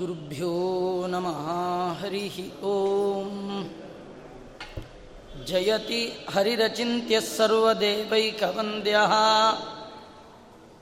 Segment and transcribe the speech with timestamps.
[0.00, 0.50] श्रीगुरुभ्यो
[1.12, 1.40] नमः
[2.00, 2.36] हरिः
[2.68, 3.32] ॐ
[5.48, 5.98] जयति
[6.34, 9.12] हरिरचिन्त्यः सर्वदेवैकवन्द्यः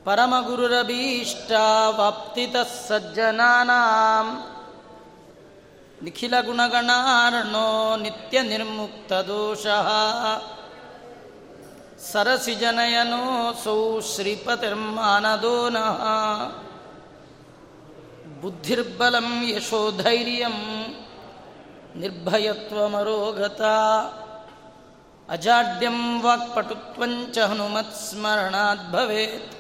[0.06, 4.30] परमगुरुरभीष्टावाप्तितः सज्जनानाम्
[6.04, 7.68] निखिलगुणगणार्णो
[8.04, 9.88] नित्यनिर्मुक्तदोषः
[12.10, 13.76] सरसिजनयनोऽसौ
[14.12, 16.04] श्रीपतिर्मानदो नः
[18.41, 20.57] ಬುದ್ಧಿರ್ಬಲಂ ಯಶೋ ಯಶೋಧೈರ್ಯಂ
[21.95, 23.61] ನಿರ್ಭಯತ್ವಮರೋಗತ
[25.29, 29.51] ಅಜಾಡ್ಯಂ ವಾಕ್ಪಟುತ್ವಂಚ ಹನುಮತ್ಸ್ಮರಣಾತ್ ಭವೇತ್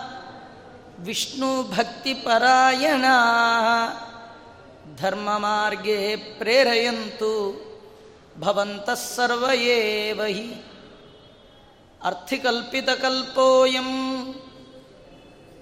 [1.00, 3.92] विष्णुभक्तिपरायणाः।
[4.96, 7.54] धर्ममार्गे प्रेरयन्तु
[8.38, 10.64] भवन्तः सर्व एव हि
[12.02, 14.32] अर्थिकल्पितकल्पोऽयं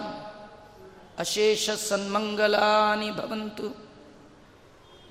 [1.22, 3.66] अशेषसन्मङ्गलानि भवन्तु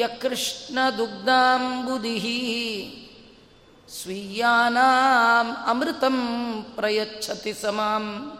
[0.00, 2.26] यकृष्णदुग्धाम्बुधिः
[3.98, 6.16] ಸ್ವೀಯಾನಾಂ ಅಮೃತಂ
[6.74, 8.32] ಪ್ರಯಚ್ಛತಿ ಸಮಾಂ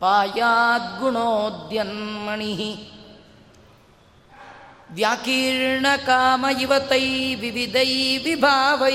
[0.00, 2.88] ಪಾಯಾದ್ಗುಣೋದ್ಯನ್ಮಣಿ
[4.92, 8.94] ವ್ಯಾಕೀರ್ಣಕಾಮ ಇವತೈ ವಿವಿಧೈ ವಿಭಾವೈ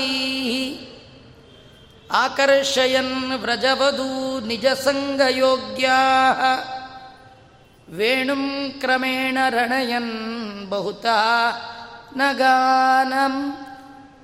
[2.14, 5.88] ಆಕರ್ಷಯನ್ ವ್ರಜವಧೂ ನಿಜಸಂಗಯೋಗ್ಯ
[7.88, 11.06] ವೇಣುಂ ಕ್ರಮೇಣ ರಣಯನ್ ಬಹುತ
[12.16, 13.67] ನಗಾನಂ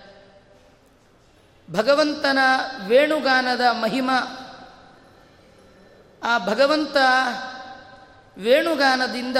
[1.73, 2.38] ಭಗವಂತನ
[2.87, 4.11] ವೇಣುಗಾನದ ಮಹಿಮ,
[6.23, 6.96] ಆ ಭಗವಂತ
[8.37, 9.37] ವೇಣುಗಾನದಿಂದ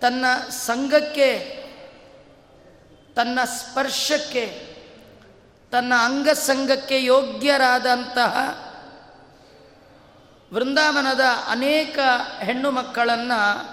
[0.00, 1.61] ತನ್ನ ಸಂಘಕ್ಕೆ
[3.16, 4.76] ತನ್ನ ಸ್ಪರ್ಶಕ್ಕೆ,
[5.72, 8.58] ತನ್ನ ಅಂಗಸಂಗಕ್ಕೆ ಯೋಗ್ಯರಾದಂತಹ
[10.54, 11.98] ವೃಂದಾವನದ ಅನೇಕ
[12.42, 13.72] ಹೆಣ್ಣು ಮಕ್ಕಳನ್ನು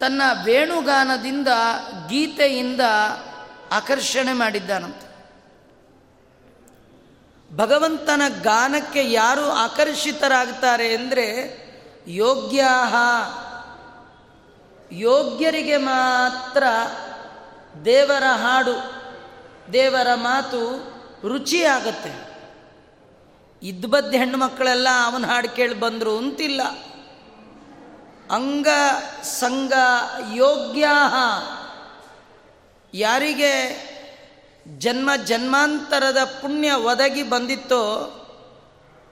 [0.00, 1.48] ತನ್ನ ವೇಣುಗಾನದಿಂದ,
[2.08, 2.80] ಗೀತೆಯಿಂದ
[3.70, 5.12] ಆಕರ್ಷಣೆ ಮಾಡಿದ್ದಾನಂತೆ.
[7.56, 11.26] ಭಗವಂತನ ಗಾನಕ್ಕೆ ಯಾರು ಆಕರ್ಷಿತರಾಗ್ತಾರೆ ಅಂದರೆ
[12.06, 12.94] ಯೋಗ್ಯಾಹ.
[14.92, 16.64] ಯೋಗ್ಯರಿಗೆ ಮಾತ್ರ
[17.84, 19.02] ದೇವರ ಹಾಡು,
[19.72, 20.92] ದೇವರ ಮಾತು
[21.28, 22.32] ರುಚಿಯಾಗತ್ತೆ.
[23.62, 26.62] ಇದ್ದ ಬದ್ದ ಹೆಣ್ಣು ಮಕ್ಕಳೆಲ್ಲ ಅವನ ಹಾಡು ಕೇಳಿ ಬಂದರು ಅಂತಿಲ್ಲ.
[28.30, 28.68] ಅಂಗ
[29.22, 29.72] ಸಂಗ
[30.34, 30.86] ಯೋಗ್ಯ
[32.94, 33.52] ಯಾರಿಗೆ
[34.78, 37.84] ಜನ್ಮ ಜನ್ಮಾಂತರದ ಪುಣ್ಯ ಒದಗಿ ಬಂದಿತ್ತೋ,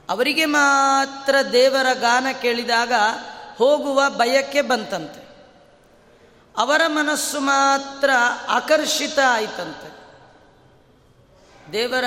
[0.09, 2.93] ಅವರಿಗೆ ಮಾತ್ರ ದೇವರ ಗಾನ ಕೇಳಿದಾಗ
[3.57, 5.30] ಹೋಗುವ ಭಯಕ್ಕೆ ಬಂತಂತೆ.
[6.57, 8.11] ಅವರ ಮನಸ್ಸು ಮಾತ್ರ
[8.49, 10.01] ಆಕರ್ಷಿತ ಆಯಿತಂತೆ.
[11.73, 12.05] ದೇವರ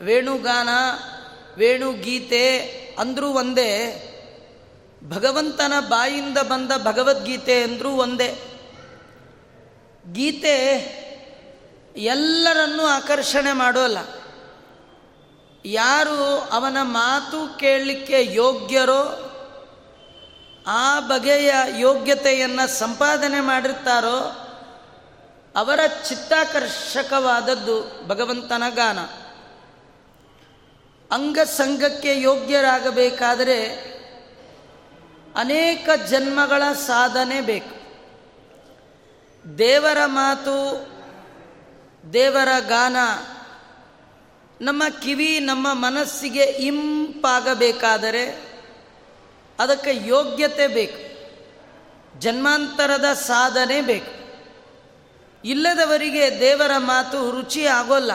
[0.00, 0.68] ವೇಣುಗಾನ,
[1.56, 2.58] ವೇಣುಗೀತೆ
[2.98, 4.00] ಅಂದರೂ ಒಂದೇ,
[5.08, 8.34] ಭಗವಂತನ ಬಾಯಿಂದ ಬಂದ ಭಗವದ್ಗೀತೆ ಅಂದರೂ ಒಂದೇ.
[10.12, 10.58] ಗೀತೆ
[11.96, 13.98] ಎಲ್ಲರನ್ನೂ ಆಕರ್ಷಣೆ ಮಾಡೋಲ್ಲ.
[15.64, 19.23] ಯಾರು ಅವನ ಮಾತು ಕೇಳಲಿಕ್ಕೆ ಯೋಗ್ಯರೋ
[20.66, 24.40] ಆ ಬಗೆಯ ಯೋಗ್ಯತೆಯನ್ನು ಸಂಪಾದನೆ ಮಾಡಿರ್ತಾರೋ
[25.56, 28.98] ಅವರ ಚಿತ್ತಾಕರ್ಷಕವಾದದ್ದು ಭಗವಂತನ ಗಾನ.
[31.14, 33.94] ಅಂಗಸಂಗಕ್ಕೆ ಯೋಗ್ಯರಾಗಬೇಕಾದರೆ
[35.36, 37.84] ಅನೇಕ ಜನ್ಮಗಳ ಸಾಧನೆ ಬೇಕು.
[39.58, 40.86] ದೇವರ ಮಾತು,
[42.12, 42.96] ದೇವರ ಗಾನ
[44.60, 48.43] ನಮ್ಮ ಕಿವಿ, ನಮ್ಮ ಮನಸ್ಸಿಗೆ ಇಂಪಾಗಬೇಕಾದರೆ
[49.58, 51.14] ಅದಕ್ಕೆ ಯೋಗ್ಯತೆ ಬೇಕು.
[52.20, 54.24] ಜನ್ಮಾಂತರದ ಸಾಧನೆ ಬೇಕು.
[55.44, 58.12] ಇಲ್ಲದವರಿಗೆ ದೇವರ ಮಾತು ರುಚಿ ಆಗೋಲ್ಲ.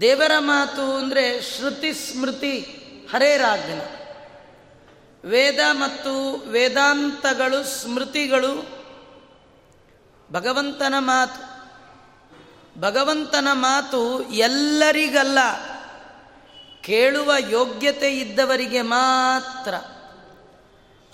[0.00, 2.60] ದೇವರ ಮಾತು ಅಂದರೆ ಶ್ರುತಿ ಸ್ಮೃತಿ
[3.12, 3.80] ಹರೇರಾಜ್ಞ
[5.28, 8.82] ವೇದ ಮತ್ತು ವೇದಾಂತಗಳು ಸ್ಮೃತಿಗಳು
[10.32, 11.52] ಭಗವಂತನ ಮಾತು.
[12.80, 15.38] ಭಗವಂತನ ಮಾತು ಎಲ್ಲರಿಗಲ್ಲ.
[16.82, 19.74] ಕೇಳುವ ಯೋಗ್ಯತೆ ಇದ್ದವರಿಗೆ ಮಾತ್ರ.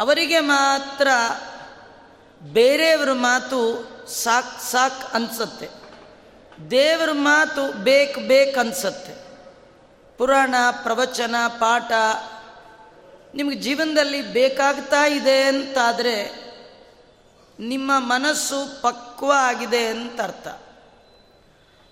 [0.01, 1.09] ಅವರಿಗೆ ಮಾತ್ರ
[2.43, 5.69] ಬೇರೆಯವ್ರ ಮಾತು ಸಾಕ್ ಸಾಕ್ ಅನ್ಸತ್ತೆ.
[6.71, 9.29] ದೇವರ ಮಾತು ಬೇಕು ಬೇಕು ಅನ್ಸತ್ತೆ.
[10.19, 11.93] ಪುರಾಣ, ಪ್ರವಚನ, ಪಾಠ
[13.35, 16.49] ನಿಮಗೆ ಜೀವನದಲ್ಲಿ ಬೇಕಾಗ್ತಾ ಇದೆ ಅಂತಾದರೆ
[17.61, 20.49] ನಿಮ್ಮ ಮನಸ್ಸು ಪಕ್ವ ಆಗಿದೆ ಅಂತ ಅರ್ಥ.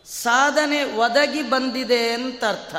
[0.08, 2.74] ಸಾಧನೆ ಒದಗಿ ಬಂದಿದೆ ಅಂತ ಅರ್ಥ.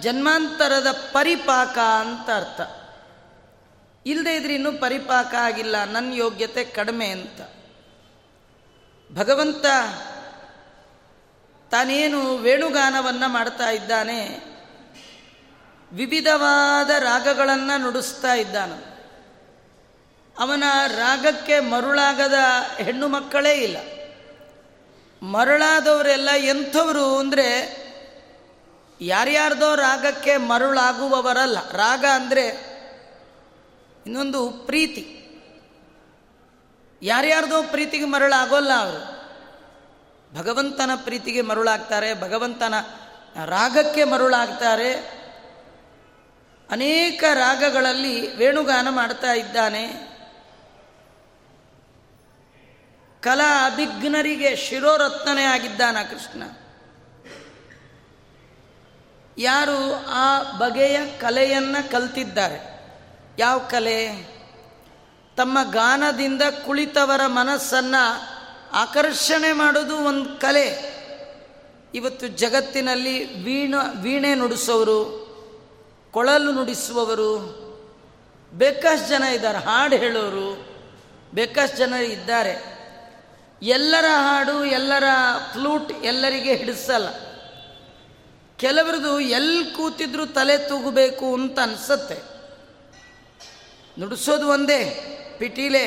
[0.00, 2.60] ಜನ್ಮಾಂತರದ ಪರಿಪಾಕ ಅಂತ ಅರ್ಥ.
[4.06, 7.40] ಇಲ್ಲದೆ ಇದ್ರೆ ಇನ್ನೂ ಪರಿಪಾಕ ಆಗಿಲ್ಲ ನನ್ನ ಯೋಗ್ಯತೆ ಕಡಿಮೆ ಅಂತ.
[9.18, 9.66] ಭಗವಂತ
[11.70, 14.38] ತಾನೇನು ವೇಣುಗಾನವನ್ನು ಮಾಡ್ತಾ ಇದ್ದಾನೆ?
[15.92, 19.08] ವಿವಿಧವಾದ ರಾಗಗಳನ್ನು ನುಡಿಸ್ತಾ ಇದ್ದಾನೆ.
[20.38, 22.34] ಅವನ ರಾಗಕ್ಕೆ ಮರುಳಾಗದ
[22.78, 23.76] ಹೆಣ್ಣು ಮಕ್ಕಳೇ ಇಲ್ಲ.
[25.26, 27.81] ಮರಳಾದವರೆಲ್ಲ ಎಂಥವರು ಅಂದರೆ
[29.04, 31.70] ಯಾರ್ಯಾರ್ದೋ ರಾಗಕ್ಕೆ ಮರುಳಾಗುವವರಲ್ಲ.
[31.70, 32.72] ರಾಗ ಅಂದರೆ
[34.06, 35.18] ಇನ್ನೊಂದು ಪ್ರೀತಿ.
[37.02, 39.22] ಯಾರ್ಯಾರ್ದೋ ಪ್ರೀತಿಗೆ ಮರುಳಾಗೋಲ್ಲ ಅವರು.
[40.34, 42.74] ಭಗವಂತನ ಪ್ರೀತಿಗೆ ಮರುಳಾಗ್ತಾರೆ, ಭಗವಂತನ
[43.44, 44.92] ರಾಗಕ್ಕೆ ಮರುಳಾಗ್ತಾರೆ.
[46.70, 50.12] ಅನೇಕ ರಾಗಗಳಲ್ಲಿ ವೇಣುಗಾನ ಮಾಡ್ತಾ ಇದ್ದಾನೆ.
[53.20, 56.42] ಕಲಾ ಅಭಿಘ್ನರಿಗೆ ಶಿರೋರತ್ನನೇ ಆಗಿದ್ದಾನ ಕೃಷ್ಣ.
[59.38, 62.72] ಯಾರು ಆ ಬಗೆಯ ಕಲೆಯನ್ನು ಕಲ್ತಿದ್ದಾರೆ?
[63.38, 64.08] ಯಾವ ಕಲೆ?
[65.36, 68.12] ತಮ್ಮ ಗಾನದಿಂದ ಕುಳಿತವರ ಮನಸ್ಸನ್ನು
[68.72, 70.92] ಆಕರ್ಷಣೆ ಮಾಡೋದು ಒಂದು ಕಲೆ.
[71.94, 75.22] ಇವತ್ತು ಜಗತ್ತಿನಲ್ಲಿ ವೀಣ, ವೀಣೆ ನುಡಿಸೋರು,
[76.10, 77.62] ಕೊಳಲು ನುಡಿಸುವವರು,
[78.52, 80.68] ಬೇಕಷ್ಟು ಜನ ಇದ್ದಾರೆ, ಹಾಡು ಹೇಳೋರು,
[81.34, 82.82] ಬೇಕಷ್ಟು ಜನ ಇದ್ದಾರೆ.
[83.62, 85.04] ಎಲ್ಲರ ಹಾಡು, ಎಲ್ಲರ
[85.52, 87.08] ಫ್ಲೂಟ್ ಎಲ್ಲರಿಗೆ ಹಿಡಿಸಲ್ಲ.
[88.62, 92.14] ಕೆಲವರದು ಎಲ್ಲಿ ಕೂತಿದ್ರು ತಲೆ ತೂಗಬೇಕು ಅಂತ ಅನಿಸುತ್ತೆ.
[94.00, 94.84] ನುಡಿಸೋದು ಒಂದೇ,
[95.38, 95.86] ಪಿಟೀಲೆ.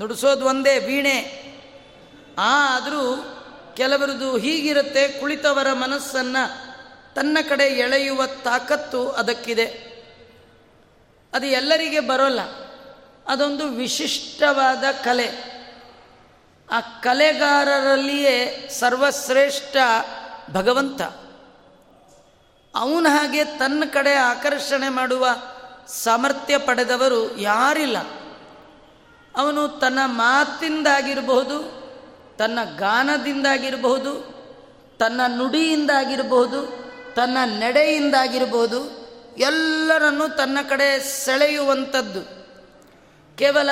[0.00, 1.42] ನುಡಿಸೋದು ಒಂದೇ, ವೀಣೆ.
[2.38, 3.16] ಆದರೂ
[3.76, 6.56] ಕೆಲವರದು ಹೀಗಿರುತ್ತೆ, ಕುಳಿತವರ ಮನಸ್ಸನ್ನು
[7.14, 9.64] ತನ್ನ ಕಡೆ ಎಳೆಯುವ ತಾಕತ್ತು ಅದಕ್ಕಿದೆ.
[11.34, 12.40] ಅದು ಎಲ್ಲರಿಗೆ ಬರೋಲ್ಲ.
[13.26, 15.52] ಅದೊಂದು ವಿಶಿಷ್ಟವಾದ ಕಲೆ.
[16.70, 19.76] ಆ ಕಲೆಗಾರರಲ್ಲಿಯೇ ಸರ್ವಶ್ರೇಷ್ಠ
[20.50, 21.00] ಭಗವಂತ.
[22.74, 25.28] ಅವನ ಹಾಗೆ ತನ್ನ ಕಡೆ ಆಕರ್ಷಣೆ ಮಾಡುವ
[25.88, 27.98] ಸಾಮರ್ಥ್ಯ ಪಡೆದವರು ಯಾರಿಲ್ಲ.
[29.36, 31.58] ಅವನು ತನ್ನ ಮಾತಿಂದಾಗಿರಬಹುದು,
[32.36, 34.14] ತನ್ನ ಗಾನದಿಂದಾಗಿರಬಹುದು,
[34.98, 36.66] ತನ್ನ ನುಡಿಯಿಂದಾಗಿರಬಹುದು,
[37.14, 42.20] ತನ್ನ ನಡೆಯಿಂದಾಗಿರಬಹುದು, ಎಲ್ಲರನ್ನೂ ತನ್ನ ಕಡೆ ಸೆಳೆಯುವಂಥದ್ದು.
[43.38, 43.70] ಕೇವಲ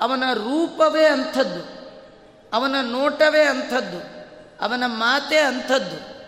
[0.00, 1.62] ಅವನ ರೂಪವೇ ಅಂಥದ್ದು,
[2.56, 3.98] ಅವನ ನೋಟವೇ ಅಂಥದ್ದು,
[4.64, 6.21] ಅವನ ಮಾತೇ ಅಂಥದ್ದು.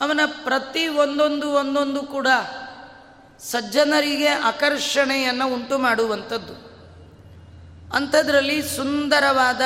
[0.00, 2.26] ಅವನ ಪ್ರತಿ ಒಂದೊಂದು ಒಂದೊಂದು ಕೂಡ
[3.40, 6.68] ಸಜ್ಜನರಿಗೆ ಆಕರ್ಷಣೆಯನ್ನು ಉಂಟು ಮಾಡುವಂಥದ್ದು.
[7.96, 9.60] ಅಂಥದ್ರಲ್ಲಿ ಸುಂದರವಾದ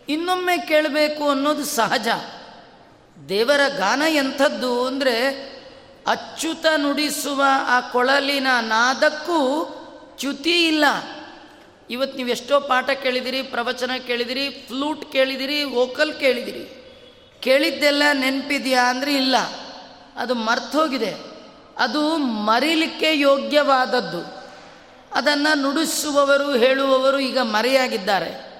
[0.09, 2.07] ಇನ್ನೊಮ್ಮೆ ಕೇಳಬೇಕು ಅನ್ನೋದು ಸಹಜ.
[3.29, 5.27] ದೇವರ ಗಾನ ಎಂಥದ್ದು ಅಂದರೆ
[6.07, 9.69] ಅಚ್ಯುತ ನುಡಿಸುವ ಆ ಕೊಳಲಿನ ನಾದಕ್ಕೂ
[10.19, 10.85] ಚ್ಯುತಿ ಇಲ್ಲ.
[11.89, 16.82] ಇವತ್ತು ನೀವು ಎಷ್ಟೋ ಪಾಠ ಕೇಳಿದಿರಿ, ಪ್ರವಚನ ಕೇಳಿದಿರಿ, ಫ್ಲೂಟ್ ಕೇಳಿದಿರಿ, ವೋಕಲ್ ಕೇಳಿದಿರಿ.
[17.43, 19.35] ಕೇಳಿದ್ದೆಲ್ಲ ನೆನಪಿದೆಯಾ ಅಂದರೆ ಇಲ್ಲ.
[20.15, 21.13] ಅದು ಮರ್ತೋಗಿದೆ.
[21.77, 24.43] ಅದು ಮರಿಲಿಕ್ಕೆ ಯೋಗ್ಯವಾದದ್ದು.
[25.13, 28.53] ಅದನ್ನು ನುಡಿಸುವವರು, ಹೇಳುವವರು ಈಗ ಮರೆಯಾಗಿದ್ದಾರೆ.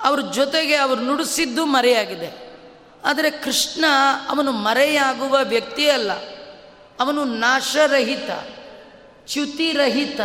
[0.00, 2.58] ಅವ್ರ ಜೊತೆಗೆ ಅವರು ನುಡಿಸಿದ್ದು ಮರೆಯಾಗಿದೆ.
[3.04, 3.84] ಆದರೆ ಕೃಷ್ಣ
[4.28, 6.12] ಅವನು ಮರೆಯಾಗುವ ವ್ಯಕ್ತಿ ಅಲ್ಲ.
[7.00, 8.30] ಅವನು ನಾಶರಹಿತ,
[9.26, 10.20] ಚ್ಯುತಿರಹಿತ.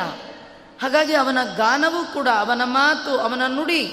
[0.81, 3.88] ಹಾಗಾಗಿ ಅವನ ಗಾನವೂ ಕೂಡ, ಅವನ ಮಾತು, ಅವನ ನುಡಿ,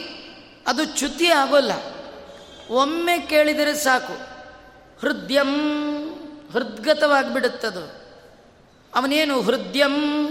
[0.66, 1.91] ಅದು ಚ್ಯುತಿ ಆಗೋಲ್ಲ
[2.70, 4.12] ಒಮ್ಮೆ ಕೇಳಿದರೆ ಸಾಕು.
[5.00, 5.72] ಹೃದಯಂ
[6.52, 8.02] ಹೃದ್ಗತವಾಗಿಬಿಡುತ್ತದು.
[8.94, 10.28] ಅವನೇನು ಹೃದಯಂ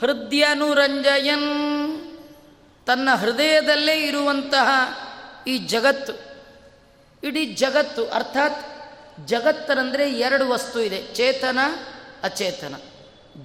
[0.00, 1.46] ಹೃದಯನುರಂಜಯನ್?
[2.86, 4.68] ತನ್ನ ಹೃದಯದಲ್ಲೇ ಇರುವಂತಹ
[5.46, 6.12] ಈ ಜಗತ್ತು.
[7.26, 8.66] ಇಡೀ ಜಗತ್ತು ಅರ್ಥಾತ್
[9.26, 11.58] ಜಗತ್ತರಂದರೆ ಎರಡು ವಸ್ತು ಇದೆ, ಚೇತನ,
[12.22, 12.74] ಅಚೇತನ.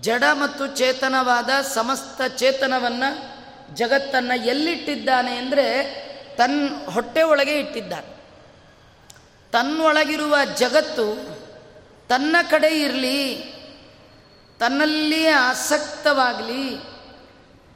[0.01, 3.35] ಜಡ ಮತ್ತು ಚೇತನವಾದ ಸಮಸ್ತ ಚೇತನವನ್ನು
[3.75, 6.05] ಜಗತ್ತನ್ನು ಎಲ್ಲಿಟ್ಟಿದ್ದಾನೆ ಅಂದರೆ
[6.37, 8.14] ತನ್ನ ಹೊಟ್ಟೆ ಒಳಗೆ ಇಟ್ಟಿದ್ದಾನೆ.
[9.55, 11.35] ತನ್ನೊಳಗಿರುವ ಜಗತ್ತು
[12.09, 13.35] ತನ್ನ ಕಡೆ ಇರಲಿ,
[14.59, 16.75] ತನ್ನಲ್ಲಿಯೇ ಆಸಕ್ತವಾಗಲಿ,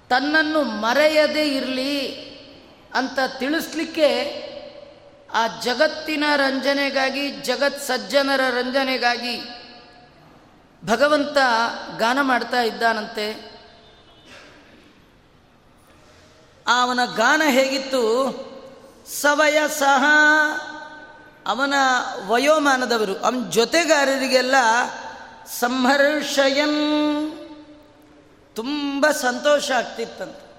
[0.09, 2.15] ತನ್ನನ್ನು ಮರೆಯದೇ ಇರಲಿ
[2.93, 4.09] ಅಂತ ತಿಳಿಸ್ಲಿಕ್ಕೆ
[5.33, 9.41] ಆ ಜಗತ್ತಿನ ರಂಜನೆಗಾಗಿ, ಜಗತ್ ಸಜ್ಜನರ ರಂಜನೆಗಾಗಿ
[10.85, 11.37] ಭಗವಂತ
[11.97, 13.31] ಗಾನ ಮಾಡ್ತಾ ಇದ್ದಾನಂತೆ.
[16.67, 18.03] ಅವನ ಗಾನ ಹೇಗಿತ್ತು?
[19.21, 20.03] ಸವಯ ಸಹ
[21.49, 21.73] ಅವನ
[22.27, 24.55] ವಯೋಮಾನದವರು, ಅವನ ಜೊತೆಗಾರರಿಗೆಲ್ಲ
[25.59, 26.77] ಸಂಹರ್ಷಯನ್
[28.55, 30.49] ತುಂಬ ಸಂತೋಷ ಆಗ್ತಿತ್ತಂತೆ.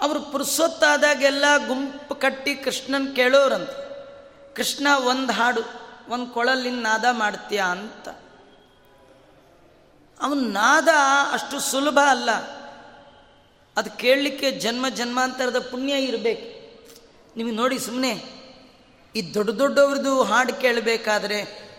[0.00, 3.82] ಅವರು ಪುರುಸೊತ್ತಾದಾಗೆಲ್ಲ ಗುಂಪು ಕಟ್ಟಿ ಕೃಷ್ಣನ್ ಕೇಳೋರಂತೆ.
[4.54, 5.60] ಕೃಷ್ಣ, ಒಂದು ಹಾಡು,
[6.08, 8.08] ಒಂದು ಕೊಳಲಿನ ನಾದ ಮಾಡ್ತೀಯ ಅಂತ.
[10.20, 10.88] ಅವನ ನಾದ
[11.32, 12.30] ಅಷ್ಟು ಸುಲಭ ಅಲ್ಲ.
[13.76, 16.62] ಅದು ಕೇಳಲಿಕ್ಕೆ ಜನ್ಮ ಜನ್ಮಾಂತರದ ಪುಣ್ಯ ಇರಬೇಕು.
[17.36, 18.41] ನಿಮಗೆ ನೋಡಿ ಸುಮ್ಮನೆ
[19.16, 21.72] ಈ ದೊಡ್ಡ ದೊಡ್ಡವ್ರದ್ದು ಹಾಡು ಕೇಳಬೇಕಾದ್ರೆ,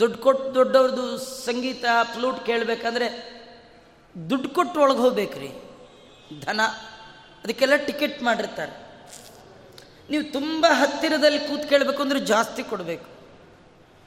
[0.00, 3.40] ದುಡ್ಡು ಕೊಟ್ಟು ದೊಡ್ಡವ್ರದ್ದು ಸಂಗೀತ ಫ್ಲೂಟ್ ಕೇಳಬೇಕಂದ್ರೆ
[4.30, 5.50] ದುಡ್ಡು ಕೊಟ್ಟು ಒಳಗೆ ಹೋಗ್ಬೇಕ್ರಿ.
[6.40, 6.60] ಧನ,
[7.44, 8.90] ಅದಕ್ಕೆಲ್ಲ ಟಿಕೆಟ್ ಮಾಡಿರ್ತಾರೆ.
[10.10, 13.06] ನೀವು ತುಂಬ ಹತ್ತಿರದಲ್ಲಿ ಕೂತ್ ಕೇಳಬೇಕು ಅಂದ್ರೆ ಜಾಸ್ತಿ ಕೊಡಬೇಕು.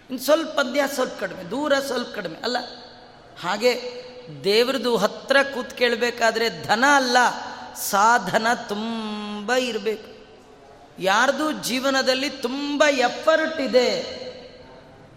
[0.09, 2.35] ಇನ್ನು ಸ್ವಲ್ಪ ಪದ್ಯ ಸ್ವಲ್ಪ ಕಡಿಮೆ, ದೂರ ಸ್ವಲ್ಪ ಕಡಿಮೆ.
[2.35, 2.57] ಅಲ್ಲ,
[3.39, 4.03] ಹಾಗೆ
[4.43, 7.17] ದೇವ್ರದ್ದು ಹತ್ತಿರ ಕೂತ್ ಕೇಳಬೇಕಾದ್ರೆ ಧನ ಅಲ್ಲ,
[7.75, 10.12] ಸಾಧನ ತುಂಬ ಇರಬೇಕು.
[10.99, 13.89] ಯಾರ್ದು ಜೀವನದಲ್ಲಿ ತುಂಬ ಎಫರ್ಟ್ ಇದೆ,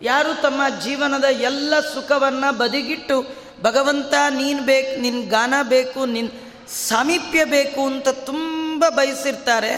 [0.03, 6.31] ಯಾರು ತಮ್ಮ ಜೀವನದ ಎಲ್ಲ ಸುಖವನ್ನು ಬದಿಗಿಟ್ಟು, ಭಗವಂತ ನೀನು ಬೇಕು ನಿನ್ನ ಗಾನ ಬೇಕು ನಿನ್ನ
[6.69, 9.73] ಸಾಮೀಪ್ಯ ಬೇಕು ಅಂತ ತುಂಬ ಬಯಸಿರ್ತಾರೆ,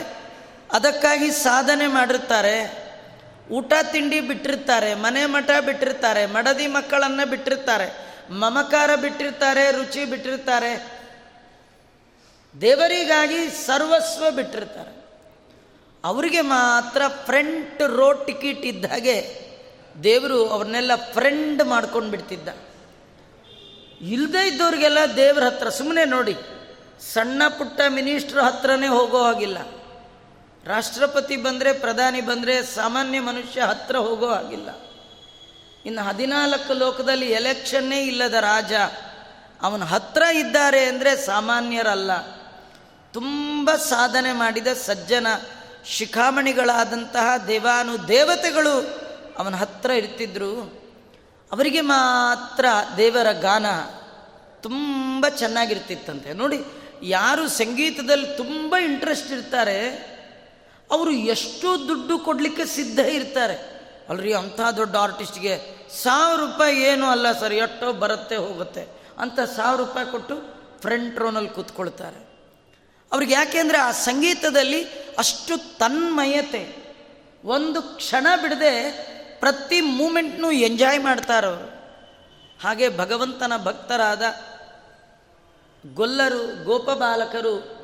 [0.73, 2.88] ಅದಕ್ಕಾಗಿ ಸಾಧನೆ ಮಾಡಿರ್ತಾರೆ,
[3.50, 10.99] ಊಟ ತಿಂಡಿ ಬಿಟ್ಟಿರ್ತಾರೆ, ಮನೆ ಮಠ ಬಿಟ್ಟಿರ್ತಾರೆ, ಮಡದಿ ಮಕ್ಕಳನ್ನು ಬಿಟ್ಟಿರ್ತಾರೆ, ಮಮಕಾರ ಬಿಟ್ಟಿರ್ತಾರೆ, ರುಚಿ ಬಿಟ್ಟಿರ್ತಾರೆ,
[12.61, 14.98] ದೇವರಿಗಾಗಿ ಸರ್ವಸ್ವ ಬಿಟ್ಟಿರ್ತಾರೆ.
[16.05, 19.17] ಅವರಿಗೆ ಮಾತ್ರ ಫ್ರಂಟ್ ರೋ ಟಿಕೆಟ್ ಇದ್ದ ಹಾಗೆ
[20.05, 22.49] ದೇವರು ಅವ್ರನ್ನೆಲ್ಲ ಫ್ರೆಂಡ್ ಮಾಡ್ಕೊಂಡು ಬಿಡ್ತಿದ್ದ.
[24.00, 26.35] ಇಲ್ಲದೇ ಇದ್ದವ್ರಿಗೆಲ್ಲ ದೇವ್ರ ಹತ್ರ ಸುಮ್ಮನೆ ನೋಡಿ,
[27.12, 29.59] ಸಣ್ಣ ಪುಟ್ಟ ಮಿನಿಸ್ಟ್ರ್ ಹತ್ರನೇ ಹೋಗೋ ಹಾಗಿಲ್ಲ.
[30.64, 34.71] ರಾಷ್ಟ್ರಪತಿ ಬಂದರೆ ಪ್ರಧಾನಿ ಬಂದರೆ ಸಾಮಾನ್ಯ ಮನುಷ್ಯ ಹತ್ರ ಹೋಗೋ ಹಾಗಿಲ್ಲ.
[35.85, 38.73] ಇನ್ನು ಹದಿನಾಲ್ಕು ಲೋಕದಲ್ಲಿ ಎಲೆಕ್ಷನ್ನೇ ಇಲ್ಲದ ರಾಜ,
[39.62, 42.11] ಅವನ ಹತ್ರ ಇದ್ದಾರೆ ಅಂದರೆ ಸಾಮಾನ್ಯರಲ್ಲ.
[43.14, 45.26] ತುಂಬ ಸಾಧನೆ ಮಾಡಿದ ಸಜ್ಜನ.
[45.88, 48.99] ಶಿಖಾಮಣಿಗಳಾದಂತಹ ದೇವಾನು ದೇವತೆಗಳು
[49.38, 50.78] ಅವನ ಹತ್ರ ಇರ್ತಿದ್ರು.
[51.52, 52.64] ಅವರಿಗೆ ಮಾತ್ರ
[52.97, 53.66] ದೇವರ ಗಾನ
[54.62, 56.33] ತುಂಬ ಚೆನ್ನಾಗಿರ್ತಿತ್ತಂತೆ.
[56.33, 56.64] ನೋಡಿ,
[57.02, 59.78] ಯಾರು ಸಂಗೀತದಲ್ಲಿ ತುಂಬ ಇಂಟ್ರೆಸ್ಟ್ ಇರ್ತಾರೆ,
[60.90, 63.78] ಅವರು ಎಷ್ಟು ದುಡ್ಡು ಕೊಡಲಿಕ್ಕೆ ಸಿದ್ಧ ಇರ್ತಾರೆ.
[64.09, 65.61] ಅಲ್ರಿ, ಅಂಥ ದೊಡ್ಡ ಆರ್ಟಿಸ್ಟ್ಗೆ
[66.02, 68.87] ಸಾವಿರ ರೂಪಾಯಿ ಏನು ಅಲ್ಲ ಸರ್, ಎಷ್ಟೋ ಬರುತ್ತೆ ಹೋಗುತ್ತೆ
[69.18, 72.27] ಅಂತ ಸಾವಿರ ರೂಪಾಯಿ ಕೊಟ್ಟು ಫ್ರಂಟ್ ರೋನಲ್ಲಿ ಕೂತ್ಕೊಳ್ತಾರೆ.
[73.12, 74.84] ಅವ್ರಿಗೆ ಯಾಕೆಂದರೆ ಆ ಸಂಗೀತದಲ್ಲಿ
[75.18, 76.88] ಅಷ್ಟು ತನ್ಮಯತೆ.
[77.44, 78.90] ಒಂದು ಕ್ಷಣ ಬಿಡದೆ
[79.40, 81.78] ಪ್ರತಿ ಮೂಮೆಂಟ್ನೂ ಎಂಜಾಯ್ ಮಾಡ್ತಾರವರು
[82.62, 84.22] ಹಾಗೆ ಭಗವಂತನ ಭಕ್ತರಾದ
[85.94, 87.78] ಗೊಲ್ಲರು, ಗೋಪಬಾಲಕರು,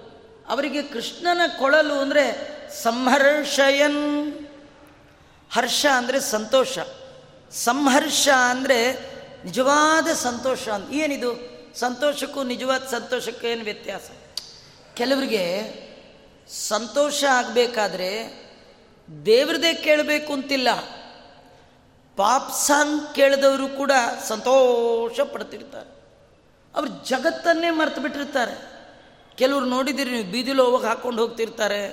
[0.48, 4.34] ಅವರಿಗೆ ಕೃಷ್ಣನ ಕೊಳಲು ಅಂದರೆ ಸಂಹರ್ಷಯನ್.
[5.52, 6.78] ಹರ್ಷ ಅಂದರೆ ಸಂತೋಷ.
[7.52, 8.92] ಸಂಹರ್ಷ ಅಂದರೆ
[9.44, 10.68] ನಿಜವಾದ ಸಂತೋಷ.
[10.68, 11.54] ಅಂತ ಏನಿದು?
[11.78, 14.02] ಸಂತೋಷಕ್ಕೂ ನಿಜವಾದ ಸಂತೋಷಕ್ಕೂ ಏನು ವ್ಯತ್ಯಾಸ?
[14.96, 15.74] ಕೆಲವರಿಗೆ
[16.48, 18.44] ಸಂತೋಷ ಆಗಬೇಕಾದ್ರೆ
[19.26, 20.68] ದೇವ್ರದೇ ಕೇಳಬೇಕು ಅಂತಿಲ್ಲ.
[22.16, 23.92] ಪಾಪ್ ಸಾಂಗ್ ಕೇಳಿದವರು ಕೂಡ
[24.28, 25.90] ಸಂತೋಷ ಪಡ್ತಿರ್ತಾರೆ.
[26.74, 28.84] ಅವ್ರು ಜಗತ್ತನ್ನೇ ಮರ್ತು ಬಿಟ್ಟಿರ್ತಾರೆ.
[29.36, 31.86] ಕೆಲವರು ನೋಡಿದಿರಿ ನೀವು ಬೀದಿಲು ಹೋಗಿ ಹಾಕ್ಕೊಂಡು ಹೋಗ್ತಿರ್ತಾರೆ.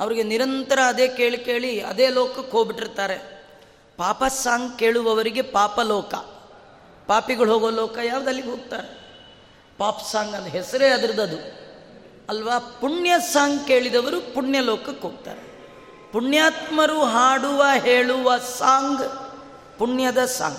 [0.00, 3.46] ಅವರಿಗೆ ನಿರಂತರ ಅದೇ ಕೇಳಿ ಕೇಳಿ ಅದೇ ಲೋಕಕ್ಕೆ ಹೋಗ್ಬಿಟ್ಟಿರ್ತಾರೆ.
[3.96, 6.14] ಪಾಪ ಸಾಂಗ್ ಕೇಳುವವರಿಗೆ ಪಾಪ ಲೋಕ.
[7.06, 9.04] ಪಾಪಿಗಳು ಹೋಗೋ ಲೋಕ ಯಾವುದಲ್ಲಿಗೆ ಹೋಗ್ತಾರೆ?
[9.78, 11.63] ಪಾಪ್ ಸಾಂಗ್ ಅಂತ ಹೆಸರೇ ಅದರದ್ದು
[12.28, 12.58] ಅಲ್ವಾ?
[12.58, 15.54] ಪುಣ್ಯ ಸಾಂಗ್ ಕೇಳಿದವರು ಪುಣ್ಯ ಲೋಕಕ್ಕೆ ಹೋಗ್ತಾರೆ.
[16.12, 19.02] ಪುಣ್ಯಾತ್ಮರು ಹಾಡುವ, ಹೇಳುವ ಸಾಂಗ್
[19.78, 20.58] ಪುಣ್ಯದ ಸಾಂಗ್.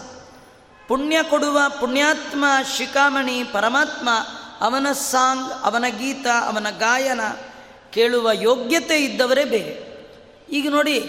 [0.88, 2.46] ಪುಣ್ಯ ಕೊಡುವ ಪುಣ್ಯಾತ್ಮ,
[2.78, 4.10] ಶಿಖಾಮಣಿ, ಪರಮಾತ್ಮ,
[4.62, 7.22] ಅವನ ಸಾಂಗ್, ಅವನ ಗೀತ, ಅವನ ಗಾಯನ
[7.94, 9.96] ಕೇಳುವ ಯೋಗ್ಯತೆ ಇದ್ದವರೇ ಬೇರೆ.
[10.50, 11.00] ಈಗ ನೋಡಿ,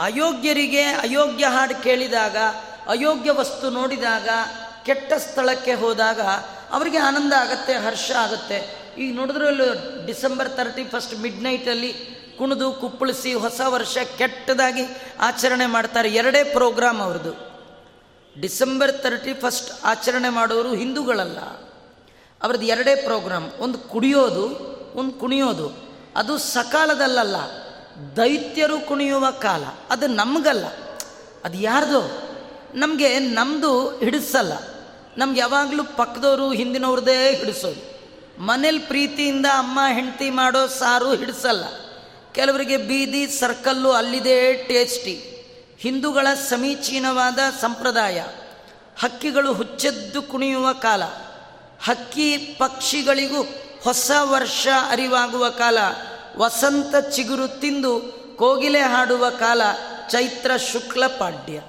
[0.00, 2.36] ಅಯೋಗ್ಯರಿಗೆ ಅಯೋಗ್ಯ ಹಾಡು ಕೇಳಿದಾಗ,
[2.88, 4.28] ಅಯೋಗ್ಯ ವಸ್ತು ನೋಡಿದಾಗ,
[4.84, 6.20] ಕೆಟ್ಟ ಸ್ಥಳಕ್ಕೆ ಹೋದಾಗ,
[6.70, 8.85] ಅವರಿಗೆ ಆನಂದ ಆಗತ್ತೆ, ಹರ್ಷ ಆಗುತ್ತೆ.
[8.98, 9.64] ಈಗ ನೋಡಿದ್ರಲ್ಲೂ
[10.06, 14.82] ಡಿಸೆಂಬರ್ ತರ್ಟಿ ಫಸ್ಟ್ ಮಿಡ್ ನೈಟಲ್ಲಿ ಕುಣಿದು, ಕುಪ್ಪಳಿಸಿ ಹೊಸ ವರ್ಷ ಕೆಟ್ಟದಾಗಿ
[15.20, 17.56] ಆಚರಣೆ ಮಾಡ್ತಾರೆ ಎರಡೇ ಪ್ರೋಗ್ರಾಮ್ ಅವ್ರದ್ದು.
[18.40, 21.38] ಡಿಸೆಂಬರ್ ತರ್ಟಿ ಫಸ್ಟ್ ಆಚರಣೆ ಮಾಡೋರು ಹಿಂದೂಗಳಲ್ಲ.
[22.42, 24.46] ಅವ್ರದ್ದು ಎರಡೇ ಪ್ರೋಗ್ರಾಮ್ ಒಂದು ಕುಡಿಯೋದು,
[24.94, 25.72] ಒಂದು ಕುಣಿಯೋದು.
[26.16, 27.36] ಅದು ಸಕಾಲದಲ್ಲಲ್ಲ.
[28.16, 29.64] ದೈತ್ಯರು ಕುಣಿಯುವ ಕಾಲ.
[29.90, 30.66] ಅದು ನಮಗಲ್ಲ.
[31.44, 32.22] ಅದು ಯಾರ್ದು?
[32.74, 34.52] ನಮಗೆ ನಮ್ಮದು ಹಿಡಿಸಲ್ಲ.
[35.18, 37.95] ನಮ್ಗೆ ಯಾವಾಗಲೂ ಪಕ್ಕದವರು ಹಿಂದಿನವ್ರದ್ದೇ ಹಿಡಿಸೋದು.
[38.38, 41.64] ಮನೇಲಿ ಪ್ರೀತಿಯಿಂದ ಅಮ್ಮ ಹೆಂಡತಿ ಮಾಡೋ ಸಾರು ಹಿಡಿಸಲ್ಲ.
[42.32, 45.32] ಕೆಲವರಿಗೆ ಬೀದಿ, ಸರ್ಕಲ್ಲು ಅಲ್ಲಿದೆ ಟೇಸ್ಟಿ.
[45.78, 48.24] ಹಿಂದೂಗಳ ಸಮೀಚೀನವಾದ ಸಂಪ್ರದಾಯ.
[48.98, 51.02] ಹಕ್ಕಿಗಳು ಹುಚ್ಚೆದ್ದು ಕುಣಿಯುವ ಕಾಲ.
[51.82, 53.42] ಹಕ್ಕಿ ಪಕ್ಷಿಗಳಿಗೂ
[53.84, 55.78] ಹೊಸ ವರ್ಷ ಅರಿವಾಗುವ ಕಾಲ.
[56.36, 58.00] ವಸಂತ ಚಿಗುರು ತಿಂದು
[58.36, 59.62] ಕೋಗಿಲೆ ಹಾಡುವ ಕಾಲ.
[60.08, 61.62] ಚೈತ್ರ ಶುಕ್ಲ ಪಾಡ್ಯ.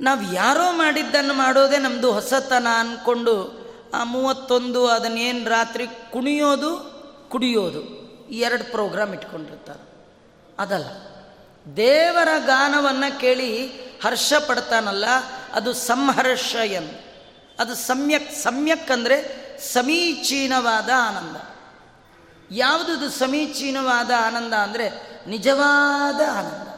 [0.00, 3.61] ನಾವು ಯಾರೋ ಮಾಡಿದ್ದನ್ನು ಮಾಡೋದೇ ನಮ್ಮದು ಹೊಸತನ ಅಂದ್ಕೊಂಡು
[3.94, 6.70] ಆ ಮೂವತ್ತೊಂದು ಅದನ್ನೇನು ರಾತ್ರಿ ಕುಣಿಯೋದು,
[7.28, 7.82] ಕುಡಿಯೋದು.
[8.30, 9.82] ಎರಡು ಪ್ರೋಗ್ರಾಮ್ ಇಟ್ಕೊಂಡಿರ್ತಾರೆ.
[10.58, 10.86] ಅದಲ್ಲ.
[11.76, 13.66] ದೇವರ ಗಾನವನ್ನು ಕೇಳಿ
[14.02, 15.04] ಹರ್ಷ ಪಡ್ತಾನಲ್ಲ,
[15.52, 16.90] ಅದು ಸಂಹರ್ಷ ಎನ್
[17.58, 21.36] ಅದು ಸಮ್ಯಕ್ ಸಮ್ಯಕ್ ಅಂದರೆ ಸಮೀಚೀನವಾದ ಆನಂದ.
[22.50, 24.86] ಯಾವುದದು ಸಮೀಚೀನವಾದ ಆನಂದ ಅಂದರೆ
[25.26, 26.68] ನಿಜವಾದ ಆನಂದ.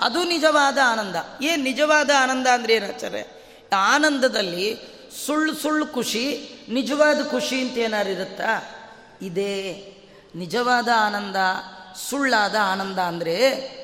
[0.00, 1.16] ಅದು ನಿಜವಾದ ಆನಂದ.
[1.42, 3.40] ಏನು ನಿಜವಾದ ಆನಂದ ಅಂದರೆ ಏನಾಚಾರೆ
[3.76, 8.62] ಆನಂದದಲ್ಲಿ ಸುಳ್ಳು ಸುಳ್ಳು ಖುಷಿ, ನಿಜವಾದ ಖುಷಿ ಅಂತ ಏನಾರು ಇರುತ್ತಾ?
[9.22, 9.86] ಇದೇ.
[10.34, 11.36] ನಿಜವಾದ ಆನಂದ,
[12.10, 13.80] ಸುಳ್ಳಾದ ಆನಂದ ಅಂದರೆ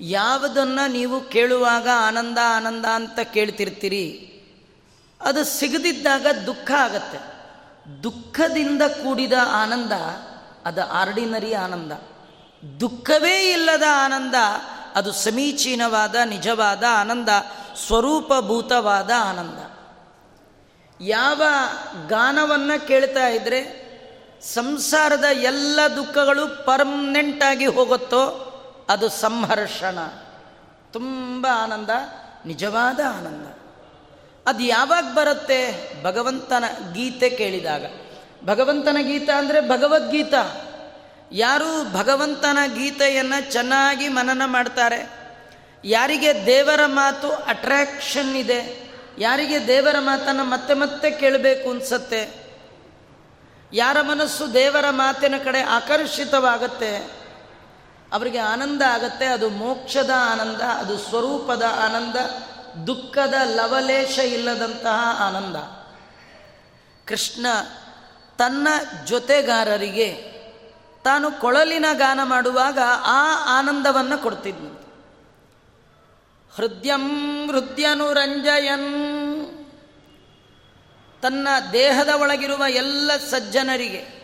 [0.00, 4.28] ಯಾವುದನ್ನು ನೀವು ಕೇಳುವಾಗ ಆನಂದ ಆನಂದ ಅಂತ ಕೇಳ್ತಿರ್ತೀರಿ.
[5.20, 7.32] ಅದು ಸಿಗದಿದ್ದಾಗ ದುಃಖ ಆಗತ್ತೆ.
[8.02, 9.92] ದುಃಖದಿಂದ ಕೂಡಿದ ಆನಂದ,
[10.64, 11.92] ಅದು ಆರ್ಡಿನರಿ ಆನಂದ.
[12.80, 14.34] ದುಃಖವೇ ಇಲ್ಲದ ಆನಂದ,
[14.94, 17.28] ಅದು ಸಮೀಚೀನವಾದ, ನಿಜವಾದ ಆನಂದ,
[17.86, 19.71] ಸ್ವರೂಪಭೂತವಾದ ಆನಂದ.
[21.02, 21.42] ಯಾವ
[22.08, 23.82] ಗಾನವನ್ನು ಕೇಳ್ತಾ ಇದ್ದರೆ
[24.42, 28.48] ಸಂಸಾರದ ಎಲ್ಲ ದುಃಖಗಳು ಪರ್ಮನೆಂಟಾಗಿ ಹೋಗುತ್ತೋ
[28.88, 29.98] ಅದು ಸಂಹರ್ಷಣ.
[30.92, 31.90] ತುಂಬ ಆನಂದ,
[32.46, 33.46] ನಿಜವಾದ ಆನಂದ.
[34.46, 35.90] ಅದು ಯಾವಾಗ ಬರುತ್ತೆ?
[36.02, 37.84] ಭಗವಂತನ ಗೀತೆ ಕೇಳಿದಾಗ.
[38.44, 40.34] ಭಗವಂತನ ಗೀತ ಅಂದರೆ ಭಗವದ್ಗೀತ.
[41.32, 45.10] ಯಾರು ಭಗವಂತನ ಗೀತೆಯನ್ನು ಚೆನ್ನಾಗಿ ಮನನ ಮಾಡ್ತಾರೆ?
[45.84, 48.91] ಯಾರಿಗೆ ದೇವರ ಮಾತು ಅಟ್ರಾಕ್ಷನ್ ಇದೆ?
[49.18, 52.42] ಯಾರಿಗೆ ದೇವರ ಮಾತನ್ನು ಮತ್ತೆ ಮತ್ತೆ ಕೇಳಬೇಕು ಅನ್ಸತ್ತೆ?
[53.72, 56.96] ಯಾರ ಮನಸ್ಸು ದೇವರ ಮಾತಿನ ಕಡೆ ಆಕರ್ಷಿತವಾಗತ್ತೆ?
[58.12, 62.16] ಅವರಿಗೆ ಆನಂದ ಆಗತ್ತೆ, ಅದು ಮೋಕ್ಷದ ಆನಂದ, ಅದು ಸ್ವರೂಪದ ಆನಂದ,
[62.86, 65.56] ದುಃಖದ ಲವಲೇಶ ಇಲ್ಲದಂತಹ ಆನಂದ.
[67.08, 67.46] ಕೃಷ್ಣ
[68.38, 68.68] ತನ್ನ
[69.04, 70.32] ಜೊತೆಗಾರರಿಗೆ
[71.04, 74.81] ತಾನು ಕೊಳಲಿನ ಗಾನ ಮಾಡುವಾಗ ಆ ಆನಂದವನ್ನು ಕೊಡ್ತಿದ್ನಂತೆ
[76.56, 78.88] ಹೃದಯಂ ಹೃದಯನುರಂಜಯನ್
[81.22, 84.22] ತನ್ನ ದೇಹದ ಒಳಗಿರುವ ಎಲ್ಲ ಸಜ್ಜನರಿಗೆ,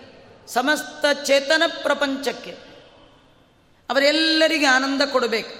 [0.48, 2.50] ಸಮಸ್ತ ಚೇತನ ಪ್ರಪಂಚಕ್ಕೆ
[3.90, 5.54] ಅವರೆಲ್ಲರಿಗೆ ಆನಂದ ಕೊಡಬೇಕು.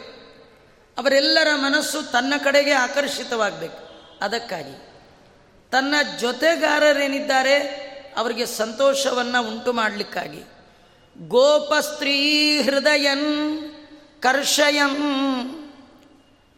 [0.98, 3.78] ಅವರೆಲ್ಲರ ಮನಸ್ಸು ತನ್ನ ಕಡೆಗೆ ಆಕರ್ಷಿತವಾಗಬೇಕು.
[4.20, 4.88] ಅದಕ್ಕಾಗಿ
[5.70, 7.58] ತನ್ನ ಜೊತೆಗಾರರೇನಿದ್ದಾರೆ,
[8.16, 10.42] ಅವರಿಗೆ ಸಂತೋಷವನ್ನು ಉಂಟು ಮಾಡಲಿಕ್ಕಾಗಿ
[11.28, 13.58] ಗೋಪಸ್ತ್ರೀ ಹೃದಯನ್
[14.20, 15.57] ಕರ್ಷಯನ್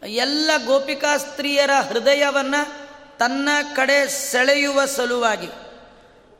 [0.07, 5.47] ಎಲ್ಲ ಗೋಪಿಕಾ ಸ್ತ್ರೀಯರ ಹೃದಯವನ್ನು ತನ್ನ ಕಡೆ ಸೆಳೆಯುವ ಸಲುವಾಗಿ.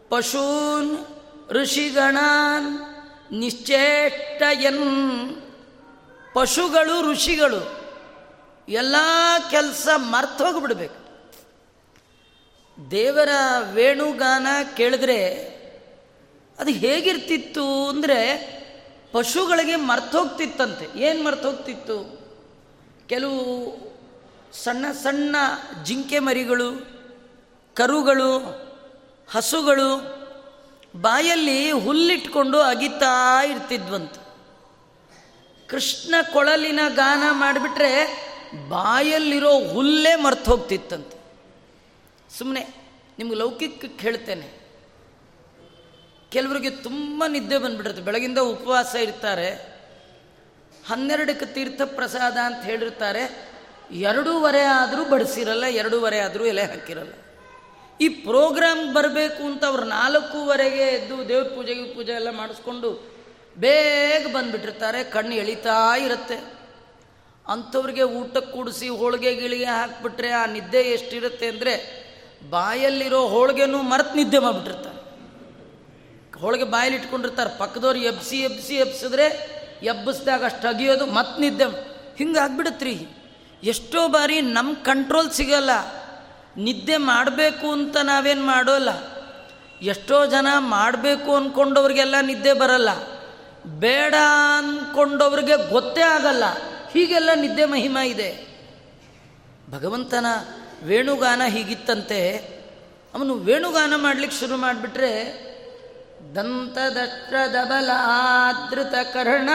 [0.09, 1.07] ಪಶೂನ್,
[1.51, 2.79] ಋಷಿಗಣಾನ್,
[3.39, 4.79] ನಿಶ್ಚೇಷ್ಟಯನ್.
[6.35, 7.81] ಪಶುಗಳು, ಋಷಿಗಳು,
[8.69, 8.97] ಎಲ್ಲ
[9.51, 11.01] ಕೆಲಸ ಮರ್ತೋಗ್ಬಿಡ್ಬೇಕು
[12.91, 13.29] ದೇವರ
[13.73, 14.47] ವೇಣುಗಾನ
[14.77, 15.51] ಕೇಳಿದ್ರೆ
[16.59, 18.51] ಅದು ಹೇಗಿರ್ತಿತ್ತು ಅಂದರೆ
[19.13, 22.20] ಪಶುಗಳಿಗೆ ಮರ್ತೋಗ್ತಿತ್ತಂತೆ ಏನು ಮರ್ತೋಗ್ತಿತ್ತು
[23.11, 23.41] ಕೆಲವು
[24.53, 25.37] ಸಣ್ಣ ಸಣ್ಣ
[25.85, 26.87] ಜಿಂಕೆ ಮರಿಗಳು,
[27.75, 28.39] ಕರುಗಳು,
[29.31, 30.21] ಹಸುಗಳು
[31.01, 34.13] ಬಾಯಲ್ಲಿ ಹುಲ್ಲಿಟ್ಕೊಂಡು ಅಗಿತಾ ಇರ್ತಿದ್ವಂತ.
[35.69, 37.91] ಕೃಷ್ಣ ಕೊಳಲಿನ ಗಾನ ಮಾಡಿಬಿಟ್ರೆ
[38.69, 41.17] ಬಾಯಲ್ಲಿರೋ ಹುಲ್ಲೇ ಮರ್ತು ಹೋಗ್ತಿತ್ತಂತೆ.
[42.39, 42.75] ಸುಮ್ಮನೆ
[43.19, 44.61] ನಿಮ್ಗೆ ಲೌಕಿಕಕ್ಕೆ ಹೇಳ್ತೇನೆ
[46.31, 49.70] ಕೆಲವರಿಗೆ ತುಂಬ ನಿದ್ದೆ ಬಂದ್ಬಿಡುತ್ತೆ ಬೆಳಗಿಂದ ಉಪವಾಸ ಇರ್ತಾರೆ.
[50.89, 53.23] ಹನ್ನೆರಡಕ್ಕೆ ತೀರ್ಥ ಪ್ರಸಾದ ಅಂತ ಹೇಳಿರ್ತಾರೆ.
[53.93, 57.13] ಎರಡೂವರೆ ಆದರೂ ಬಡಿಸಿರಲ್ಲ, ಎರಡೂವರೆ ಆದರೂ ಎಲೆ ಹಾಕಿರಲ್ಲ.
[58.01, 62.91] ಈ ಪ್ರೋಗ್ರಾಮ್ ಬರಬೇಕು ಅಂತ ಅವ್ರು ನಾಲ್ಕೂವರೆಗೆ ಎದ್ದು ದೇವ್ರ ಪೂಜೆಗೆ ಪೂಜೆ ಎಲ್ಲ ಮಾಡಿಸ್ಕೊಂಡು
[63.59, 65.05] ಬೇಗ ಬಂದುಬಿಟ್ಟಿರ್ತಾರೆ.
[65.05, 66.39] ಕಣ್ಣು ಎಳಿತಾ ಇರುತ್ತೆ.
[67.49, 71.75] ಅಂಥವ್ರಿಗೆ ಊಟಕ್ಕೆ ಕೂಡಿಸಿ ಹೋಳಿಗೆ, ಗಿಳಿಗೆ ಹಾಕ್ಬಿಟ್ರೆ ಆ ನಿದ್ದೆ ಎಷ್ಟಿರುತ್ತೆ ಅಂದರೆ
[72.51, 74.99] ಬಾಯಲ್ಲಿರೋ ಹೋಳಿಗೆನೂ ಮರೆತು ನಿದ್ದೆ ಮಾಡಿಬಿಟ್ಟಿರ್ತಾರೆ.
[76.41, 79.27] ಹೋಳಿಗೆ ಬಾಯಲ್ಲಿ ಇಟ್ಕೊಂಡಿರ್ತಾರೆ ಪಕ್ಕದವ್ರು ಎಬ್ಸಿ ಎಬ್ಸಿ, ಎಬ್ಸಿದ್ರೆ
[79.83, 81.65] ಎಬ್ಬಿಸ್ದಾಗ ಅಷ್ಟು ಅಗಿಯೋದು ಮತ್ತೆ ನಿದ್ದೆ.
[82.17, 83.07] ಹಿಂಗೆ ಆಗ್ಬಿಡತ್ರಿ
[83.63, 85.71] ಎಷ್ಟೋ ಬಾರಿ ನಮ್ಮ ಕಂಟ್ರೋಲ್ ಸಿಗಲ್ಲ.
[86.57, 88.89] ನಿದ್ದೆ ಮಾಡಬೇಕು ಅಂತ ನಾವೇನು ಮಾಡೋಲ್ಲ.
[89.83, 92.89] ಎಷ್ಟೋ ಜನ ಮಾಡಬೇಕು ಅಂದ್ಕೊಂಡವ್ರಿಗೆಲ್ಲ ನಿದ್ದೆ ಬರಲ್ಲ.
[93.67, 94.15] ಬೇಡ
[94.59, 96.45] ಅಂದ್ಕೊಂಡವ್ರಿಗೆ ಗೊತ್ತೇ ಆಗಲ್ಲ.
[96.93, 98.51] ಹೀಗೆಲ್ಲ ನಿದ್ದೆ ಮಹಿಮಾ ಇದೆ.
[99.71, 100.27] ಭಗವಂತನ
[100.83, 102.37] ವೇಣುಗಾನ ಹೀಗಿತ್ತಂತೆ.
[103.15, 105.50] ಅವನು ವೇಣುಗಾನ ಮಾಡ್ಲಿಕ್ಕೆ ಶುರು ಮಾಡಿಬಿಟ್ರೆ
[106.35, 109.51] ದಂತದಷ್ಟದಬಲಾದೃತ ಕರ್ಣ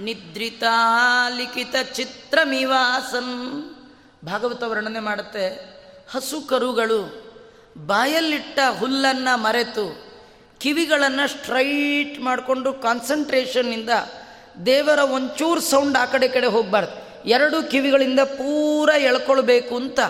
[0.00, 3.74] ನಿದ್ರಿತಾ ಲಿಖಿತ ಚಿತ್ರಮಿವಾಸನ್
[4.24, 5.78] ಭಾಗವತ ವರ್ಣನೆ ಮಾಡುತ್ತೆ.
[6.10, 7.28] ಹಸು ಕರುಗಳು
[7.86, 10.08] ಬಾಯಲ್ಲಿಟ್ಟ ಹುಲ್ಲನ್ನು ಮರೆತು
[10.60, 13.90] ಕಿವಿಗಳನ್ನು ಸ್ಟ್ರೈಟ್ ಮಾಡಿಕೊಂಡು ಕಾನ್ಸಂಟ್ರೇಷನ್ನಿಂದ
[14.66, 17.28] ದೇವರ ಒಂಚೂರು ಸೌಂಡ್ ಆ ಕಡೆ ಕಡೆ ಹೋಗಬಾರ್ದು.
[17.28, 20.00] ಎರಡು ಕಿವಿಗಳಿಂದ ಪೂರ ಎಳ್ಕೊಳ್ಬೇಕು ಅಂತ.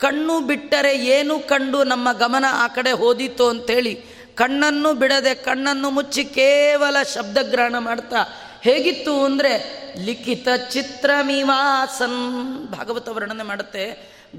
[0.00, 6.96] ಕಣ್ಣು ಬಿಟ್ಟರೆ ಏನು ಕಂಡು ನಮ್ಮ ಗಮನ ಆ ಕಡೆ ಹೋದಿತ್ತು ಅಂಥೇಳಿ ಕಣ್ಣನ್ನು ಬಿಡದೆ ಕಣ್ಣನ್ನು ಮುಚ್ಚಿ ಕೇವಲ
[7.14, 8.20] ಶಬ್ದಗ್ರಹಣ ಮಾಡ್ತಾ
[8.62, 9.52] ಹೇಗಿತ್ತು ಅಂದರೆ
[10.04, 12.20] ಲಿಖಿತ ಚಿತ್ರಮಿವಾಸನ್
[12.66, 13.84] ಭಾಗವತ ವರ್ಣನೆ ಮಾಡುತ್ತೆ.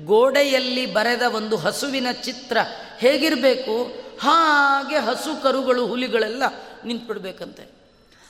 [0.05, 2.57] ಗೋಡೆಯಲ್ಲಿ ಬರೆದ ಒಂದು ಹಸುವಿನ ಚಿತ್ರ
[2.97, 3.75] ಹೇಗಿರಬೇಕು?
[4.21, 6.43] ಹಾಗೆ ಹಸು ಕರುಗಳು ಹುಲಿಗಳೆಲ್ಲ
[6.85, 7.63] ನಿಂತ್ಬಿಡ್ಬೇಕಂತೆ.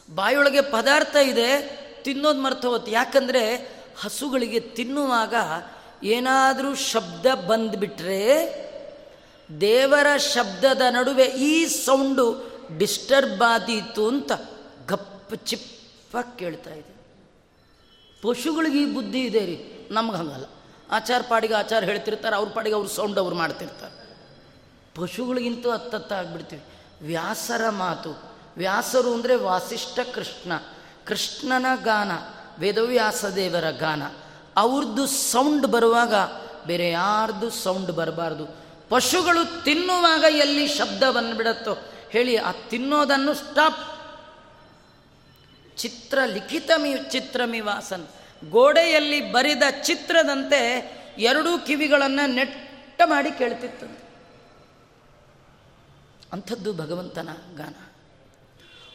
[0.10, 1.50] ಬಾಯೊಳಗೆ ಪದಾರ್ಥ ಇದೆ,
[2.04, 3.44] ತಿನ್ನೋದು ಮರ್ತ ಹೋಗುತ್ತೆ ಯಾಕಂದರೆ
[4.02, 5.36] ಹಸುಗಳಿಗೆ ತಿನ್ನುವಾಗ
[6.06, 8.22] ಏನಾದರೂ ಶಬ್ದ ಬಂದುಬಿಟ್ರೆ
[9.60, 14.32] ದೇವರ ಶಬ್ದದ ನಡುವೆ ಈ ಸೌಂಡು ಡಿಸ್ಟರ್ಬ್ ಆದೀತು ಅಂತ
[14.88, 17.02] ಗಪ್ಪ ಚಿಪ್ಪಾಗಿ ಕೇಳ್ತಾ ಇದೆ.
[18.22, 20.46] ಪಶುಗಳಿಗೆ ಈ ಬುದ್ಧಿ ಇದೆ ರೀ, ನಮ್ಗೆ ಹಂಗಲ್ಲ.
[20.92, 24.18] ಆಚಾರ ಪಾಡಿಗೆ ಆಚಾರ ಹೇಳ್ತಿರ್ತಾರೆ, ಅವ್ರ ಪಾಡಿಗೆ ಅವ್ರ ಸೌಂಡ್ ಅವ್ರು ಮಾಡ್ತಿರ್ತಾರೆ.
[24.96, 26.64] ಪಶುಗಳಿಗಿಂತೂ ಹತ್ತತ್ತ ಆಗ್ಬಿಡ್ತೀವಿ.
[27.02, 28.24] ವ್ಯಾಸರ ಮಾತು.
[28.58, 30.52] ವ್ಯಾಸರು ಅಂದರೆ ವಾಸಿಷ್ಠ ಕೃಷ್ಣ.
[31.06, 32.12] ಕೃಷ್ಣನ ಗಾನ,
[32.60, 34.04] ವೇದವ್ಯಾಸ ದೇವರ ಗಾನ.
[34.58, 36.14] ಅವ್ರದ್ದು ಸೌಂಡ್ ಬರುವಾಗ
[36.68, 38.61] ಬೇರೆ ಯಾರ್ದು ಸೌಂಡ್ ಬರಬಾರ್ದು.
[38.92, 41.78] ಪಶುಗಳು ತಿನ್ನುವಾಗ ಎಲ್ಲಿ ಶಬ್ದ ಬಂದ್ಬಿಡತ್ತೋ
[42.10, 43.80] ಹೇಳಿ, ಆ ತಿನ್ನೋದನ್ನು ಸ್ಟಾಪ್
[45.78, 48.08] ಚಿತ್ರ ಲಿಖಿತಮಿ, ಚಿತ್ರಮಿವಾಸನ್.
[48.50, 53.86] ಗೋಡೆಯಲ್ಲಿ ಬರಿದ ಚಿತ್ರದಂತೆ ಎರಡೂ ಕಿವಿಗಳನ್ನು ನೆಟ್ಟ ಮಾಡಿ ಕೇಳ್ತಿತ್ತು.
[56.34, 57.74] ಅಂಥದ್ದು ಭಗವಂತನ ಗಾನ.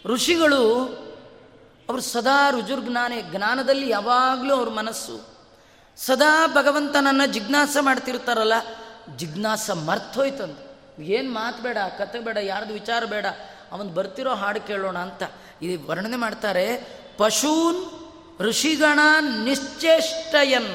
[0.05, 0.85] ಋಷಿಗಳು
[1.89, 5.37] ಅವರು ಸದಾ ರುಜುರ್ಜ್ಞಾನೇ, ಜ್ಞಾನದಲ್ಲಿ ಯಾವಾಗಲೂ ಅವ್ರ ಮನಸ್ಸು.
[5.97, 8.53] ಸದಾ ಭಗವಂತನನ್ನು ಜಿಜ್ಞಾಸ ಮಾಡ್ತಿರ್ತಾರಲ್ಲ
[9.19, 10.63] ಜಿಜ್ಞಾಸ ಮರ್ತೋಯ್ತಂದು
[11.03, 13.27] ಏನು ಮಾತು ಬೇಡ, ಕತೆ ಬೇಡ, ಯಾರ್ದು ವಿಚಾರ ಬೇಡ,
[13.73, 15.23] ಅವನು ಬರ್ತಿರೋ ಹಾಡು ಕೇಳೋಣ ಅಂತ.
[15.63, 16.83] ಇಲ್ಲಿ ವರ್ಣನೆ ಮಾಡ್ತಾರೆ,
[17.19, 17.81] ಪಶೂನ್
[18.41, 18.99] ಋಷಿಗಣ
[19.45, 20.71] ನಿಶ್ಚೇಷ್ಟಯನ್.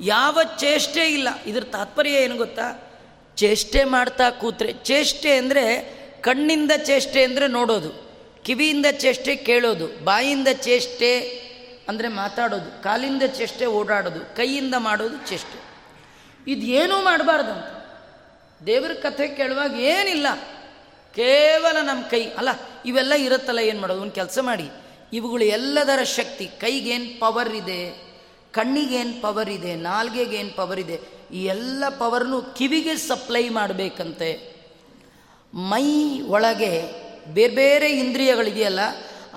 [0.00, 2.96] ಯಾವ ಚೇಷ್ಟೆ ಇಲ್ಲ, ಇದ್ರ ತಾತ್ಪರ್ಯ ಏನು ಗೊತ್ತಾ?
[3.36, 5.64] ಚೇಷ್ಟೆ ಮಾಡ್ತಾ ಕೂತ್ರೆ, ಚೇಷ್ಟೆ ಅಂದರೆ
[6.20, 7.90] ಕಣ್ಣಿಂದ ಚೇಷ್ಟೆ ಅಂದರೆ ನೋಡೋದು,
[8.44, 11.10] ಕಿವಿಯಿಂದ ಚೇಷ್ಟೆ ಕೇಳೋದು, ಬಾಯಿಂದ ಚೇಷ್ಟೆ
[11.88, 15.69] ಅಂದರೆ ಮಾತಾಡೋದು, ಕಾಲಿಂದ ಚೇಷ್ಟೆ ಓಡಾಡೋದು, ಕೈಯಿಂದ ಮಾಡೋದು ಚೇಷ್ಟೆ.
[16.46, 17.80] ಇದೇನೂ ಮಾಡಬಾರ್ದಂತ.
[18.66, 20.26] ದೇವರ ಕಥೆ ಕೇಳುವಾಗ ಏನಿಲ್ಲ.
[21.14, 22.48] ಕೇವಲ ನಮ್ಮ ಕೈ, ಅಲ್ಲ,
[22.86, 24.00] ಇವೆಲ್ಲ ಇರುತ್ತಲ್ಲ, ಏನು ಮಾಡೋದು?
[24.00, 24.70] ಒಂದು ಕೆಲಸ ಮಾಡಿ.
[25.12, 26.46] ಇವುಗಳು ಎಲ್ಲದರ ಶಕ್ತಿ.
[26.46, 28.10] ಕೈಗೇನು ಪವರ್ ಇದೆ,
[28.52, 31.00] ಕಣ್ಣಿಗೇನು ಪವರ್ ಇದೆ, ನಾಲ್ಗೆಗೇನು ಪವರ್ ಇದೆ.
[31.32, 34.56] ಈ ಎಲ್ಲ ಪವರ್ನು ಕಿವಿಗೆ ಸಪ್ಲೈ ಮಾಡಬೇಕಂತೆ.
[35.54, 36.82] ಮೈ ಒಳಗೆ
[37.26, 38.78] ಬೇರೆ ಬೇರೆ ಇಂದ್ರಿಯಗಳಿದೆಯಲ್ಲ,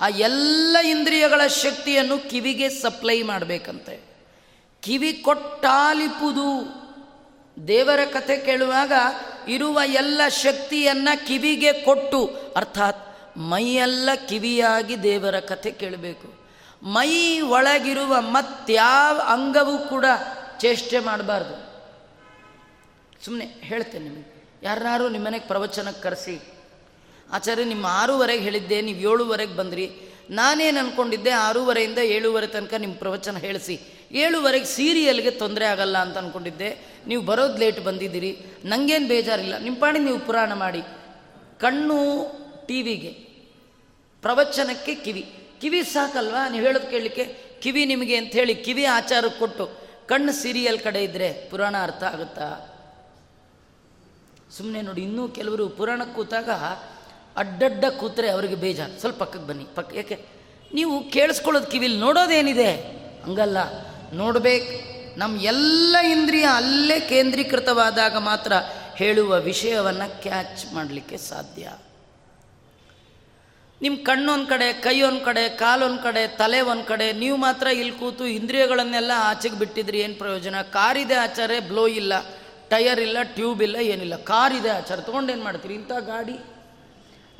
[0.00, 4.00] ಆ ಎಲ್ಲ ಇಂದ್ರಿಯಗಳ ಶಕ್ತಿಯನ್ನು ಕಿವಿಗೆ ಸಪ್ಲೈ ಮಾಡಬೇಕಂತೆ.
[4.82, 6.83] ಕಿವಿ ಕೊಟ್ಟಾಲಿಪುದು.
[7.68, 8.92] ದೇವರ ಕಥೆ ಕೇಳುವಾಗ
[9.48, 16.34] ಇರುವ ಎಲ್ಲ ಶಕ್ತಿಯನ್ನು ಕಿವಿಗೆ ಕೊಟ್ಟು, ಅರ್ಥಾತ್ ಮೈಯೆಲ್ಲ ಕಿವಿಯಾಗಿ ದೇವರ ಕಥೆ ಕೇಳಬೇಕು.
[16.82, 20.04] ಮೈ ಒಳಗಿರುವ ಮತ್ಯಾವ ಅಂಗವೂ ಕೂಡ
[20.60, 21.54] ಚೇಷ್ಟೆ ಮಾಡಬಾರ್ದು.
[23.24, 26.40] ಸುಮ್ಮನೆ ಹೇಳ್ತೇನೆ ನಿಮಗೆ ಯಾರು ನಿಮ್ಮನೆಗೆ ಪ್ರವಚನಕ್ಕೆ ಕರೆಸಿ,
[27.32, 29.90] ಆಚಾರ್ಯ, ನಿಮ್ಮ ಆರೂವರೆಗೆ ಹೇಳಿದ್ದೆ, ನೀವು ಏಳುವರೆಗೆ ಬಂದ್ರಿ.
[30.30, 33.93] ನಾನೇನು ಅಂದ್ಕೊಂಡಿದ್ದೆ ಆರೂವರೆಯಿಂದ ಏಳುವರೆ ತನಕ ನಿಮ್ಮ ಪ್ರವಚನ ಹೇಳಿಸಿ.
[34.14, 38.38] ಏಳುವರೆಗೆ ಸೀರಿಯಲ್ಗೆ ತೊಂದರೆ ಆಗಲ್ಲ ಅಂತ ಅಂದ್ಕೊಂಡಿದ್ದೆ ನೀವು ಬರೋದು ಲೇಟ್ ಬಂದಿದ್ದೀರಿ.
[38.64, 39.58] ನನಗೇನು ಬೇಜಾರಿಲ್ಲ.
[39.58, 40.82] ನಿಮ್ಮ ಪಾಡಿ ನೀವು ಪುರಾಣ ಮಾಡಿ.
[41.60, 41.96] ಕಣ್ಣು
[42.66, 43.10] ಟಿ ವಿಗೆ
[44.22, 45.34] ಪ್ರವಚನಕ್ಕೆ ಕಿವಿ.
[45.60, 46.48] ಕಿವಿ ಸಾಕಲ್ವಾ?
[46.48, 47.24] ನೀವು ಹೇಳೋದು ಕೇಳಲಿಕ್ಕೆ
[47.60, 49.70] ಕಿವಿ ನಿಮಗೆ ಅಂಥೇಳಿ ಕಿವಿ ಆಚಾರಕ್ಕೆ ಕೊಟ್ಟು
[50.06, 52.70] ಕಣ್ಣು ಸೀರಿಯಲ್ ಕಡೆ ಇದ್ದರೆ ಪುರಾಣ ಅರ್ಥ ಆಗುತ್ತಾ?
[54.56, 56.50] ಸುಮ್ಮನೆ ನೋಡಿ, ಇನ್ನೂ ಕೆಲವರು ಪುರಾಣಕ್ಕೆ ಕೂತಾಗ
[57.36, 59.00] ಅಡ್ಡಡ್ಡ ಕೂತ್ರೆ ಅವರಿಗೆ ಬೇಜಾರು.
[59.00, 59.66] ಸ್ವಲ್ಪ ಪಕ್ಕಕ್ಕೆ ಬನ್ನಿ.
[59.74, 60.18] ಪಕ್ಕ ಯಾಕೆ?
[60.74, 62.70] ನೀವು ಕೇಳಿಸ್ಕೊಳ್ಳೋದು ಕಿವಿಲಿ ನೋಡೋದೇನಿದೆ?
[63.24, 63.58] ಹಂಗಲ್ಲ.
[64.12, 64.94] ನೋಡಬೇಕು.
[65.18, 68.52] ನಮ್ಮ ಎಲ್ಲ ಇಂದ್ರಿಯ ಅಲ್ಲೇ ಕೇಂದ್ರೀಕೃತವಾದಾಗ ಮಾತ್ರ
[68.94, 71.72] ಹೇಳುವ ವಿಷಯವನ್ನು ಕ್ಯಾಚ್ ಮಾಡಲಿಕ್ಕೆ ಸಾಧ್ಯ.
[73.82, 78.26] ನಿಮ್ಮ ಕಣ್ಣೊಂದು ಕಡೆ ಕೈ ಒಂದು ಕಡೆ, ಕಾಲೊಂದು ಕಡೆ ತಲೆ ಒಂದು ಕಡೆ ನೀವು ಮಾತ್ರ ಇಲ್ಲಿ ಕೂತು
[78.26, 80.62] ಇಂದ್ರಿಯಗಳನ್ನೆಲ್ಲ ಆಚೆಗೆ ಬಿಟ್ಟಿದ್ರಿ ಏನು ಪ್ರಯೋಜನ?
[80.62, 82.12] ಕಾರಿದೆ ಆಚಾರೆ ಬ್ಲೋ ಇಲ್ಲ,
[82.68, 84.16] ಟಯರ್ ಇಲ್ಲ, ಟ್ಯೂಬ್ ಇಲ್ಲ, ಏನಿಲ್ಲ.
[84.16, 84.98] ಕಾರ್ ಇದೆ ಆಚಾರ
[85.30, 85.74] ಏನು ಮಾಡ್ತೀರಿ?
[85.74, 86.38] ಇಂಥ ಗಾಡಿ.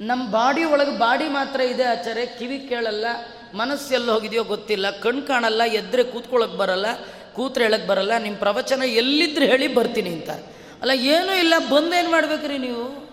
[0.00, 3.06] ನಮ್ಮ ಬಾಡಿ ಒಳಗೆ ಬಾಡಿ ಮಾತ್ರ ಇದೆ ಆಚಾರೆ, ಕಿವಿ ಕೇಳಲ್ಲ
[3.54, 6.86] ಮನಸ್ಸು ಎಲ್ಲಿ ಹೋಗಿದೆಯೋ ಗೊತ್ತಿಲ್ಲ, ಕಣ್ ಕಾಣಲ್ಲ, ಎದ್ರೆ ಕೂತ್ಕೊಳ್ಳೋಕೆ ಬರಲ್ಲ,
[7.34, 10.30] ಕೂತ್ರೆ ಹೇಳಕ್ಕೆ ಬರಲ್ಲ ನಿಮ್ಮ ಪ್ರವಚನ ಎಲ್ಲಿದ್ರೆ ಹೇಳಿ ಬರ್ತೀನಿ ಅಂತ.
[10.82, 13.04] ಅಲ್ಲ, ಏನೂ ಇಲ್ಲ ಬಂದೇನು ಮಾಡ್ಬೇಕ್ರಿ ನೀವು?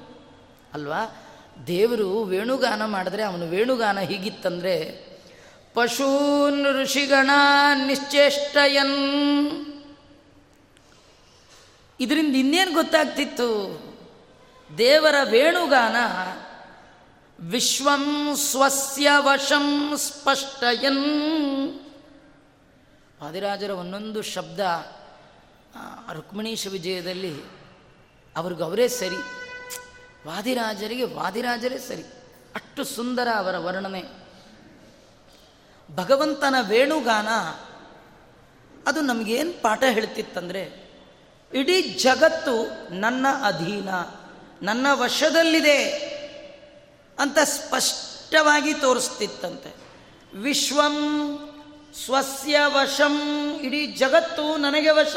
[0.74, 1.28] ಅಲ್ವಾ?
[1.68, 5.06] ದೇವರು ವೇಣುಗಾನ ಮಾಡಿದ್ರೆ ಅವನು ವೇಣುಗಾನ ಹೀಗಿತ್ತಂದರೆ
[5.74, 7.30] ಪಶೂನ್ ಋಷಿಗಣ
[7.88, 8.96] ನಿಶ್ಚೇಷ್ಟಯನ್.
[12.00, 13.82] ಇದರಿಂದ ಇನ್ನೇನು ಗೊತ್ತಾಗ್ತಿತ್ತು?
[14.78, 15.96] ದೇವರ ವೇಣುಗಾನ
[17.50, 21.80] ವಿಶ್ವಂ ಸ್ವಸ್ಯ ವಶಂ ಸ್ಪಷ್ಟಯನ್.
[23.24, 24.60] ವಾದಿರಾಜರ ಒಂದೊಂದು ಶಬ್ದ
[26.14, 27.44] ರುಕ್ಮಿಣೀಶ ವಿಜಯದಲ್ಲಿ
[28.38, 29.16] ಅವ್ರಿಗೆ ಅವರೇ ಸರಿ.
[30.28, 32.04] ವಾದಿರಾಜರಿಗೆ ವಾದಿರಾಜರೇ ಸರಿ.
[32.56, 34.04] ಅಷ್ಟು ಸುಂದರ ಅವರ ವರ್ಣನೆ.
[35.96, 37.28] ಭಗವಂತನ ವೇಣುಗಾನ,
[38.88, 40.92] ಅದು ನಮಗೇನು ಪಾಠ ಹೇಳ್ತಿತ್ತಂದರೆ,
[41.54, 43.90] ಇಡೀ ಜಗತ್ತು ನನ್ನ ಅಧೀನ,
[44.62, 46.11] ನನ್ನ ವಶದಲ್ಲಿದೆ.
[47.22, 49.72] ಅಂತ ಸ್ಪಷ್ಟವಾಗಿ ತೋರಿಸ್ತಿತ್ತಂತೆ.
[50.38, 50.98] ವಿಶ್ವಂ
[52.06, 53.16] ಸ್ವಸ್ಯ ವಶಂ,
[53.62, 55.16] ಇಡೀ ಜಗತ್ತು ನನಗೆ ವಶ.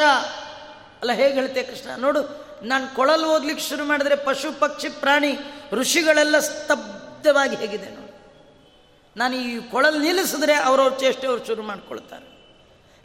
[1.01, 1.91] ಅಲ್ಲ, ಹೇಗೆ ಹೇಳ್ತೆ ಕೃಷ್ಣ?
[1.97, 2.21] ನೋಡು,
[2.65, 5.37] ನಾನು ಕೊಳಲು ಓದ್ಲಿಕ್ಕೆ ಶುರು ಮಾಡಿದ್ರೆ ಪಶು, ಪಕ್ಷಿ, ಪ್ರಾಣಿ,
[5.73, 8.15] ಋಷಿಗಳೆಲ್ಲ ಸ್ತಬ್ಧವಾಗಿ ಹೇಗಿದೆ ನೋಡು.
[9.17, 12.27] ನಾನು ಈ ಕೊಳಲು ನಿಲ್ಲಿಸಿದ್ರೆ ಅವರವ್ರ ಚೇಷ್ಟೆ ಅವ್ರು ಶುರು ಮಾಡ್ಕೊಳ್ತಾರೆ.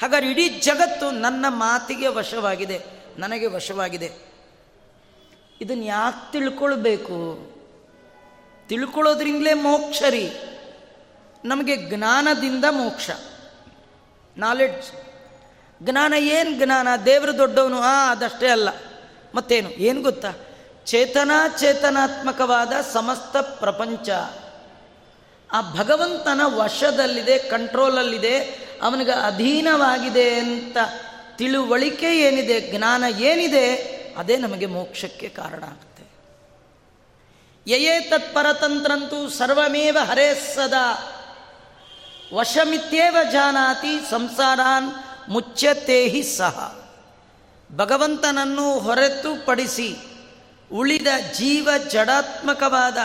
[0.02, 2.80] ಹಾಗಾದ್ರೆ ಇಡೀ ಜಗತ್ತು ನನ್ನ ಮಾತಿಗೆ ವಶವಾಗಿದೆ,
[3.18, 4.30] ನನಗೆ ವಶವಾಗಿದೆ.
[5.62, 7.49] ಇದನ್ನು ಯಾಕೆ ತಿಳ್ಕೊಳ್ಬೇಕು?
[8.70, 10.32] ತಿಳ್ಕೊಳ್ಳೋದ್ರಿಂದಲೇ ಮೋಕ್ಷ ರೀ.
[11.46, 13.10] ನಮಗೆ ಜ್ಞಾನದಿಂದ ಮೋಕ್ಷ.
[14.38, 14.88] ನಾಲೆಡ್ಜ್
[15.84, 16.88] ಜ್ಞಾನ ಏನು ಜ್ಞಾನ?
[17.06, 18.70] ದೇವರು ದೊಡ್ಡವನು, ಆ, ಅದಷ್ಟೇ ಅಲ್ಲ.
[19.36, 19.70] ಮತ್ತೇನು?
[19.70, 20.34] ಏನು ಗೊತ್ತಾ?
[20.86, 24.10] ಚೇತನಾ ಚೇತನಾತ್ಮಕವಾದ ಸಮಸ್ತ ಪ್ರಪಂಚ.
[25.52, 28.38] ಆ ಭಗವಂತನ ವಶದಲ್ಲಿದೆ, ಕಂಟ್ರೋಲಲ್ಲಿದೆ,
[28.82, 30.78] ಅವನಿಗೆ ಅಧೀನವಾಗಿದೆ ಅಂತ
[31.38, 33.76] ತಿಳುವಳಿಕೆ ಏನಿದೆ, ಜ್ಞಾನ ಏನಿದೆ,
[34.18, 35.64] ಅದೇ ನಮಗೆ ಮೋಕ್ಷಕ್ಕೆ ಕಾರಣ
[37.70, 41.16] ಯಯೇ ತತ್ಪರತಂತ್ರಂತೂ ಸರ್ವಮೇವ ಹರೇ ಸದಾ.
[42.34, 44.94] ವಶಮಿತ್ಯೇವ ಜಾನಾತಿ ಸಂಸಾರಾನ್
[45.30, 46.76] ಮುಚ್ಚತೆ ಹಿ ಸಹ.
[47.76, 49.98] ಭಗವಂತನನ್ನು ಹೊರತುಪಡಿಸಿ
[50.74, 52.98] ಉಳಿದ ಜೀವ ಜಡಾತ್ಮಕವಾದ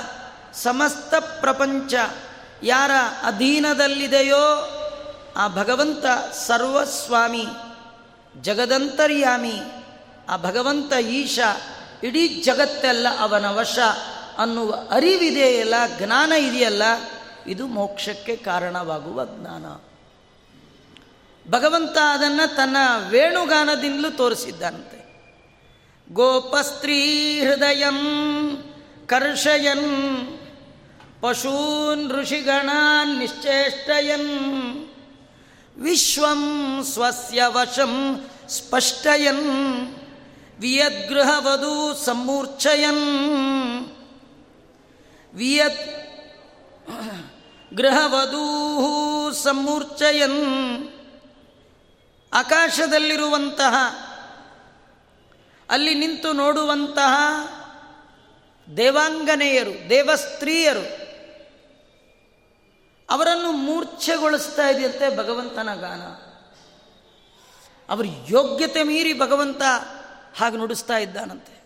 [0.54, 1.94] ಸಮಸ್ತ ಪ್ರಪಂಚ
[2.62, 2.90] ಯಾರ
[3.22, 4.70] ಅಧೀನದಲ್ಲಿದೆಯೋ
[5.36, 7.46] ಆ ಭಗವಂತ ಸರ್ವಸ್ವಾಮಿ,
[8.40, 9.62] ಜಗದಂತರ್ಯಾಮಿ,
[10.28, 11.38] ಆ ಭಗವಂತ ಈಶ
[12.02, 13.78] ಇಡೀ ಜಗತ್ತೆಲ್ಲ ಅವನ ವಶ.
[14.38, 16.82] ಅನ್ನುವ ಅರಿವಿದೆಯಲ್ಲ, ಜ್ಞಾನ ಇದೆಯಲ್ಲ,
[17.46, 19.66] ಇದು ಮೋಕ್ಷಕ್ಕೆ ಕಾರಣವಾಗುವ ಜ್ಞಾನ.
[21.50, 22.76] ಭಗವಂತ ಅದನ್ನು ತನ್ನ
[23.08, 25.04] ವೇಣುಗಾನದಿಂದಲೂ ತೋರಿಸಿದ್ದಂತೆ
[26.12, 27.84] ಗೋಪಸ್ತ್ರೀ ಹೃದಯ
[29.06, 30.38] ಕರ್ಷಯನ್,
[31.20, 34.30] ಪಶೂನ್ ಋಷಿಗಣಾನ್ ನಿಶ್ಚೇಷ್ಟಯನ್,
[35.76, 36.42] ವಿಶ್ವಂ
[36.84, 39.94] ಸ್ವಸ್ಯ ವಶಂ ಸ್ಪಷ್ಟಯನ್,
[40.58, 43.93] ವಿಯದ್ಗೃಹವಧೂ ಸಮೂರ್ಛಯನ್.
[45.34, 46.04] ವಿಯತ್
[47.74, 50.88] ಗೃಹವಧೂ ಸಮೂರ್ಚಯನ್.
[52.32, 53.74] ಆಕಾಶದಲ್ಲಿರುವಂತಹ,
[55.70, 57.14] ಅಲ್ಲಿ ನಿಂತು ನೋಡುವಂತಹ
[58.76, 61.04] ದೇವಾಂಗನೆಯರು, ದೇವಸ್ತ್ರೀಯರು,
[63.10, 66.00] ಅವರನ್ನು ಮೂರ್ಛೆಗೊಳಿಸ್ತಾ ಇದೆಯಂತೆ ಭಗವಂತನ ಗಾನ.
[67.92, 69.62] ಅವರು ಯೋಗ್ಯತೆ ಮೀರಿ ಭಗವಂತ
[70.36, 71.63] ಹಾಗೆ ನುಡಿಸ್ತಾ ಇದ್ದಾನಂತೆ.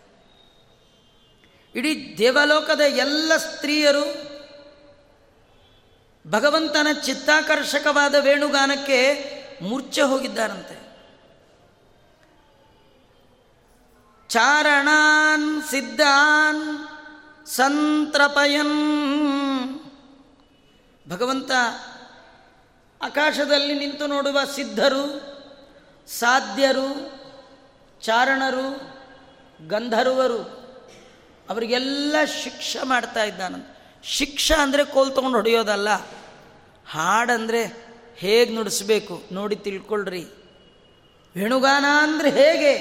[1.79, 4.29] ಇಡೀ ದೇವಲೋಕದ ಎಲ್ಲ ಸ್ತ್ರೀಯರು
[6.31, 9.25] ಭಗವಂತನ ಚಿತ್ತಾಕರ್ಷಕವಾದ ವೇಣುಗಾನಕ್ಕೆ
[9.61, 10.75] ಮೂರ್ಛೆ ಹೋಗಿದ್ದಾರಂತೆ.
[14.27, 16.87] ಚಾರಣಾನ್ ಸಿದ್ಧಾನ್
[17.47, 18.71] ಸಂತ್ರಪಯನ್.
[21.09, 21.51] ಭಗವಂತ
[23.01, 25.05] ಆಕಾಶದಲ್ಲಿ ನಿಂತು ನೋಡುವ ಸಿದ್ಧರು,
[26.07, 26.87] ಸಾಧ್ಯರು,
[28.01, 28.79] ಚಾರಣರು,
[29.67, 30.58] ಗಂಧರ್ವರು.
[31.49, 33.67] ಅವರಿಗೆಲ್ಲ ಶಿಕ್ಷೆ ಮಾಡ್ತಾ ಇದ್ದಾನಂತ.
[34.03, 35.89] ಶಿಕ್ಷೆ ಅಂದರೆ ಕೋಲ್ ತೊಗೊಂಡು ಹೊಡೆಯೋದಲ್ಲ.
[36.89, 40.25] ಹಾಡಂದರೆ ಹೇಗೆ ನುಡಿಸ್ಬೇಕು ನೋಡಿ ತಿಳ್ಕೊಳ್ರಿ.
[41.35, 42.73] ವೇಣುಗಾನ ಅಂದರೆ ಹೇಗೆ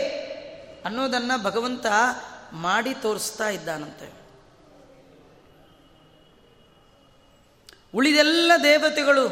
[0.84, 1.86] ಅನ್ನೋದನ್ನು ಭಗವಂತ
[2.52, 4.18] ಮಾಡಿ ತೋರಿಸ್ತಾ ಇದ್ದಾನಂತೆ.
[7.94, 9.24] ಉಳಿದೆಲ್ಲ ದೇವತೆಗಳು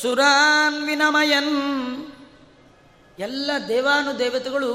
[0.00, 2.06] ಸುರಾನ್ ವಿನಮಯನ್
[3.18, 4.70] ಎಲ್ಲ ದೇವಾನು ದೇವತೆಗಳು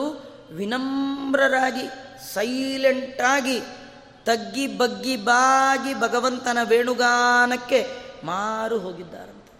[0.52, 1.88] ವಿನಮ್ರರಾಗಿ
[2.34, 3.83] ಸೈಲೆಂಟಾಗಿ
[4.26, 7.88] ತಗ್ಗಿ ಬಗ್ಗಿ ಬಾಗಿ ಭಗವಂತನ ವೇಣುಗಾನಕ್ಕೆ
[8.24, 9.52] ಮಾರು ಹೋಗಿದ್ದಾರಂತೆ.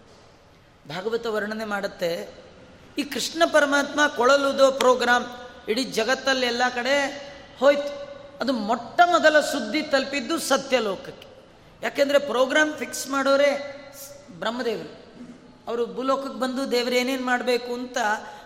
[0.88, 2.28] ಭಾಗವತ ವರ್ಣನೆ ಮಾಡುತ್ತೆ,
[2.98, 5.26] ಈ ಕೃಷ್ಣ ಪರಮಾತ್ಮ ಕೊಳಲುದೋ ಪ್ರೋಗ್ರಾಮ್
[5.68, 6.96] ಇಡೀ ಜಗತ್ತಲ್ಲಿ ಎಲ್ಲ ಕಡೆ
[7.60, 7.90] ಹೋಯ್ತು.
[8.40, 11.28] ಅದು ಮೊಟ್ಟ ಮೊದಲ ಸುದ್ದಿ ತಲುಪಿದ್ದು ಸತ್ಯಲೋಕಕ್ಕೆ.
[11.82, 13.50] ಯಾಕೆಂದರೆ ಪ್ರೋಗ್ರಾಮ್ ಫಿಕ್ಸ್ ಮಾಡೋರೇ
[14.38, 14.92] ಬ್ರಹ್ಮದೇವರು.
[15.66, 17.98] ಅವರು ಭೂಲೋಕಕ್ಕೆ ಬಂದು ದೇವರು ಏನೇನು ಮಾಡಬೇಕು ಅಂತ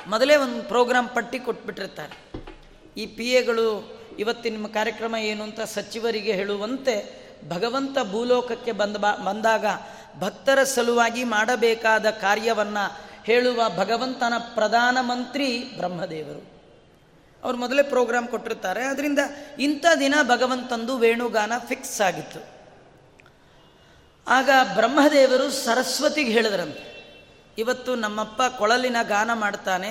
[0.07, 2.17] ಮೊದಲೇ ಒಂದು ಪ್ರೋಗ್ರಾಮ್ ಪಟ್ಟಿ ಕೊಟ್ಬಿಟ್ಟಿರ್ತಾರೆ.
[2.97, 6.95] ಈ ಪಿ ಎಗಳು ಇವತ್ತಿನ ನಿಮ್ಮ ಕಾರ್ಯಕ್ರಮ ಏನು ಅಂತ ಸಚಿವರಿಗೆ ಹೇಳುವಂತೆ
[7.49, 9.67] ಭಗವಂತ ಭೂಲೋಕಕ್ಕೆ ಬಂದ ಬಂದಾಗ
[10.21, 12.85] ಭಕ್ತರ ಸಲುವಾಗಿ ಮಾಡಬೇಕಾದ ಕಾರ್ಯವನ್ನು
[13.25, 16.43] ಹೇಳುವ ಭಗವಂತನ ಪ್ರಧಾನಮಂತ್ರಿ ಬ್ರಹ್ಮದೇವರು.
[17.43, 18.83] ಅವರು ಮೊದಲೇ ಪ್ರೋಗ್ರಾಮ್ ಕೊಟ್ಟಿರ್ತಾರೆ.
[18.85, 19.19] ಅದರಿಂದ
[19.59, 22.41] ಇಂಥ ದಿನ ಭಗವಂತಂದು ವೇಣುಗಾನ ಫಿಕ್ಸ್ ಆಗಿತ್ತು.
[24.27, 26.87] ಆಗ ಬ್ರಹ್ಮದೇವರು ಸರಸ್ವತಿಗೆ ಹೇಳಿದ್ರಂತೆ,
[27.59, 29.91] ಇವತ್ತು ನಮ್ಮಪ್ಪ ಕೊಳಲಿನ ಗಾನ ಮಾಡ್ತಾನೆ.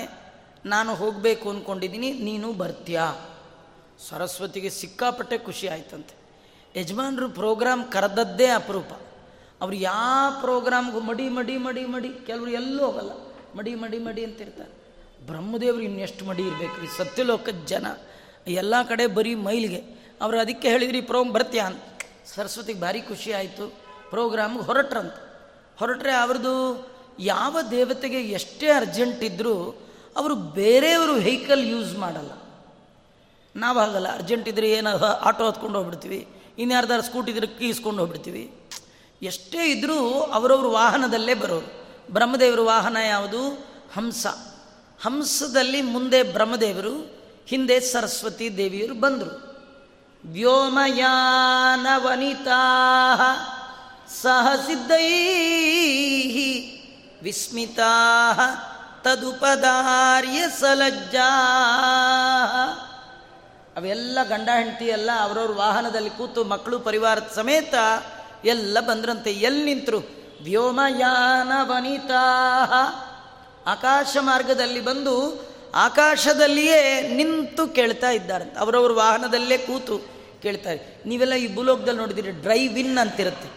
[0.66, 3.06] ನಾನು ಹೋಗಬೇಕು ಅಂದ್ಕೊಂಡಿದ್ದೀನಿ ನೀನು ಬರ್ತೀಯಾ?
[4.10, 6.18] ಸರಸ್ವತಿಗೆ ಸಿಕ್ಕಾಪಟ್ಟೆ ಖುಷಿ ಆಯ್ತಂತೆ.
[6.80, 8.92] ಯಜಮಾನ್ರು ಪ್ರೋಗ್ರಾಮ್ ಕರೆದದ್ದೇ ಅಪರೂಪ.
[9.60, 13.10] ಅವ್ರು ಯಾವ ಪ್ರೋಗ್ರಾಮ್ಗೂ ಮಡಿ ಮಡಿ ಮಡಿ ಮಡಿ, ಕೆಲವರು ಎಲ್ಲೂ ಹೋಗಲ್ಲ.
[13.56, 14.78] ಮಡಿ ಮಡಿ ಮಡಿ ಅಂತಿರ್ತಾರೆ.
[15.26, 17.86] ಬ್ರಹ್ಮದೇವರು ಇನ್ನೆಷ್ಟು ಮಡಿ ಇರಬೇಕು ರೀ ಸತ್ಯಲೋಕದ ಜನ.
[18.46, 19.82] ಎಲ್ಲ ಕಡೆ ಬರೀ ಮೈಲಿಗೆ.
[20.20, 21.82] ಅವರು ಅದಕ್ಕೆ ಹೇಳಿದ್ರಿ ಪ್ರೋಮ್ ಬರ್ತೀಯ ಅಂತ.
[22.34, 23.68] ಸರಸ್ವತಿಗೆ ಭಾರಿ ಖುಷಿ ಆಯಿತು.
[24.10, 25.12] ಪ್ರೋಗ್ರಾಮ್ಗೆ ಹೊರಟ್ರಂತ.
[25.78, 26.86] ಹೊರಟ್ರೆ ಅವ್ರದ್ದು
[27.18, 29.82] ಯಾವ ದೇವತೆಗೆ ಎಷ್ಟೇ ಅರ್ಜೆಂಟ್ ಇದ್ದರೂ
[30.16, 32.30] ಅವರು ಬೇರೆಯವರು ವೆಹಿಕಲ್ ಯೂಸ್ ಮಾಡಲ್ಲ.
[33.58, 38.70] ನಾವು ಹಾಗಲ್ಲ ಅರ್ಜೆಂಟ್ ಇದ್ರೆ ಏನು ಆಟೋ ಹತ್ಕೊಂಡು ಹೋಗ್ಬಿಡ್ತೀವಿ ಇನ್ಯಾರ್ದಾರು ಸ್ಕೂಟಿ ಇದ್ರೆ ಕೀಸ್ಕೊಂಡು ಹೋಗ್ಬಿಡ್ತೀವಿ.
[39.22, 41.88] ಎಷ್ಟೇ ಇದ್ದರೂ ಅವರವ್ರ ವಾಹನದಲ್ಲೇ ಬರೋರು.
[42.12, 43.48] ಬ್ರಹ್ಮದೇವರ ವಾಹನ ಯಾವುದು?
[43.94, 44.26] ಹಂಸ.
[45.02, 46.94] ಹಂಸದಲ್ಲಿ ಮುಂದೆ ಬ್ರಹ್ಮದೇವರು,
[47.46, 49.48] ಹಿಂದೆ ಸರಸ್ವತಿ ದೇವಿಯರು ಬಂದರು.
[50.32, 52.60] ವ್ಯೋಮಯಾನ ವನಿತಾ
[54.22, 55.08] ಸಹ ಸಿದ್ಧೈ
[57.22, 57.92] ವಿಸ್ಮಿತಾ
[59.04, 61.30] ತದುಪದಾರ್ಯ ಸಲಜ್ಜಾ
[63.78, 67.74] ಅವೆಲ್ಲ ಗಂಡ ಹೆಂಡತಿ ಎಲ್ಲ ಅವರವ್ರ ವಾಹನದಲ್ಲಿ ಕೂತು ಮಕ್ಕಳು ಪರಿವಾರದ ಸಮೇತ
[68.44, 69.32] ಎಲ್ಲ ಬಂದ್ರಂತೆ.
[69.32, 70.00] ಎಲ್ಲಿ ನಿಂತರು?
[70.42, 72.22] ವ್ಯೋಮಯಾನ ವನಿತಾ
[73.66, 75.14] ಆಕಾಶ ಮಾರ್ಗದಲ್ಲಿ ಬಂದು
[75.74, 78.58] ಆಕಾಶದಲ್ಲಿಯೇ ನಿಂತು ಕೇಳ್ತಾ ಇದ್ದಾರಂತೆ.
[78.58, 79.98] ಅವರವ್ರ ವಾಹನದಲ್ಲೇ ಕೂತು
[80.42, 83.48] ಕೇಳ್ತಾರೆ ನೀವೆಲ್ಲ ಈ ಭೂಲೋಕದಲ್ಲಿ ನೋಡಿದಿರಿ ಡ್ರೈವ್ ಇನ್ ಅಂತಿರುತ್ತೆ.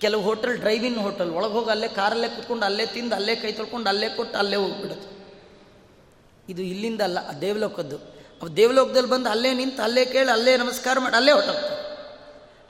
[0.00, 3.88] ಕೆಲವು ಹೋಟೆಲ್ ಡ್ರೈವ್ ಇನ್ ಹೋಟೆಲ್, ಒಳಗೆ ಹೋಗಿ ಅಲ್ಲೇ ಕಾರಲ್ಲೇ ಕೂತ್ಕೊಂಡು ಅಲ್ಲೇ ತಿಂದು ಅಲ್ಲೇ ಕೈ ತೊಳ್ಕೊಂಡು
[3.88, 5.08] ಅಲ್ಲೇ ಕೊಟ್ಟು ಅಲ್ಲೇ ಹೋಗ್ಬಿಡುತ್ತೆ
[6.52, 11.32] ಇದು ಇಲ್ಲಿಂದ ಅಲ್ಲ ದೇವಲೋಕದ್ದು ಅವು ದೇವಲೋಕದಲ್ಲಿ ಬಂದು ಅಲ್ಲೇ ನಿಂತು ಅಲ್ಲೇ ಕೇಳಿ ಅಲ್ಲೇ ನಮಸ್ಕಾರ ಮಾಡಿ ಅಲ್ಲೇ
[11.32, 11.88] ಹೊಟ್ಟೋಗ್ತಾರೆ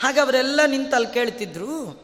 [0.02, 2.02] ಹಾಗೆ ಅವರೆಲ್ಲ ನಿಂತು ಅಲ್ಲಿ ಕೇಳ್ತಿದ್ರು.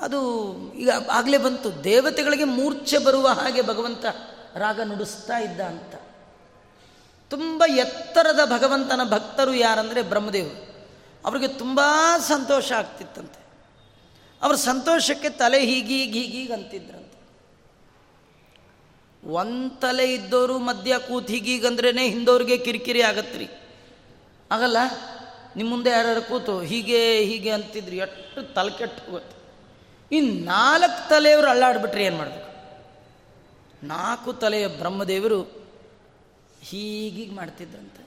[0.00, 1.84] ಅದು ಈಗ ಆಗಲೇ ಬಂತು.
[1.84, 4.04] ದೇವತೆಗಳಿಗೆ ಮೂರ್ಛೆ ಬರುವ ಹಾಗೆ ಭಗವಂತ
[4.56, 5.94] ರಾಗ ನುಡಿಸ್ತಾ ಇದ್ದ ಅಂತ.
[7.30, 10.74] ತುಂಬ ಎತ್ತರದ ಭಗವಂತನ ಭಕ್ತರು ಯಾರಂದರೆ ಬ್ರಹ್ಮದೇವರು
[11.24, 11.80] ಅವರಿಗೆ ತುಂಬ
[12.18, 13.44] ಸಂತೋಷ ಆಗ್ತಿತ್ತಂತೆ.
[14.42, 17.03] ಅವ್ರ ಸಂತೋಷಕ್ಕೆ ತಲೆ ಹೀಗೀಗ ಹೀಗೀಗ ಅಂತಿದ್ರಂತೆ.
[19.26, 23.48] ಒಂದು ತಲೆ ಇದ್ದವರು ಮಧ್ಯ ಕೂತ್ ಹೀಗೀಗಂದ್ರೇ ಹಿಂದವ್ರಿಗೆ ಕಿರಿಕಿರಿ ಆಗತ್ರಿ.
[24.50, 24.76] ಆಗಲ್ಲ?
[25.56, 29.36] ನಿಮ್ಮ ಮುಂದೆ ಯಾರ್ಯಾರು ಕೂತು ಹೀಗೆ ಹೀಗೆ ಅಂತಿದ್ರಿ, ಎಷ್ಟು ತಲೆ ಕೆಟ್ಟು ಹೋಗುತ್ತೆ.
[30.16, 32.54] ಇನ್ನು ನಾಲ್ಕು ತಲೆಯವರು ಅಳ್ಳಾಡ್ಬಿಟ್ರೆ ಏನು ಮಾಡಬೇಕು?
[33.86, 35.42] ನಾಲ್ಕು ತಲೆಯ ಬ್ರಹ್ಮದೇವರು
[36.62, 38.04] ಹೀಗೀಗ ಮಾಡ್ತಿದ್ರಂತೆ.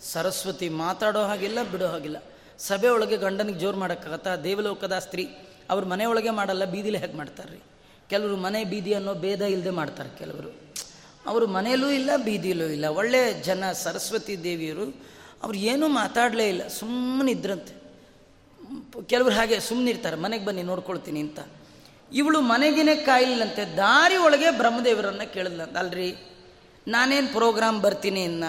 [0.00, 2.22] ಸರಸ್ವತಿ ಮಾತಾಡೋ ಹಾಗಿಲ್ಲ, ಬಿಡೋ ಹಾಗಿಲ್ಲ.
[2.58, 4.36] ಸಭೆ ಒಳಗೆ ಗಂಡನಿಗೆ ಜೋರು ಮಾಡೋಕ್ಕಾಗತ್ತಾ?
[4.36, 5.28] ದೇವಲೋಕದ ಸ್ತ್ರೀ,
[5.70, 7.60] ಅವ್ರ ಮನೆಯೊಳಗೆ ಮಾಡಲ್ಲ, ಬೀದಿಲಿ ಹೇಗೆ ಮಾಡ್ತಾರೆ ರೀ
[8.10, 10.66] ಕೆಲವರು ಮನೆ ಬೀದಿ ಅನ್ನೋ ಭೇದ ಇಲ್ಲದೆ ಮಾಡ್ತಾರೆ ಕೆಲವರು.
[11.26, 12.84] ಅವರು ಮನೆಯಲ್ಲೂ ಇಲ್ಲ, ಬೀದಿಯಲ್ಲೂ ಇಲ್ಲ.
[12.84, 15.06] ಒಳ್ಳೆ ಜನ ಸರಸ್ವತಿ ದೇವಿಯರು,
[15.42, 16.68] ಅವ್ರು ಏನೂ ಮಾತಾಡಲೇ ಇಲ್ಲ.
[16.68, 17.86] ಸುಮ್ಮನೆ ಇದ್ರಂತೆ.
[19.06, 21.40] ಕೆಲವರು ಹಾಗೆ ಸುಮ್ಮನಿರ್ತಾರೆ ಮನೆಗೆ ಬನ್ನಿ, ನೋಡ್ಕೊಳ್ತೀನಿ ಅಂತ.
[22.12, 23.76] ಇವಳು ಮನೆಗಿನೇ ಕಾಯಿಲ್ಲಂತೆ.
[23.76, 25.76] ದಾರಿ ಒಳಗೆ ಬ್ರಹ್ಮದೇವರನ್ನ ಕೇಳಿದ್ಲಂತ.
[25.76, 26.14] ಅಲ್ರಿ,
[26.88, 28.44] ನಾನೇನು ಪ್ರೋಗ್ರಾಮ್ ಬರ್ತೀನಿ ಇನ್ನ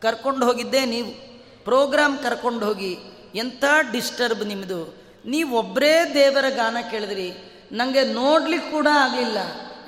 [0.00, 1.28] ಕರ್ಕೊಂಡು ಹೋಗಿದ್ದೆ ನೀವು.
[1.64, 2.96] ಪ್ರೋಗ್ರಾಮ್ ಕರ್ಕೊಂಡು ಹೋಗಿ.
[3.34, 4.94] ಎಂಥ ಡಿಸ್ಟರ್ಬ್ ನಿಮ್ಮದು
[5.26, 7.32] ನೀವು ಒಬ್ಬರೇ ದೇವರ ಗಾನ ಕೇಳಿದ್ರಿ.
[7.72, 9.38] ನನಗೆ ನೋಡ್ಲಿಕ್ಕೆ ಕೂಡ ಆಗಲಿಲ್ಲ.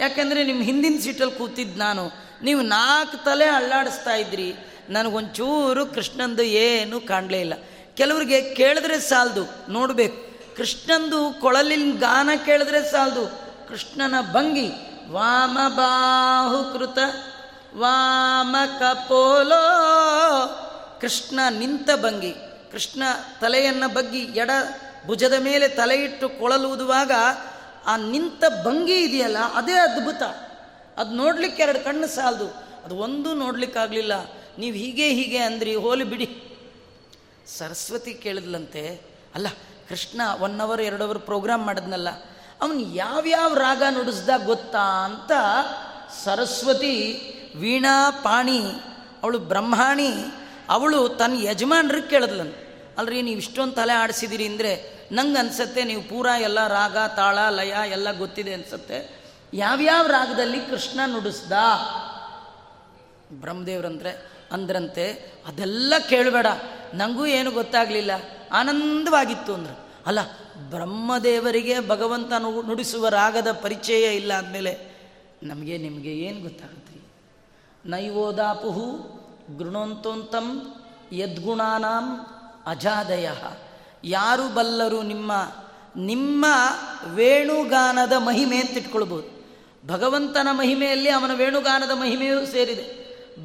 [0.01, 2.11] ಯಾಕೆಂದರೆ ನಿಮ್ಮ ಹಿಂದಿನ ಸೀಟಲ್ಲಿ ಕೂತಿದ್ದು ನಾನು.
[2.43, 4.55] ನೀವು ನಾಲ್ಕು ತಲೆ ಅಳ್ಳಾಡಿಸ್ತಾ ಇದ್ರಿ.
[4.91, 7.55] ನನಗೊಂಚೂರು ಕೃಷ್ಣಂದು ಏನು ಕಾಣಲೇ ಇಲ್ಲ.
[7.95, 10.31] ಕೆಲವ್ರಿಗೆ ಕೇಳಿದ್ರೆ ಸಾಲದು, ನೋಡಬೇಕು.
[10.57, 13.27] ಕೃಷ್ಣಂದು ಕೊಳಲಿನ ಗಾನ ಕೇಳಿದ್ರೆ ಸಾಲದು.
[13.69, 14.71] ಕೃಷ್ಣನ ಭಂಗಿ,
[15.11, 16.99] ವಾಮ ಬಾಹುಕೃತ
[17.77, 19.67] ವಾಮ ಕಪೋಲೋ.
[21.01, 22.35] ಕೃಷ್ಣ ನಿಂತ ಭಂಗಿ,
[22.73, 23.03] ಕೃಷ್ಣ
[23.41, 24.51] ತಲೆಯನ್ನು ಬಗ್ಗಿ ಎಡ
[25.07, 27.11] ಭುಜದ ಮೇಲೆ ತಲೆ ಇಟ್ಟು ಕೊಳಲುವುದುವಾಗ
[27.87, 30.23] ಆ ನಿಂತ ಭಂಗಿ ಇದೆಯಲ್ಲ, ಅದೇ ಅದ್ಭುತ.
[30.97, 32.49] ಅದು ನೋಡ್ಲಿಕ್ಕೆ ಎರಡು ಕಣ್ಣು ಸಾಲದು.
[32.85, 34.13] ಅದು ಒಂದೂ ನೋಡ್ಲಿಕ್ಕಾಗಲಿಲ್ಲ.
[34.59, 36.29] ನೀವು ಹೀಗೆ ಹೀಗೆ ಅಂದ್ರಿ, ಹೋಲಿ ಬಿಡಿ.
[37.47, 39.01] ಸರಸ್ವತಿ ಕೇಳಿದ್ಲಂತೆ,
[39.35, 39.47] ಅಲ್ಲ,
[39.89, 42.09] ಕೃಷ್ಣ ಒನ್ ಅವರ್ ಎರಡು ಅವರ್ ಪ್ರೋಗ್ರಾಮ್ ಮಾಡಿದ್ನಲ್ಲ,
[42.61, 45.33] ಅವನು ಯಾವ್ಯಾವ ರಾಗ ನುಡಿಸ್ದ ಗೊತ್ತಾ ಅಂತ
[46.25, 46.97] ಸರಸ್ವತಿ,
[47.57, 48.61] ವೀಣಾ, ಪಾಣಿ,
[49.23, 50.11] ಅವಳು ಬ್ರಹ್ಮಾಣಿ,
[50.69, 56.67] ಅವಳು ತನ್ನ ಯಜಮಾನ್ರಿಗೆ ಕೇಳಿದ್ಲನು ಅಲ್ರಿ, ನೀವು ಇಷ್ಟೊಂದು ತಲೆ ಆಡಿಸಿದಿರಿ ಅಂದರೆ ನಂಗೆ ಅನಿಸುತ್ತೆ ನೀವು ಪೂರಾ ಎಲ್ಲ
[56.67, 59.21] ರಾಗ, ತಾಳ, ಲಯ ಎಲ್ಲ ಗೊತ್ತಿದೆ ಅನಿಸುತ್ತೆ.
[59.55, 61.53] ಯಾವ್ಯಾವ ರಾಗದಲ್ಲಿ ಕೃಷ್ಣ ನುಡಿಸ್ದ?
[63.33, 66.47] ಬ್ರಹ್ಮದೇವ್ರಂದ್ರೆ, ಅಂದ್ರಂತೆ, ಅದೆಲ್ಲ ಕೇಳಬೇಡ.
[66.95, 68.11] ನನಗೂ ಏನು ಗೊತ್ತಾಗಲಿಲ್ಲ.
[68.53, 69.79] ಆನಂದವಾಗಿತ್ತು ಅಂದ್ರೆ.
[70.07, 70.19] ಅಲ್ಲ,
[70.71, 74.91] ಬ್ರಹ್ಮದೇವರಿಗೆ ಭಗವಂತ ನುಡಿಸುವ ರಾಗದ ಪರಿಚಯ ಇಲ್ಲ ಅಂದಮೇಲೆ
[75.43, 77.01] ನಮಗೆ ನಿಮಗೆ ಏನು ಗೊತ್ತಾಗುತ್ತೆ?
[77.91, 79.21] ನೈವೋದಾಪುಹು
[79.59, 80.75] ಗೃಣೋಂತೋಂತಂ
[81.13, 82.27] ಯದ್ಗುಣಾನಾಂ
[82.67, 83.31] ಅಜಾದಯ.
[84.05, 85.33] ಯಾರು ಬಲ್ಲರು ನಿಮ್ಮ
[85.97, 86.47] ನಿಮ್ಮ
[87.07, 89.41] ವೇಣುಗಾನದ ಮಹಿಮೆ ಅಂತ ಇಟ್ಕೊಳ್ಬೋದು.
[89.87, 93.01] ಭಗವಂತನ ಮಹಿಮೆಯಲ್ಲಿ ಅವನ ವೇಣುಗಾನದ ಮಹಿಮೆಯೂ ಸೇರಿದೆ.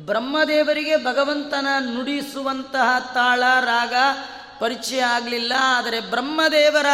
[0.06, 3.94] ಬ್ರಹ್ಮದೇವರಿಗೆ ಭಗವಂತನ ನುಡಿಸುವಂತಹ ತಾಳ, ರಾಗ
[4.60, 6.86] ಪರಿಚಯ ಆಗಲಿಲ್ಲ, ಆದರೆ ಬ್ರಹ್ಮದೇವರ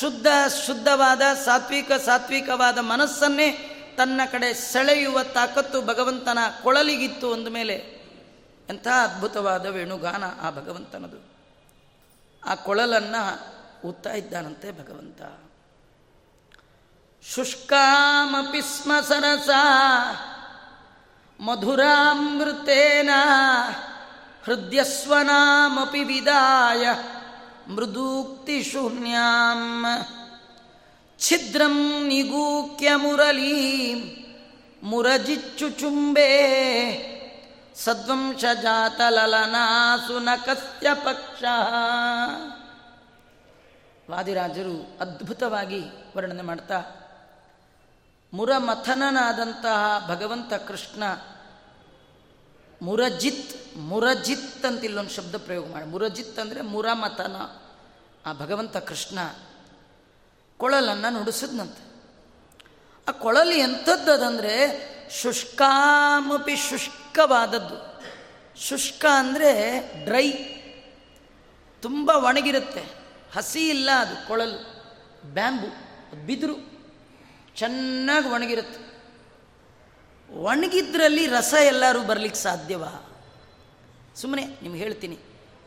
[0.00, 0.26] ಶುದ್ಧ,
[0.66, 7.74] ಶುದ್ಧವಾದ, ಸಾತ್ವಿಕ, ಸಾತ್ವಿಕವಾದ ಮನಸ್ಸನ್ನೇ ತನ್ನ ಕಡೆ ಸೆಳೆಯುವ ತಾಕತ್ತು ಭಗವಂತನ ಕೊಳಲಿಗಿತ್ತು ಅಂದಮೇಲೆ
[8.70, 11.29] ಎಂಥ ಅದ್ಭುತವಾದ ವೇಣುಗಾನ ಆ ಭಗವಂತನದು.
[12.44, 13.50] ಆ ಕೊಳಲನ್ನು
[13.88, 15.22] ಊದ್ತಾ ಇದ್ದಾನಂತೆ ಭಗವಂತ.
[17.34, 19.48] ಶುಷ್ಕಾಮಪಿ ಸ್ಮ ಸರಸ
[21.40, 23.10] ಮಧುರಾಮೃತೇನ
[24.44, 26.88] ಹೃದಯಸ್ವನಾಮಪಿ ವಿದಾಯ,
[27.68, 29.84] ಮೃದೂಕ್ತಿ ಶೂನ್ಯಾಂ,
[31.18, 34.00] ಛಿದ್ರಂ ನಿಗೂಕ್ಯ ಮುರಳೀ
[34.82, 36.30] ಮುರಜಿಚ್ಚುಚುಂಬೆ
[37.84, 41.44] ಸದ್ವಂಶಜಾತಲಲನಾಸು ನಕಸ್ಯ ಪಕ್ಷ
[44.10, 45.84] ವಾದಿರಾಜರು ಅದ್ಭುತವಾಗಿ
[46.16, 46.82] ವರ್ಣನೆ ಮಾಡ್ತಾ,
[48.32, 51.02] ಮುರಮಥನನಾದಂತಹ ಭಗವಂತ ಕೃಷ್ಣ
[52.82, 55.86] ಮುರಜಿತ್ ಮುರಜಿತ್ ಅಂತ ಇಲ್ಲೊಂದು ಶಬ್ದ ಪ್ರಯೋಗ ಮಾಡಿ.
[55.86, 57.36] ಮುರಜಿತ್ ಅಂದರೆ ಮುರಮಥನ.
[58.26, 59.18] ಆ ಭಗವಂತ ಕೃಷ್ಣ
[60.58, 61.90] ಕೊಳಲನ್ನು ನುಡಿಸಿದ್ನಂತೆ.
[63.08, 64.54] ಆ ಕೊಳಲು ಎಂಥದ್ದದಂದರೆ
[65.10, 66.56] ಶುಷ್ಕಾಮಪಿ
[67.10, 68.02] ಶುಷ್ಕವಾದದ್ದು
[68.60, 70.32] ಶುಷ್ಕ ಅಂದರೆ ಡ್ರೈ.
[71.82, 72.84] ತುಂಬ ಒಣಗಿರುತ್ತೆ.
[73.36, 74.84] ಹಸಿ ಇಲ್ಲ ಅದು, ಕೊಳಲು.
[75.34, 75.66] ಬ್ಯಾಂಬು
[76.26, 76.54] ಬಿದಿರು.
[77.56, 79.02] ಚೆನ್ನಾಗಿ ಒಣಗಿರುತ್ತೆ.
[80.34, 83.22] ಒಣಗಿದ್ರಲ್ಲಿ ರಸ ಎಲ್ಲರೂ ಬರಲಿಕ್ಕೆ ಸಾಧ್ಯವಾ?
[84.16, 85.18] ಸುಮ್ಮನೆ ನಿಮ್ಗೆ ಹೇಳ್ತೀನಿ.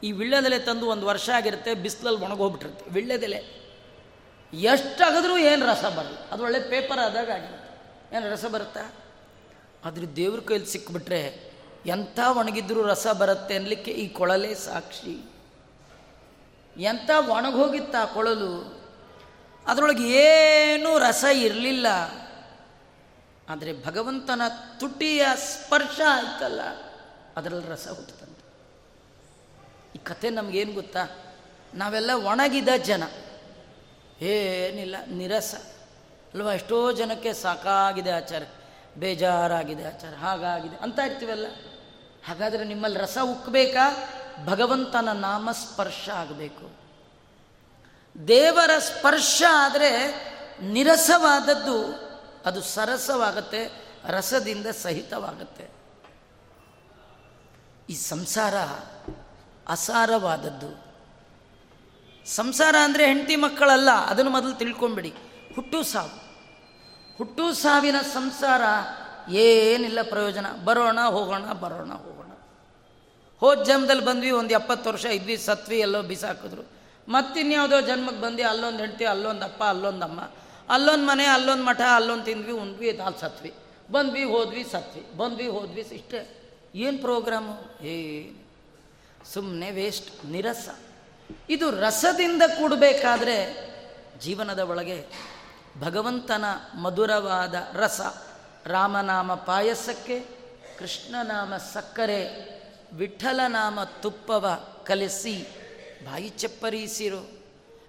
[0.03, 2.89] ಈ ವಿಳ್ಳೆದೆಲೆ ತಂದು ಒಂದು ವರ್ಷ ಆಗಿರುತ್ತೆ ಬಿಸಿಲಲ್ಲಿ ಒಣಗೋಗ್ಬಿಟ್ಟಿರುತ್ತೆ.
[2.89, 3.37] ವಿಳ್ಳೆದೆಲೆ
[4.53, 6.17] ಎಷ್ಟಾಗಿದ್ರೂ ಏನು ರಸ ಬರಲ್ಲ.
[6.31, 8.17] ಅದು ಒಳ್ಳೆ ಪೇಪರ್ ಆದಾಗ ಆಗಿರುತ್ತೆ.
[8.17, 9.02] ಏನು ರಸ ಬರುತ್ತಾ?
[9.85, 11.53] ಆದ್ರೆ ದೇವ್ರ ಕೈಲಿ ಸಿಕ್ಕಿಬಿಟ್ರೆ
[11.85, 15.29] ಎಂಥ ಒಣಗಿದ್ರೂ ರಸ ಬರುತ್ತೆ ಅನ್ನಲಿಕ್ಕೆ ಈ ಕೊಳಲೇ ಸಾಕ್ಷಿ.
[16.77, 18.83] ಎಂಥ ಒಣಗೋಗಿತ್ತ ಆ ಕೊಳಲು?
[19.67, 21.87] ಅದರೊಳಗೆ ಏನೂ ರಸ ಇರಲಿಲ್ಲ.
[23.49, 24.41] ಆದರೆ ಭಗವಂತನ
[24.79, 26.61] ತುಟಿಯ ಸ್ಪರ್ಶ ಆಯ್ತಲ್ಲ
[27.37, 28.43] ಅದರಲ್ಲಿ ರಸ ಹುಟ್ಟುತ್ತಂತೆ
[29.95, 31.33] ಈ ಕಥೆ ನಮಗೇನು ಗೊತ್ತಾ?
[31.73, 33.03] ನಾವೆಲ್ಲ ಒಣಗಿದ ಜನ.
[34.21, 35.55] ಏನಿಲ್ಲ, ನಿರಸ.
[36.33, 36.53] ಅಲ್ವಾ?
[36.53, 38.43] ಎಷ್ಟೋ ಜನಕ್ಕೆ ಸಾಕಾಗಿದೆ ಆಚಾರ.
[38.97, 40.15] ಬೇಜಾರಾಗಿದೆ, ಆಚಾರ.
[40.15, 40.75] ಹಾಗಾಗಿದೆ.
[40.75, 41.45] ಅಂತ ಇರ್ತೀವಲ್ಲ?
[42.27, 44.09] ಹಾಗಾದರೆ ನಿಮ್ಮಲ್ಲಿ ರಸ ಉಕ್ಕಬೇಕಾ
[44.45, 46.83] ಭಗವಂತನ ನಾಮ ಸ್ಪರ್ಶ ಆಗಬೇಕು.
[48.27, 50.23] ದೇವರ ಸ್ಪರ್ಶ ಆದರೆ
[50.61, 51.85] ನಿರಸವಾದದ್ದು
[52.45, 53.69] ಅದು ಸರಸವಾಗತ್ತೆ,
[54.05, 55.67] ರಸದಿಂದ ಸಹಿತವಾಗತ್ತೆ.
[57.89, 58.55] ಈ ಸಂಸಾರ
[59.67, 60.83] ಅಸಾರವಾದದ್ದು.
[62.25, 65.13] ಸಂಸಾರ ಅಂದರೆ ಹೆಂಡತಿ ಮಕ್ಕಳಲ್ಲ, ಅದನ್ನು ಮೊದಲು ತಿಳ್ಕೊಂಬಿಡಿ.
[65.55, 66.22] ಹುಟ್ಟು ಸಾವು.
[67.17, 68.61] ಹುಟ್ಟು ಸಾವಿನ ಸಂಸಾರ
[69.31, 70.45] ಏನಿಲ್ಲ ಪ್ರಯೋಜನ.
[70.65, 72.31] ಬರೋಣ, ಹೋಗೋಣ ಬರೋಣ, ಹೋಗೋಣ.
[73.39, 76.61] ಹೋದ ಜನ್ಮದಲ್ಲಿ ಬಂದ್ವಿ, ಒಂದು ಎಪ್ಪತ್ತು ವರ್ಷ ಇದ್ವಿ, ಸತ್ವಿ, ಎಲ್ಲೋ ಬಿಸಾಕಿದ್ರು.
[77.07, 80.21] ಮತ್ತಿನ್ಯಾವುದೋ ಜನ್ಮಕ್ಕೆ ಬಂದು ಅಲ್ಲೊಂದು ಹೆಂಡ್ತಿ, ಅಲ್ಲೊಂದು ಅಪ್ಪ, ಅಲ್ಲೊಂದು ಅಮ್ಮ.
[80.69, 83.53] ಅಲ್ಲೊಂದು ಮನೆ, ಅಲ್ಲೊಂದು ಮಠ, ಅಲ್ಲೊಂದು ತಿಂದ್ವಿ ಉಂಡ್ವಿ ಅಲ್ಲಿ ಸತ್ವಿ.
[83.91, 85.17] ಬಂದ್ವಿ, ಹೋದ್ವಿ, ಸತ್ವಿ.
[85.17, 86.39] ಬಂದ್ವಿ, ಹೋದ್ವಿ, ಇಷ್ಟೇ.
[86.75, 87.85] ಏನು ಪ್ರೋಗ್ರಾಮು?
[87.85, 88.29] ಏ
[89.33, 90.69] ಸುಮ್ಮನೆ ವೇಸ್ಟ್, ನಿರಸ.
[91.49, 93.69] ಇದು ರಸದಿಂದ ಕೂಡಬೇಕಾದ್ರೆ
[94.21, 95.32] ಜೀವನದ ಒಳಗೆ
[95.79, 96.45] ಭಗವಂತನ
[96.75, 98.01] ಮಧುರವಾದ ರಸ.
[98.65, 100.19] ರಾಮನಾಮ ಪಾಯಸಕ್ಕೆ
[100.79, 102.53] ಕೃಷ್ಣನಾಮ ಸಕ್ಕರೆ,
[102.93, 105.47] ವಿಠಲನಾಮ ತುಪ್ಪವ ಕಲಸಿ
[106.05, 107.43] ಬಾಯಿ ಚಪ್ಪರಿಸಿರು.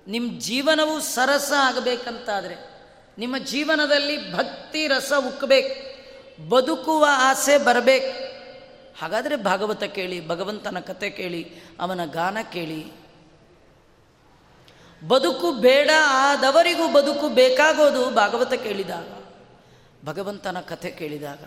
[0.06, 2.84] ನಿಮ್ಮ ಜೀವನವು ಸರಸ ಆಗಬೇಕಂತಾದರೆ,
[3.18, 5.94] ನಿಮ್ಮ ಜೀವನದಲ್ಲಿ ಭಕ್ತಿ ರಸ ಉಕ್ಕಬೇಕು,
[6.48, 8.34] ಬದುಕುವ ಆಸೆ ಬರಬೇಕು.
[9.00, 13.03] ಹಾಗಾದರೆ ಭಾಗವತ ಕೇಳಿ, ಭಗವಂತನ ಕತೆ ಕೇಳಿ, ಅವನ ಗಾನ ಕೇಳಿ.
[15.08, 19.06] ಬದುಕು ಬೇಡ ಆದವರಿಗೂ ಬದುಕು ಬೇಕಾಗೋದು ಭಾಗವತ ಕೇಳಿದಾಗ.
[20.04, 21.44] ಭಗವಂತನ ಕಥೆ ಕೇಳಿದಾಗ.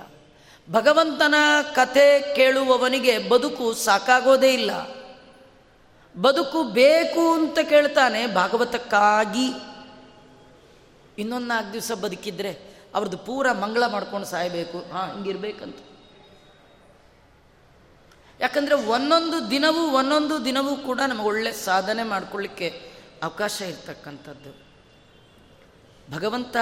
[0.72, 1.36] ಭಗವಂತನ
[1.76, 4.72] ಕಥೆ ಕೇಳುವವನಿಗೆ ಬದುಕು ಸಾಕಾಗೋದೇ ಇಲ್ಲ.
[6.22, 9.52] ಬದುಕು ಬೇಕು ಅಂತ ಕೇಳ್ತಾನೆ ಭಾಗವತಕ್ಕಾಗಿ.
[11.18, 14.92] ಇನ್ನೊಂದು ನಾಲ್ಕು ದಿವಸ ಬದುಕಿದ್ರೆ ಅವ್ರದ್ದು ಪೂರ ಮಂಗಳ ಮಾಡ್ಕೊಂಡು ಸಾಯಬೇಕು.
[14.92, 15.76] ಹಾಂ, ಹಿಂಗಿರ್ಬೇಕಂತ.
[18.40, 22.87] ಯಾಕಂದರೆ ಒಂದೊಂದು ದಿನವೂ ಒಂದೊಂದು ದಿನವೂ ಕೂಡ ನಮಗೆ ಒಳ್ಳೆ ಸಾಧನೆ ಮಾಡ್ಕೊಳ್ಳಿಕ್ಕೆ
[23.24, 24.68] ಅವಕಾಶ ಇರ್ತಕ್ಕಂಥದ್ದು.
[26.16, 26.58] ಭಗವಂತ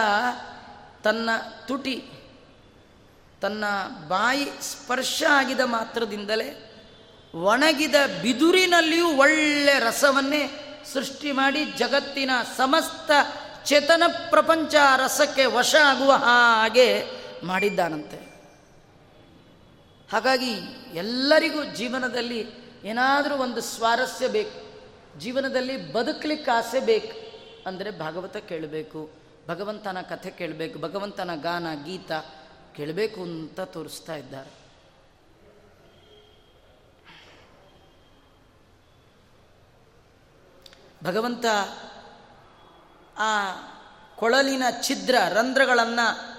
[1.03, 1.29] ತನ್ನ
[1.67, 2.03] ತುಟಿ,
[3.41, 3.63] ತನ್ನ
[4.07, 6.61] ಬಾಯಿ ಸ್ಪರ್ಶ ಆಗಿದ ಮಾತ್ರದಿಂದಲೇ
[7.35, 10.61] ಒಣಗಿದ ಬಿದುರಿನಲ್ಲಿಯೂ ಒಳ್ಳೆ ರಸವನ್ನೇ
[10.93, 13.11] ಸೃಷ್ಟಿ ಮಾಡಿ ಜಗತ್ತಿನ ಸಮಸ್ತ
[13.65, 17.05] ಚೇತನ ಪ್ರಪಂಚ ರಸಕ್ಕೆ ವಶ ಆಗುವ ಹಾಗೆ
[17.43, 18.17] ಮಾಡಿದ್ದಾನಂತೆ.
[20.11, 20.51] ಹಾಗಾಗಿ
[20.93, 22.47] ಎಲ್ಲರಿಗೂ ಜೀವನದಲ್ಲಿ
[22.83, 24.64] ಏನಾದರೂ ಒಂದು ಸ್ವಾರಸ್ಯ ಬೇಕು.
[25.19, 27.25] ಜೀವನದಲ್ಲಿ ಬದುಕಲಿಕ್ಕೆ ಆಸೆ ಬೇಕು
[27.67, 29.09] ಅಂದರೆ ಭಾಗವತ ಕೇಳಬೇಕು,
[29.47, 32.11] ಭಗವಂತನ ಕಥೆ ಕೇಳಬೇಕು, ಭಗವಂತನ ಗಾನ, ಗೀತ
[32.75, 34.65] ಕೇಳಬೇಕು ಅಂತ ತೋರಿಸ್ತಾ ಇದ್ದಾರೆ.
[41.03, 41.45] ಭಗವಂತ
[43.17, 43.51] ಆ
[44.15, 46.35] ಕೊಳಲಿನ ಛಿದ್ರ ರಂಧ್ರಗಳನ್ನು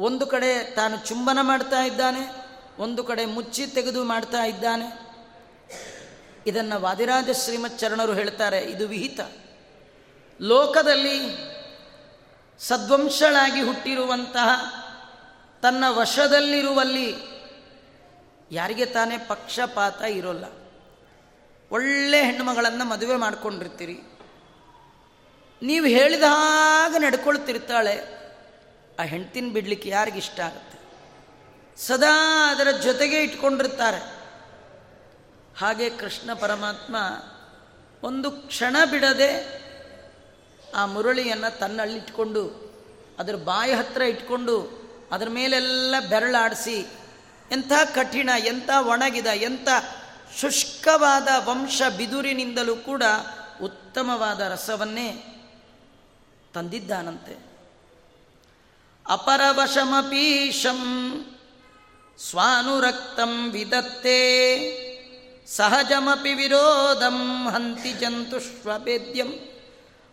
[0.00, 2.30] ಒಂದು ಕಡೆ ತಾನು ಚುಂಬನ ಮಾಡ್ತಾ ಇದ್ದಾನೆ,
[2.78, 5.05] ಒಂದು ಕಡೆ ಮುಚ್ಚಿ ತೆಗೆದು ಮಾಡ್ತಾ ಇದ್ದಾನೆ.
[6.46, 9.20] ಇದನ್ನು ವಾದಿರಾಜ ಶ್ರೀಮತ್ ಚರಣರು ಹೇಳ್ತಾರೆ, ಇದು ವಿಹಿತ.
[10.40, 11.16] ಲೋಕದಲ್ಲಿ
[12.58, 14.48] ಸದ್ವಂಶಳಾಗಿ ಹುಟ್ಟಿರುವಂತಹ
[15.62, 17.14] ತನ್ನ ವಶದಲ್ಲಿರುವಲ್ಲಿ
[18.50, 20.44] ಯಾರಿಗೆ ತಾನೇ ಪಕ್ಷಪಾತ ಇರೋಲ್ಲ.
[21.70, 23.98] ಒಳ್ಳೆ ಹೆಣ್ಣುಮಗಳನ್ನು ಮದುವೆ ಮಾಡ್ಕೊಂಡಿರ್ತೀರಿ.
[25.62, 27.96] ನೀವು ಹೇಳಿದ ಹಾಗೆ ನಡ್ಕೊಳ್ತಿರ್ತಾಳೆ,
[28.98, 30.78] ಆ ಹೆಂಡ್ತಿನ ಬಿಡ್ಲಿಕ್ಕೆ ಯಾರಿಗಿಷ್ಟ ಆಗುತ್ತೆ?
[31.82, 32.14] ಸದಾ
[32.50, 34.15] ಅದರ ಜೊತೆಗೆ ಇಟ್ಕೊಂಡಿರ್ತಾರೆ.
[35.58, 36.96] ಹಾಗೆ ಕೃಷ್ಣ ಪರಮಾತ್ಮ
[38.06, 39.30] ಒಂದು ಕ್ಷಣ ಬಿಡದೆ
[40.74, 42.44] ಆ ಮುರಳಿಯನ್ನು ತನ್ನಲ್ಲಿಟ್ಕೊಂಡು,
[43.18, 46.86] ಅದರ ಬಾಯಿ ಹತ್ರ ಇಟ್ಕೊಂಡು, ಅದರ ಮೇಲೆಲ್ಲ ಬೆರಳಾಡಿಸಿ,
[47.52, 49.68] ಎಂಥ ಕಠಿಣ, ಎಂಥ ಒಣಗಿದ, ಎಂಥ
[50.40, 53.02] ಶುಷ್ಕವಾದ ವಂಶ ಬಿದುರಿನಿಂದಲೂ ಕೂಡ
[53.62, 55.32] ಉತ್ತಮವಾದ ರಸವನ್ನೇ
[56.54, 57.46] ತಂದಿದ್ದಾನಂತೆ.
[59.06, 60.80] ಅಪರವಶಮಪೀಶಂ
[62.18, 64.20] ಸ್ವಾನುರಕ್ತಂ ವಿದತ್ತೇ
[65.46, 69.32] ಸಹಜಮಪಿ ವಿರೋಧಂ ಹಂತಿ ಜಂತುಷ್ವೇದ್ಯಂ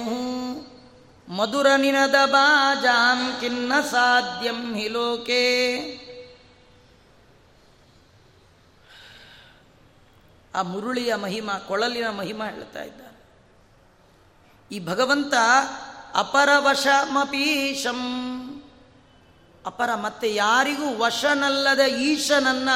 [1.29, 5.45] ಮಧುರ ನಿನದ ಬಾಜಾಂ ಕಿನ್ನ ಸಾಧ್ಯಂ ಹಿ ಲೋಕೆ.
[10.55, 13.01] ಆ ಮುರುಳಿಯ ಮಹಿಮಾ, ಕೊಳಲಿನ ಮಹಿಮಾ ಹೇಳ್ತಾ ಇದ್ದ
[14.73, 15.35] ಈ ಭಗವಂತ
[16.15, 16.89] ಅಪರವಶಮಪೀಶಂ
[19.67, 22.69] ಅಪರ ಮತ್ತೆ ಯಾರಿಗೂ ವಶನಲ್ಲದ ಈಶನನ್ನ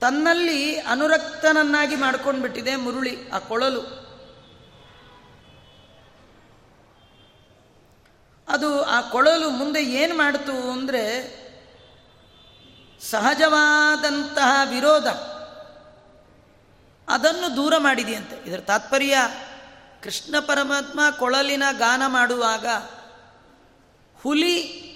[0.00, 3.80] ತನ್ನಲ್ಲಿ ಅನುರಕ್ತನನ್ನಾಗಿ ಮಾಡ್ಕೊಂಡ್ಬಿಟ್ಟಿದೆ ಮುರುಳಿ, ಆ ಕೊಳಲು.
[8.48, 11.38] ಅದು ಆ ಕೊಳಲು ಮುಂದೆ ಏನು ಮಾಡ್ತು ಅಂದರೆ
[13.00, 15.06] ಸಹಜವಾದಂತಹ ವಿರೋಧ
[17.08, 18.48] ಅದನ್ನು ದೂರ ಮಾಡಿದೆಯಂತೆ.
[18.48, 19.18] ಇದರ ತಾತ್ಪರ್ಯ
[20.02, 22.66] ಕೃಷ್ಣ ಪರಮಾತ್ಮ ಕೊಳಲಿನ ಗಾನ ಮಾಡುವಾಗ
[24.22, 24.88] ಹುಲಿ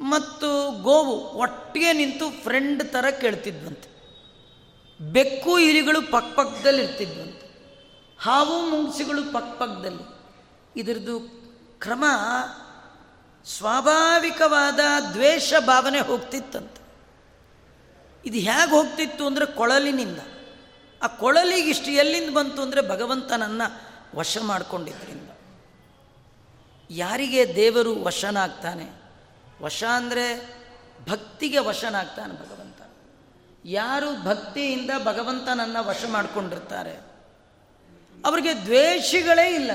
[0.00, 3.94] ಮತ್ತು ಗೋವು ಒಟ್ಟಿಗೆ ನಿಂತು ಫ್ರೆಂಡ್ ಥರ ಕೇಳ್ತಿದ್ವಂತೆ.
[5.12, 7.44] ಬೆಕ್ಕು ಇಲಿಗಳು ಪಕ್ಕಪಕ್ಕದಲ್ಲಿ ಇರ್ತಿದ್ವಂತೆ.
[8.20, 10.04] ಹಾವು ಮುಂಗ್ಸಿಗಳು ಪಕ್ಕಪಕ್ಕದಲ್ಲಿ
[10.80, 11.20] ಇದರದ್ದು
[11.80, 12.04] ಕ್ರಮ
[13.44, 14.80] ಸ್ವಾಭಾವಿಕವಾದ
[15.12, 16.84] ದ್ವೇಷ ಭಾವನೆ ಹೋಗ್ತಿತ್ತಂತೆ.
[18.24, 20.18] ಇದು ಹೇಗೆ ಹೋಗ್ತಿತ್ತು ಅಂದರೆ ಕೊಳಲಿನಿಂದ.
[21.02, 23.66] ಆ ಕೊಳಲಿಗೆ ಇಷ್ಟು ಎಲ್ಲಿಂದ ಬಂತು ಅಂದರೆ ಭಗವಂತನನ್ನು
[24.16, 25.30] ವಶ ಮಾಡಿಕೊಂಡಿದ್ದರಿಂದ
[26.90, 28.90] ಯಾರಿಗೆ ದೇವರು ವಶನಾಗ್ತಾನೆ?
[29.62, 30.56] ವಶ ಅಂದರೆ
[31.08, 32.82] ಭಕ್ತಿಗೆ ವಶನಾಗ್ತಾನೆ ಭಗವಂತ.
[33.64, 37.14] ಯಾರು ಭಕ್ತಿಯಿಂದ ಭಗವಂತನನ್ನು ವಶ ಮಾಡಿಕೊಂಡಿರ್ತಾರೆ?
[38.24, 39.70] ಅವರಿಗೆ ದ್ವೇಷಗಳೇ ಇಲ್ಲ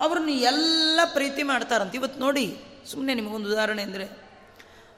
[0.00, 1.94] ಅವ್ರನ್ನ ಎಲ್ಲ ಪ್ರೀತಿ ಮಾಡ್ತಾರಂತ.
[1.94, 4.08] ಇವತ್ತು ನೋಡಿ ಸುಮ್ಮನೆ ನಿಮಗೊಂದು ಉದಾಹರಣೆ ಅಂದರೆ,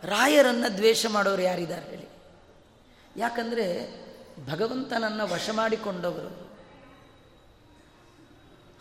[0.02, 2.08] ರಾಯರನ್ನು ದ್ವೇಷ ಮಾಡೋರು ಯಾರಿದ್ದಾರೆ ಹೇಳಿ?
[3.16, 3.98] ಯಾಕಂದರೆ
[4.46, 6.47] ಭಗವಂತನನ್ನು ವಶ ಮಾಡಿಕೊಂಡವರು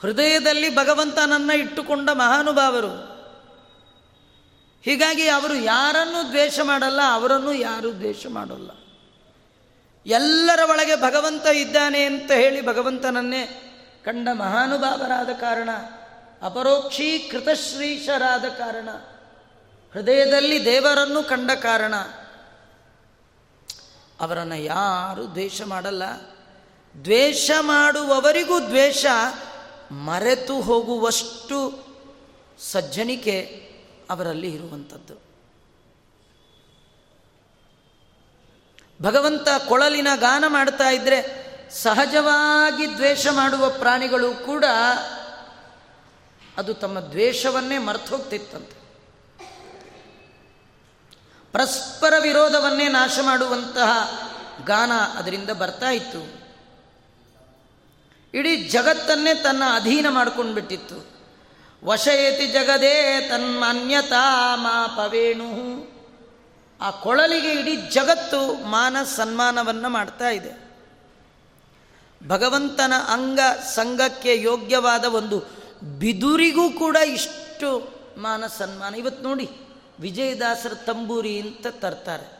[0.02, 3.18] ಹೃದಯದಲ್ಲಿ ಭಗವಂತನನ್ನು ಇಟ್ಟುಕೊಂಡ ಮಹಾನುಭಾವರು.
[4.82, 8.70] ಹೀಗಾಗಿ ಅವರು ಯಾರನ್ನು ದ್ವೇಷ ಮಾಡಲ್ಲ, ಅವರನ್ನು ಯಾರೂ ದ್ವೇಷ ಮಾಡಲ್ಲ.
[10.06, 13.64] ಎಲ್ಲರ ಒಳಗೆ ಭಗವಂತ ಇದ್ದಾನೆ ಅಂತ ಹೇಳಿ ಭಗವಂತನನ್ನೇ
[14.06, 15.70] ಕಂಡ ಮಹಾನುಭಾವರಾದ ಕಾರಣ
[16.42, 18.90] ಅಪರೋಕ್ಷೀಕೃತ ಶ್ರೀಶರಾದ ಕಾರಣ,
[19.94, 21.96] ಹೃದಯದಲ್ಲಿ ದೇವರನ್ನು ಕಂಡ ಕಾರಣ,
[24.20, 26.04] ಅವರನ್ನು ಯಾರು ದ್ವೇಷ ಮಾಡಲ್ಲ.
[27.06, 29.06] ದ್ವೇಷ ಮಾಡುವವರಿಗೂ ದ್ವೇಷ
[29.92, 31.88] ಮರೆತು ಹೋಗುವಷ್ಟು
[32.60, 33.42] ಸಜ್ಜನಿಕೆ
[34.10, 35.28] ಅವರಲ್ಲಿ ಇರುವಂಥದ್ದು.
[39.02, 44.66] ಭಗವಂತ ಕೊಳಲಿನ ಗಾನ ಮಾಡ್ತಾ ಇದ್ರೆ ಸಹಜವಾಗಿ ದ್ವೇಷ ಮಾಡುವ ಪ್ರಾಣಿಗಳು ಕೂಡ
[46.58, 48.78] ಅದು ತಮ್ಮ ದ್ವೇಷವನ್ನೇ ಮರ್ತೋಗ್ತಿತ್ತಂತೆ
[51.52, 53.90] ಪರಸ್ಪರ ವಿರೋಧವನ್ನೇ ನಾಶ ಮಾಡುವಂತಹ
[54.66, 56.37] ಗಾನ ಅದರಿಂದ ಬರ್ತಾ ಇತ್ತು.
[58.34, 61.18] ಇಡೀ ಜಗತ್ತನ್ನೇ ತನ್ನ ಅಧೀನ ಮಾಡ್ಕೊಂಡು ಬಿಟ್ಟಿತ್ತು
[61.84, 65.48] ವಶಯತಿ ಜಗದೇ ತನ್ಮಾನ್ಯತಾ ಮಾಪವೇಣು.
[66.82, 70.68] ಆ ಕೊಳಲಿಗೆ ಇಡೀ ಜಗತ್ತು ಮಾನ ಸನ್ಮಾನವನ್ನು ಮಾಡ್ತಾ ಇದೆ.
[72.28, 75.44] ಭಗವಂತನ ಅಂಗ ಸಂಘಕ್ಕೆ ಯೋಗ್ಯವಾದ ಒಂದು
[76.00, 78.96] ಬಿದುರಿಗೂ ಕೂಡ ಇಷ್ಟು ಮಾನ ಸನ್ಮಾನ.
[78.96, 79.50] ಇವತ್ತು ನೋಡಿ,
[80.00, 82.38] ವಿಜಯದಾಸರ ತಂಬೂರಿ ಅಂತ ತರ್ತಾರೆ.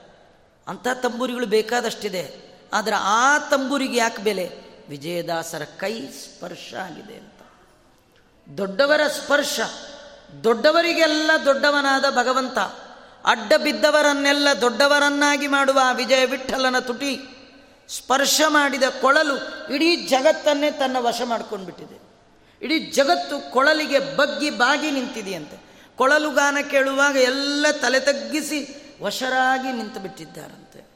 [0.68, 2.54] ಅಂಥ ತಂಬೂರಿಗಳು ಬೇಕಾದಷ್ಟಿದೆ.
[2.74, 4.67] ಆದರೆ ಆ ತಂಬೂರಿಗೆ ಯಾಕೆ ಬೆಲೆ?
[4.90, 7.42] ವಿಜಯದಾಸರ ಕೈ ಸ್ಪರ್ಶ ಆಗಿದೆ ಅಂತ.
[8.58, 9.60] ದೊಡ್ಡವರ ಸ್ಪರ್ಶ,
[10.44, 12.58] ದೊಡ್ಡವರಿಗೆಲ್ಲ ದೊಡ್ಡವನಾದ ಭಗವಂತ,
[13.26, 17.20] ಅಡ್ಡ ಬಿದ್ದವರನ್ನೆಲ್ಲ ದೊಡ್ಡವರನ್ನಾಗಿ ಮಾಡುವ ವಿಜಯ ವಿಠಲನ ತುಟಿ
[17.90, 19.36] ಸ್ಪರ್ಶ ಮಾಡಿದ ಕೊಳಲು
[19.74, 22.02] ಇಡೀ ಜಗತ್ತನ್ನೇ ತನ್ನ ವಶ ಮಾಡ್ಕೊಂಡ್ಬಿಟ್ಟಿದೆ.
[22.62, 25.68] ಇಡೀ ಜಗತ್ತು ಕೊಳಲಿಗೆ ಬಗ್ಗಿ ಬಾಗಿ ನಿಂತಿದೆಯಂತೆ.
[25.98, 30.87] ಕೊಳಲು ಗಾನ ಕೇಳುವಾಗ ಎಲ್ಲ ತಲೆ ತಗ್ಗಿಸಿ ವಶರಾಗಿ ನಿಂತು ಬಿಟ್ಟಿದ್ದಾರಂತೆ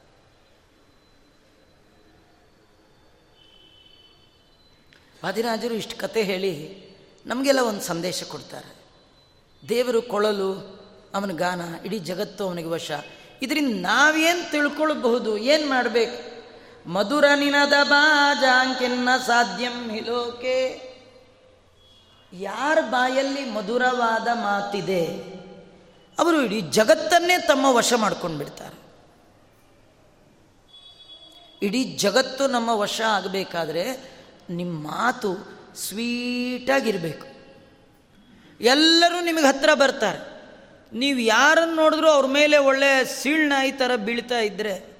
[5.24, 6.52] ವಾದಿರಾಜರು ಇಷ್ಟು ಕತೆ ಹೇಳಿ
[7.26, 8.70] ನಮಗೆಲ್ಲ ಒಂದು ಸಂದೇಶ ಕೊಡ್ತಾರೆ.
[9.68, 10.50] ದೇವರು ಕೊಳಲು
[11.14, 12.90] ಅವನ ಗಾನ, ಇಡೀ ಜಗತ್ತು ಅವನಿಗೆ ವಶ.
[13.42, 16.18] ಇದರಿಂದ ನಾವೇನು ತಿಳ್ಕೊಳ್ಬಹುದು, ಏನು ಮಾಡಬೇಕು?
[16.90, 20.58] ಮಧುರ ನಿನದ ಬಾಜಾಂಕಿನ್ನ ಸಾಧ್ಯಂ ಹಿಲೋಕೆ
[22.32, 25.04] ಯಾರ ಬಾಯಲ್ಲಿ ಮಧುರವಾದ ಮಾತಿದೆ,
[26.18, 28.78] ಅವರು ಇಡೀ ಜಗತ್ತನ್ನೇ ತಮ್ಮ ವಶ ಮಾಡ್ಕೊಂಡು ಬಿಡ್ತಾರೆ.
[31.62, 33.84] ಇಡೀ ಜಗತ್ತು ನಮ್ಮ ವಶ ಆಗಬೇಕಾದ್ರೆ
[34.50, 35.36] ನಿಮ್ಮ ಮಾತು
[35.76, 37.26] ಸ್ವೀಟಾಗಿರಬೇಕು.
[38.60, 40.42] ಎಲ್ಲರೂ ನಿಮಗೆ ಹತ್ತಿರ ಬರ್ತಾರೆ.
[40.92, 44.96] ನೀವು ಯಾರನ್ನು ನೋಡಿದ್ರು ಅವ್ರ ಮೇಲೆ ಒಳ್ಳೆ ಸೀಳ್ನಾಯಿ ಥರ ಬೀಳ್ತಾ ಇದ್ದರೆ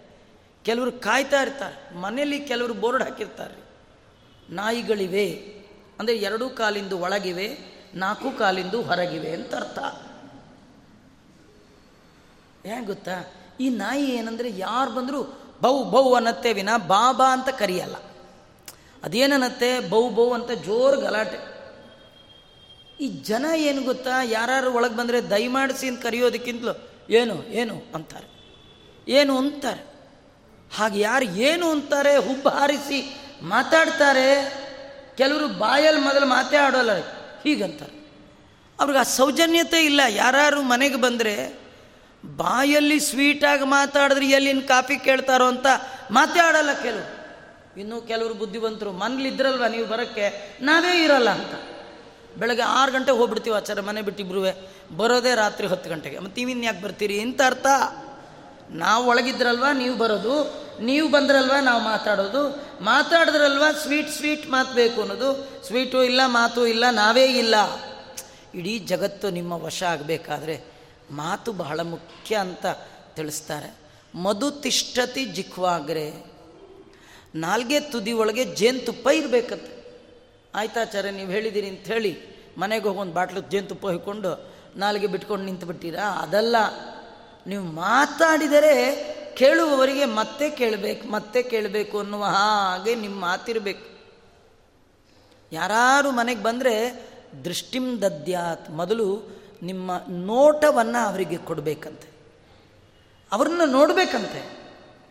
[0.64, 1.96] ಕೆಲವರು ಕಾಯ್ತಾ ಇರ್ತಾರೆ.
[1.96, 3.54] ಮನೇಲಿ ಕೆಲವರು ಬೋರ್ಡ್ ಹಾಕಿರ್ತಾರೆ.
[4.50, 5.28] ನಾಯಿಗಳಿವೆ.
[5.98, 7.58] ಅಂದರೆ ಎರಡೂ ಕಾಲಿಂದು ಒಳಗಿವೆ,
[7.94, 9.78] ನಾಲ್ಕು ಕಾಲಿಂದು ಹೊರಗಿವೆ ಅಂತ ಅರ್ಥ.
[12.66, 13.24] ಹೇಗೆ ಗೊತ್ತಾ?
[13.60, 15.22] ಈ ನಾಯಿ ಏನಂದರೆ ಯಾರು ಬಂದರೂ
[15.60, 17.96] ಬೌ ಬೌ ಅನ್ನತ್ತೆ ವಿನ ಬಾಬಾ ಅಂತ ಕರಿಯಲ್ಲ.
[19.04, 21.52] ಅದೇನನ್ನತ್ತೆ ಬೌ ಬೌ ಅಂತ ಜೋರು ಗಲಾಟೆ.
[23.00, 24.22] ಈ ಜನ ಏನು ಗೊತ್ತಾ?
[24.22, 28.32] ಯಾರು ಒಳಗೆ ಬಂದರೆ ದಯಮಾಡಿಸಿ ಅಂತ ಕರೆಯೋದಕ್ಕಿಂತಲೂ ಏನು ಏನು ಅಂತಾರೆ.
[29.08, 29.92] ಏನು ಅಂತಾರೆ.
[30.74, 32.16] ಹಾಗೆ ಯಾರು ಏನು ಅಂತಾರೆ?
[32.16, 34.62] ಹುಬ್ಬ ಹಾರಿಸಿ ಮಾತಾಡ್ತಾರೆ.
[35.16, 36.90] ಕೆಲವರು ಬಾಯಲ್ಲಿ ಮೊದಲು ಮಾತೇ ಆಡೋಲ್ಲ.
[37.42, 38.02] ಹೀಗಂತಾರೆ.
[38.80, 40.00] ಅವ್ರಿಗೆ ಆ ಸೌಜನ್ಯತೆ ಇಲ್ಲ.
[40.08, 41.62] ಯಾರು ಮನೆಗೆ ಬಂದರೆ
[42.26, 45.66] ಬಾಯಲ್ಲಿ ಸ್ವೀಟಾಗಿ ಮಾತಾಡಿದ್ರೆ ಎಲ್ಲಿನ ಕಾಫಿ ಕೇಳ್ತಾರೋ ಅಂತ
[46.10, 47.21] ಮಾತಾಡಲ್ಲ ಕೆಲವು
[47.76, 50.58] ಇನ್ನು ಕೆಲವರು ಬುದ್ಧಿವಂತರು ಮನೇಲಿದ್ರಲ್ವ ನೀವು ಬರೋಕ್ಕೆ?
[50.60, 51.54] ನಾವೇ ಇರಲ್ಲ ಅಂತ.
[52.38, 54.54] ಬೆಳಗ್ಗೆ ಆರು ಗಂಟೆಗೆ ಹೋಗ್ಬಿಡ್ತೀವಿ ಆಚಾರ ಮನೆ ಬಿಟ್ಟಿಬ್ರುವೆ.
[54.96, 56.18] ಬರೋದೇ ರಾತ್ರಿ ಹತ್ತು ಗಂಟೆಗೆ.
[56.18, 57.16] ಮತ್ತು ನೀವು ಯಾಕೆ ಬರ್ತೀರಿ?
[57.16, 57.66] ಇಂಥ ಅರ್ಥ?
[58.70, 60.62] ನಾವು ಒಳಗಿದ್ರಲ್ವ ನೀವು ಬರೋದು?
[60.82, 62.68] ನೀವು ಬಂದ್ರಲ್ವ ನಾವು ಮಾತಾಡೋದು?
[62.84, 65.62] ಮಾತಾಡಿದ್ರಲ್ವ ಸ್ವೀಟ್ ಸ್ವೀಟ್ ಮಾತು ಬೇಕು ಅನ್ನೋದು?
[65.66, 67.54] ಸ್ವೀಟು ಇಲ್ಲ, ಮಾತು ಇಲ್ಲ, ನಾವೇ ಇಲ್ಲ.
[68.54, 70.60] ಇಡೀ ಜಗತ್ತು ನಿಮ್ಮ ವಶ ಆಗಬೇಕಾದ್ರೆ
[71.10, 72.66] ಮಾತು ಬಹಳ ಮುಖ್ಯ ಅಂತ
[73.16, 73.74] ತಿಳಿಸ್ತಾರೆ.
[74.14, 76.31] ಮಧು ತಿಷ್ಠತಿ ಜಿಖ್ವಾಗ್ರೆ
[77.34, 79.82] ನಾಲ್ಗೆ ತುದಿ ಒಳಗೆ ಜೇನುತುಪ್ಪ ಇರಬೇಕಂತೆ.
[80.54, 82.18] ಆಯ್ತಾಚಾರ್ಯ ನೀವು ಹೇಳಿದ್ದೀರಿ ಅಂತ ಹೇಳಿ
[82.58, 86.02] ಮನೆಗೆ ಹೋಗೊಂದು ಬಾಟ್ಲು ಜೇನುತುಪ್ಪ ಹೊಯ್ಕೊಂಡು ನಾಲ್ಗೆ ಬಿಟ್ಕೊಂಡು ನಿಂತು ಬಿಟ್ಟಿರಾ?
[86.02, 86.56] ಅದಲ್ಲ,
[87.46, 88.74] ನೀವು ಮಾತಾಡಿದರೆ
[89.34, 93.92] ಕೇಳುವವರಿಗೆ ಮತ್ತೆ ಕೇಳಬೇಕು ಮತ್ತೆ ಕೇಳಬೇಕು ಅನ್ನುವ ಹಾಗೆ ನಿಮ್ಮ ಮಾತಿರಬೇಕು.
[95.52, 97.08] ಯಾರು ಮನೆಗೆ ಬಂದರೆ
[97.44, 99.22] ದೃಷ್ಟಿಂ ದದ್ಯಾತ್ ಮೊದಲು
[99.62, 102.08] ನಿಮ್ಮ ನೋಟವನ್ನು ಅವರಿಗೆ ಕೊಡಬೇಕಂತೆ.
[103.32, 104.61] ಅವ್ರನ್ನ ನೋಡಬೇಕಂತೆ.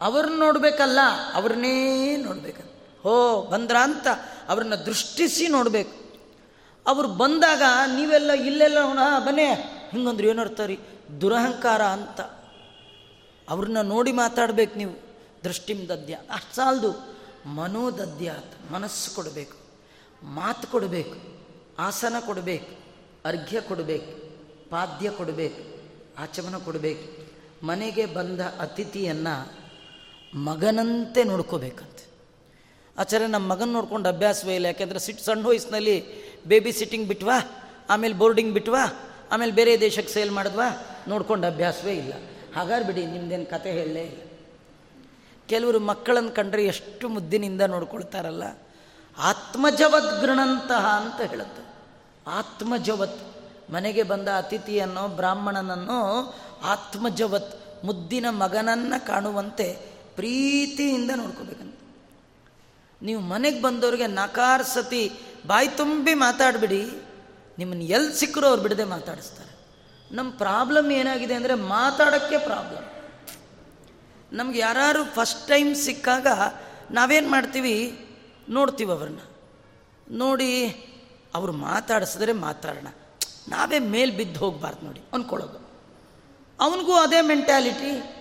[0.02, 1.00] ಅವ್ರನ್ನ ನೋಡಬೇಕಲ್ಲ,
[1.34, 2.64] ಅವ್ರನ್ನೇ ನೋಡಬೇಕು.
[3.04, 4.08] ಹೋ, ಬಂದ್ರ ಅಂತ
[4.50, 6.02] ಅವ್ರನ್ನ ದೃಷ್ಟಿಸಿ ನೋಡಬೇಕು.
[6.88, 8.78] ಅವ್ರು ಬಂದಾಗ ನೀವೆಲ್ಲ ಇಲ್ಲೆಲ್ಲ
[9.20, 9.46] ಬನ್ನಿ.
[9.92, 10.80] ಹಿಂಗಂದ್ರೆ ಏನರ್ಥ ರೀ?
[11.22, 12.22] ದುರಹಂಕಾರ ಅಂತ.
[13.50, 15.00] ಅವ್ರನ್ನ ನೋಡಿ ಮಾತಾಡ್ಬೇಕು ನೀವು.
[15.44, 16.18] ದೃಷ್ಟಿಮ್ ದದ್ಯ.
[16.32, 16.92] ಅಷ್ಟು ಸಾಲದು
[18.30, 18.72] ಅಂತ.
[18.72, 19.58] ಮನಸ್ಸು ಕೊಡಬೇಕು.
[20.26, 21.46] ಮಾತು ಕೊಡಬೇಕು.
[21.80, 22.80] ಆಸನ ಕೊಡಬೇಕು.
[23.26, 24.32] ಅರ್ಘ್ಯ ಕೊಡಬೇಕು.
[24.70, 25.82] ಪಾದ್ಯ ಕೊಡಬೇಕು.
[26.22, 27.32] ಆಚಮನ ಕೊಡಬೇಕು.
[27.66, 29.62] ಮನೆಗೆ ಬಂದ ಅತಿಥಿಯನ್ನು
[30.36, 32.06] ಮಗನಂತೆ ನೋಡ್ಕೋಬೇಕಂತೆ.
[32.98, 34.66] ಆಚಾರ್ಯ ನಮ್ಮ ಮಗನ ನೋಡ್ಕೊಂಡು ಅಭ್ಯಾಸವೇ ಇಲ್ಲ.
[34.66, 36.06] ಯಾಕೆಂದರೆ ಸಿಟ್, ಸಣ್ಣ ವಯಸ್ಸಿನಲ್ಲಿ
[36.44, 37.68] ಬೇಬಿ ಸಿಟ್ಟಿಂಗ್ ಬಿಟ್ವಾ?
[37.90, 39.00] ಆಮೇಲೆ ಬೋರ್ಡಿಂಗ್ ಬಿಟ್ವಾ?
[39.32, 40.88] ಆಮೇಲೆ ಬೇರೆ ದೇಶಕ್ಕೆ ಸೇಲ್ ಮಾಡಿದ್ವಾ?
[41.08, 42.14] ನೋಡ್ಕೊಂಡು ಅಭ್ಯಾಸವೇ ಇಲ್ಲ.
[42.56, 44.22] ಹಾಗಾದ್ರೆ ಬಿಡಿ, ನಿಮ್ದೇನು ಕತೆ ಹೇಳಲೇ ಇಲ್ಲ.
[45.48, 48.44] ಕೆಲವರು ಮಕ್ಕಳನ್ನು ಕಂಡ್ರೆ ಎಷ್ಟು ಮುದ್ದಿನಿಂದ ನೋಡ್ಕೊಳ್ತಾರಲ್ಲ?
[49.18, 51.74] ಆತ್ಮಜವತ್ ಗೃಣಂತಹ ಅಂತ ಹೇಳುತ್ತೆ.
[52.28, 53.20] ಆತ್ಮಜವತ್
[53.72, 59.91] ಮನೆಗೆ ಬಂದ ಅತಿಥಿಯನ್ನೋ, ಬ್ರಾಹ್ಮಣನನ್ನೋ ಆತ್ಮಜವತ್ ಮುದ್ದಿನ ಮಗನನ್ನು ಕಾಣುವಂತೆ
[60.22, 61.76] ಪ್ರೀತಿಯಿಂದ ನೋಡ್ಕೋಬೇಕಂತ.
[63.02, 65.12] ನೀವು ಮನೆಗೆ ಬಂದವ್ರಿಗೆ ನಕಾರ ಸತಿ
[65.48, 66.92] ಬಾಯಿ ತುಂಬಿ ಮಾತಾಡ್ಬಿಡಿ
[67.58, 69.52] ನಿಮ್ಮನ್ನು ಎಲ್ಲಿ ಸಿಕ್ಕರು ಅವ್ರು ಬಿಡದೆ ಮಾತಾಡಿಸ್ತಾರೆ.
[70.16, 72.86] ನಮ್ಮ ಪ್ರಾಬ್ಲಮ್ ಏನಾಗಿದೆ ಅಂದರೆ ಮಾತಾಡೋಕ್ಕೆ ಪ್ರಾಬ್ಲಮ್.
[74.34, 76.28] ನಮ್ಗೆ ಯಾರು ಫಸ್ಟ್ ಟೈಮ್ ಸಿಕ್ಕಾಗ
[76.92, 78.00] ನಾವೇನು ಮಾಡ್ತೀವಿ?
[78.50, 79.20] ನೋಡ್ತೀವಿ ಅವ್ರನ್ನ.
[80.12, 80.68] ನೋಡಿ
[81.36, 82.88] ಅವರು ಮಾತಾಡಿಸಿದ್ರೆ ಮಾತಾಡೋಣ.
[83.48, 85.60] ನಾವೇ ಮೇಲೆ ಬಿದ್ದು ಹೋಗಬಾರ್ದು ನೋಡಿ ಅಂದ್ಕೊಳ್ಳೋದು
[86.60, 88.21] ಅವನಿಗೂ ಅದೇ ಮೆಂಟ್ಯಾಲಿಟಿ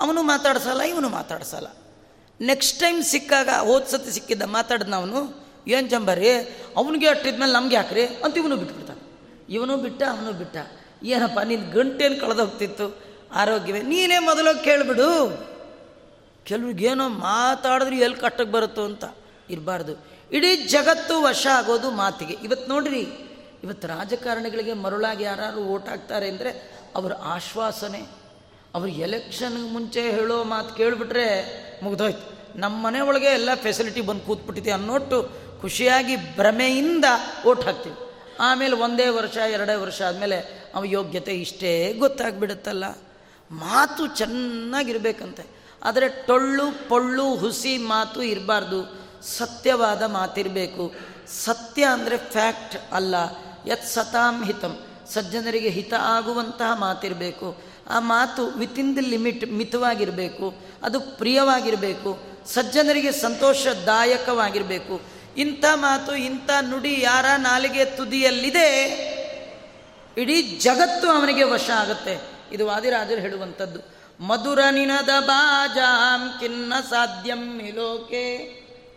[0.00, 1.66] ಅವನು ಮಾತಾಡ್ಸಲ್ಲ, ಇವನು ಮಾತಾಡ್ಸಲ್ಲ.
[2.40, 6.30] ನೆಕ್ಸ್ಟ್ ಟೈಮ್ ಸಿಕ್ಕಾಗ, ಹೋದ ಸತಿ ಸಿಕ್ಕಿದ್ದ ಮಾತಾಡಿದ್ನ ಅವನು, ಏನು ಜಂಬರಿ
[6.76, 8.06] ಅವನಿಗೆ ಅಟ್ಟಿದ್ಮೇಲೆ ನಮ್ಗೆ ಯಾಕ್ರಿ?
[8.06, 9.02] ಅಂತ ಇವನು ಬಿಟ್ಬಿಡ್ತಾನೆ.
[9.50, 10.56] ಇವನು ಬಿಟ್ಟ, ಅವನು ಬಿಟ್ಟ.
[11.02, 12.96] ಏನಪ್ಪ ನಿನ್ನ ಗಂಟೇನು ಕಳೆದೋಗ್ತಿತ್ತು
[13.34, 13.82] ಆರೋಗ್ಯವೇ?
[13.82, 15.50] ನೀನೇ ಮೊದಲು ಕೇಳಿಬಿಡು.
[16.44, 19.04] ಕೆಲವ್ರಿಗೇನೋ ಮಾತಾಡಿದ್ರೆ ಎಲ್ಲಿ ಕಟ್ಟಕ್ಕೆ ಬರುತ್ತೋ ಅಂತ
[19.50, 20.06] ಇರಬಾರ್ದು.
[20.32, 22.32] ಇಡೀ ಜಗತ್ತು ವಶ ಆಗೋದು ಮಾತಿಗೆ.
[22.32, 23.00] ಇವತ್ತು ನೋಡ್ರಿ
[23.64, 28.19] ಇವತ್ತು ರಾಜಕಾರಣಿಗಳಿಗೆ ಮರುಳಾಗಿ ಯಾರು ಓಟ್ ಹಾಕ್ತಾರೆ ಅಂದರೆ ಅವರ ಆಶ್ವಾಸನೆ.
[28.74, 31.28] ಅವ್ರು ಎಲೆಕ್ಷನ್ಗೆ ಮುಂಚೆ ಹೇಳೋ ಮಾತು ಕೇಳಿಬಿಟ್ರೆ
[31.82, 32.58] ಮುಗ್ದೋಯ್ತು.
[32.58, 37.04] ನಮ್ಮ ಮನೆ ಒಳಗೆ ಎಲ್ಲ ಫೆಸಿಲಿಟಿ ಬಂದು ಕೂತ್ಬಿಟ್ಟಿದೆ ಅನ್ನೋಟ್ಟು ಖುಷಿಯಾಗಿ ಭ್ರಮೆಯಿಂದ
[37.46, 37.96] ಓಟ್ ಹಾಕ್ತೀವಿ.
[38.40, 42.84] ಆಮೇಲೆ ಒಂದೇ ವರ್ಷ, ಎರಡೇ ವರ್ಷ ಆದಮೇಲೆ ಅವ ಯೋಗ್ಯತೆ ಇಷ್ಟೇ ಗೊತ್ತಾಗ್ಬಿಡುತ್ತಲ್ಲ.
[43.50, 45.44] ಮಾತು ಚೆನ್ನಾಗಿರ್ಬೇಕಂತೆ.
[45.82, 49.00] ಆದರೆ ಟೊಳ್ಳು, ಪೊಳ್ಳು, ಹುಸಿ ಮಾತು ಇರಬಾರ್ದು.
[49.22, 50.92] ಸತ್ಯವಾದ ಮಾತಿರಬೇಕು.
[51.44, 53.14] ಸತ್ಯ ಅಂದರೆ ಫ್ಯಾಕ್ಟ್ ಅಲ್ಲ.
[53.66, 54.78] ಯತ್ ಸತಾಂ ಹಿತಂ.
[55.08, 57.69] ಸಜ್ಜನರಿಗೆ ಹಿತ ಆಗುವಂತಹ ಮಾತಿರಬೇಕು.
[57.90, 60.46] ಆ ಮಾತು ವಿತಿನ್ ದಿ ಲಿಮಿಟ್ ಮಿತವಾಗಿರಬೇಕು,
[60.82, 62.10] ಅದು ಪ್ರಿಯವಾಗಿರಬೇಕು,
[62.46, 65.00] ಸಜ್ಜನರಿಗೆ ಸಂತೋಷದಾಯಕವಾಗಿರಬೇಕು.
[65.36, 68.68] ಇಂಥ ಮಾತು, ಇಂಥ ನುಡಿ ಯಾರ ನಾಲಿಗೆ ತುದಿಯಲ್ಲಿದೆ,
[70.16, 72.14] ಇಡೀ ಜಗತ್ತು ಅವನಿಗೆ ವಶ ಆಗುತ್ತೆ.
[72.52, 73.80] ಇದು ವಾದಿರಾಜರು ಹೇಳುವಂಥದ್ದು.
[74.20, 78.24] ಮಧುರ ನಿನದ ಬಾಜಾಂ ಕಿನ್ನ ಸಾಧ್ಯಂ ಮಿಲೋಕೆ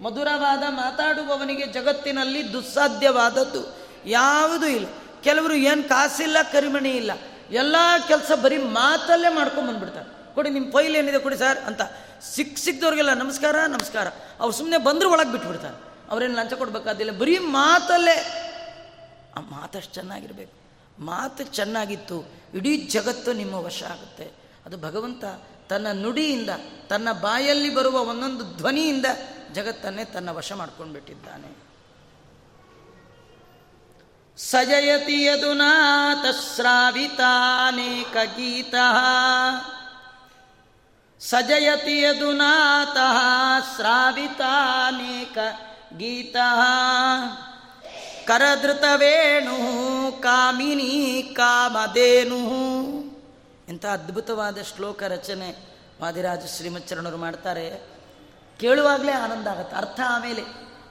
[0.01, 3.61] ಮಧುರವಾದ ಮಾತಾಡುವವನಿಗೆ ಜಗತ್ತಿನಲ್ಲಿ ದುಸ್ಸಾಧ್ಯವಾದದ್ದು
[4.05, 4.87] ಯಾವುದೂ ಇಲ್ಲ.
[5.23, 7.11] ಕೆಲವರು ಏನು ಕಾಸಿಲ್ಲ, ಕರಿಮಣಿ ಇಲ್ಲ.
[7.53, 7.75] ಎಲ್ಲ
[8.07, 10.35] ಕೆಲಸ ಬರೀ ಮಾತಲ್ಲೇ ಮಾಡ್ಕೊಂಡು ಬಂದ್ಬಿಡ್ತಾರೆ.
[10.35, 11.81] ಕೊಡಿ ನಿಮ್ಮ ಫೈಲ್ ಏನಿದೆ ಕೊಡಿ ಸರ್ ಅಂತ.
[12.33, 14.07] ಸಿಕ್ಕ ಸಿಕ್ದವ್ರಿಗೆಲ್ಲ ನಮಸ್ಕಾರ ನಮಸ್ಕಾರ.
[14.39, 15.93] ಅವ್ರು ಸುಮ್ಮನೆ ಬಂದರೂ ಒಳಗೆ ಬಿಟ್ಬಿಡ್ತಾರೆ.
[16.09, 17.11] ಅವ್ರೇನು ಲಂಚ ಕೊಡಬೇಕಾದಿಲ್ಲ.
[17.17, 18.49] ಬರೀ ಮಾತಲ್ಲೇ.
[19.37, 20.53] ಆ ಮಾತಷ್ಟು ಚೆನ್ನಾಗಿರಬೇಕು.
[21.03, 22.31] ಮಾತು ಚೆನ್ನಾಗಿತ್ತು.
[22.53, 24.31] ಇಡೀ ಜಗತ್ತು ನಿಮ್ಮ ವಶ ಆಗುತ್ತೆ.
[24.65, 25.23] ಅದು ಭಗವಂತ
[25.69, 26.49] ತನ್ನ ನುಡಿಯಿಂದ,
[26.89, 29.05] ತನ್ನ ಬಾಯಲ್ಲಿ ಬರುವ ಒಂದೊಂದು ಧ್ವನಿಯಿಂದ
[29.53, 31.62] ಜಗತ್ತನ್ನೇ ತನ್ನ ವಶ ಮಾಡ್ಕೊಂಡು ಬಿಟ್ಟಿದ್ದಾನೆ
[34.37, 38.75] ಸಜಯತಿ ಯದುನಾ ತಸ್ರಾವಿತಾನೇಕ ಗೀತ.
[41.19, 42.97] ಸಜಯತಿ ಯದುನಾಥ
[43.75, 45.37] ಶ್ರಾವಿತಾನೇಕ
[45.97, 46.35] ಗೀತ.
[48.25, 52.39] ಕರಧೃತವೇಣು ಕಾಮಿನಿ ಕಾಮಧೇನು.
[53.69, 55.55] ಇಂಥ ಅದ್ಭುತವಾದ ಶ್ಲೋಕ ರಚನೆ
[56.01, 57.81] ವಾದಿರಾಜ ಶ್ರೀಮಚ್ಚರಣರು ಮಾಡ್ತಾರೆ.
[58.59, 59.75] ಕೇಳುವಾಗಲೇ ಆನಂದ ಆಗುತ್ತೆ.
[59.75, 60.41] ಅರ್ಥ ಆಮೇಲೆ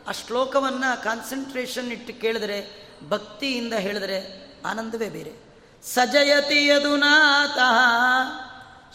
[0.08, 5.52] ಆ ಶ್ಲೋಕವನ್ನು ಕಾನ್ಸಂಟ್ರೇಷನ್ ಇಟ್ಟು ಕೇಳಿದ್ರೆ ಭಕ್ತಿಯಿಂದ ಹೇಳಿದ್ರೆ ಆನಂದವೇ ಬೇರೆ.
[5.86, 7.58] ಸಜಯತಿ ಯದುನಾಥ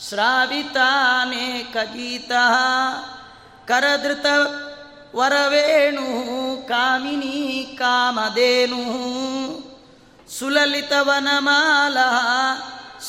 [0.10, 2.32] ಶ್ರಾವಿತಾನೇಕ ಗೀತ
[3.68, 4.26] ಕರದೃತ
[5.16, 8.84] ವರವೇಣು, ಕಾಮಿನಿ ಕಾಮಧೇನು
[10.40, 11.98] ಸುಲಲಿತವನಮಾಲ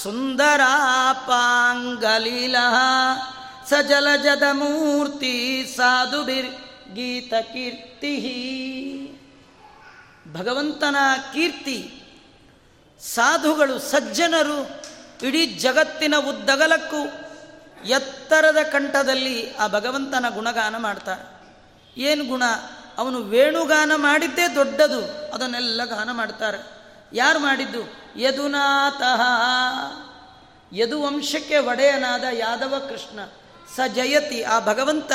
[0.03, 2.57] ಸುಂದರಾಪಾಂಗಲೀಲ
[3.69, 8.15] ಸಜಲಜದ ಮೂರ್ತಿ, ಸಾಧುಬಿರ್ ಗೀತ ಕೀರ್ತಿ.
[10.33, 10.97] ಭಗವಂತನ
[11.33, 12.03] ಕೀರ್ತಿ,
[13.15, 14.71] ಸಾಧುಗಳು, ಸಜ್ಜನರು,
[15.27, 17.07] ಇಡೀ ಜಗತ್ತಿನ ಉದ್ದಗಲಕ್ಕೂ
[17.85, 21.39] ಎತ್ತರದ ಕಂಠದಲ್ಲಿ ಆ ಭಗವಂತನ ಗುಣಗಾನ ಮಾಡ್ತಾರೆ.
[22.01, 22.43] ಏನು ಗುಣ?
[22.99, 26.79] ಅವನು ವೇಣುಗಾನ ಮಾಡಿದ್ದೇ ದೊಡ್ಡದು, ಅದನ್ನೆಲ್ಲ ಗಾನ ಮಾಡ್ತಾರೆ.
[27.13, 27.83] ಯಾರು ಮಾಡಿದ್ದು?
[28.21, 29.23] ಯದುನಾಥಃ.
[30.73, 33.21] ಯದುವಂಶಕ್ಕೆ ಒಡೆಯನಾದ ಯಾದವ ಕೃಷ್ಣ
[33.77, 35.13] ಸ ಜಯತಿ ಆ ಭಗವಂತ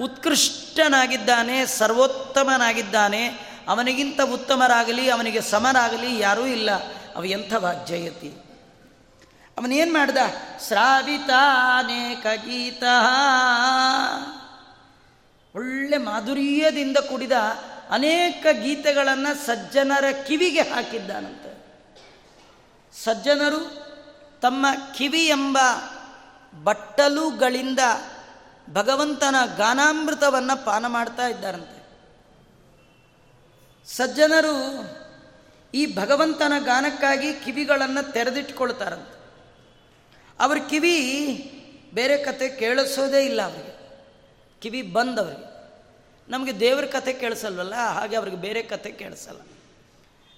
[0.00, 3.53] ಉತ್ಕೃಷ್ಟನಾಗಿದ್ದಾನೆ, ಸರ್ವೋತ್ತಮನಾಗಿದ್ದಾನೆ.
[3.68, 6.70] ಅವನಿಗಿಂತ ಉತ್ತಮರಾಗಲಿ, ಅವನಿಗೆ ಸಮರಾಗಲಿ ಯಾರೂ ಇಲ್ಲ.
[7.16, 8.44] ಅವ ಎಂಥವ ಜಯತಿ
[9.58, 10.16] ಅವನೇನು ಮಾಡ್ದ?
[10.66, 12.82] ಶ್ರಾವಿತಾನೇಕ ಗೀತ
[15.56, 17.32] ಒಳ್ಳೆ ಮಾಧುರ್ಯದಿಂದ ಕೂಡಿದ
[17.90, 21.54] ಅನೇಕ ಗೀತೆಗಳನ್ನು ಸಜ್ಜನರ ಕಿವಿಗೆ ಹಾಕಿದ್ದಾನಂತೆ.
[23.04, 23.84] ಸಜ್ಜನರು
[24.42, 25.58] ತಮ್ಮ ಕಿವಿ ಎಂಬ
[26.64, 27.78] ಬಟ್ಟಲುಗಳಿಂದ
[28.72, 31.83] ಭಗವಂತನ ಗಾನಾಮೃತವನ್ನು ಪಾನ ಮಾಡ್ತಾ ಇದ್ದಾರಂತೆ.
[33.86, 34.84] ಸಜ್ಜನರು
[35.74, 39.14] ಈ ಭಗವಂತನ ಗಾನಕ್ಕಾಗಿ ಕಿವಿಗಳನ್ನು ತೆರೆದಿಟ್ಕೊಳ್ತಾರಂತೆ.
[40.40, 40.96] ಅವ್ರ ಕಿವಿ
[41.94, 44.02] ಬೇರೆ ಕತೆ ಕೇಳಿಸೋದೇ ಇಲ್ಲ ಅವರಿಗೆ.
[44.60, 45.54] ಕಿವಿ ಬಂದವ್ರಿಗೆ.
[46.28, 47.74] ನಮಗೆ ದೇವ್ರ ಕತೆ ಕೇಳಿಸಲ್ವಲ್ಲ?
[47.74, 49.40] ಹಾಗೆ ಅವ್ರಿಗೆ ಬೇರೆ ಕತೆ ಕೇಳಿಸಲ್ಲ.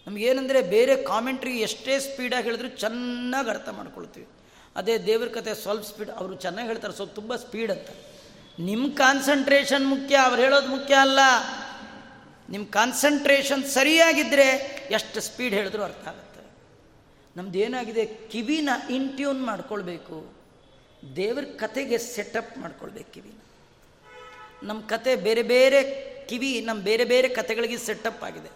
[0.06, 4.28] ನಮಗೇನೆಂದರೆ ಬೇರೆ ಕಾಮೆಂಟ್ರಿ ಎಷ್ಟೇ ಸ್ಪೀಡಾಗಿ ಹೇಳಿದ್ರು ಚೆನ್ನಾಗಿ ಅರ್ಥ ಮಾಡ್ಕೊಳ್ತೀವಿ.
[4.76, 7.86] ಅದೇ ದೇವ್ರ ಕತೆ ಸ್ವಲ್ಪ ಸ್ಪೀಡ್, ಅವರು ಚೆನ್ನಾಗಿ ಹೇಳ್ತಾರೆ, ಸ್ವಲ್ಪ ತುಂಬ ಸ್ಪೀಡ್ ಅಂತ.
[8.58, 11.18] ನಿಮ್ಮ ಕಾನ್ಸಂಟ್ರೇಷನ್ ಮುಖ್ಯ, ಅವ್ರು ಹೇಳೋದು ಮುಖ್ಯ ಅಲ್ಲ.
[12.50, 14.48] ನಿಮ್ಮ ಕಾನ್ಸಂಟ್ರೇಷನ್ ಸರಿಯಾಗಿದ್ದರೆ
[14.90, 16.40] ಎಷ್ಟು ಸ್ಪೀಡ್ ಹೇಳಿದ್ರು ಅರ್ಥ ಆಗುತ್ತೆ.
[17.36, 18.06] ನಮ್ದು ಏನಾಗಿದೆ?
[18.06, 20.32] ಕಿವಿನ ಇಂಟ್ಯೂನ್ ಮಾಡ್ಕೊಳ್ಬೇಕು.
[21.16, 23.38] ದೇವ್ರ ಕತೆಗೆ ಸೆಟಪ್ ಮಾಡ್ಕೊಳ್ಬೇಕು ಕಿವಿನ.
[24.62, 25.82] ನಮ್ಮ ಕತೆ ಬೇರೆ ಬೇರೆ
[26.26, 28.50] ಕಿವಿ ನಮ್ಮ ಬೇರೆ ಬೇರೆ ಕತೆಗಳಿಗೆ ಸೆಟಪ್ ಆಗಿದೆ.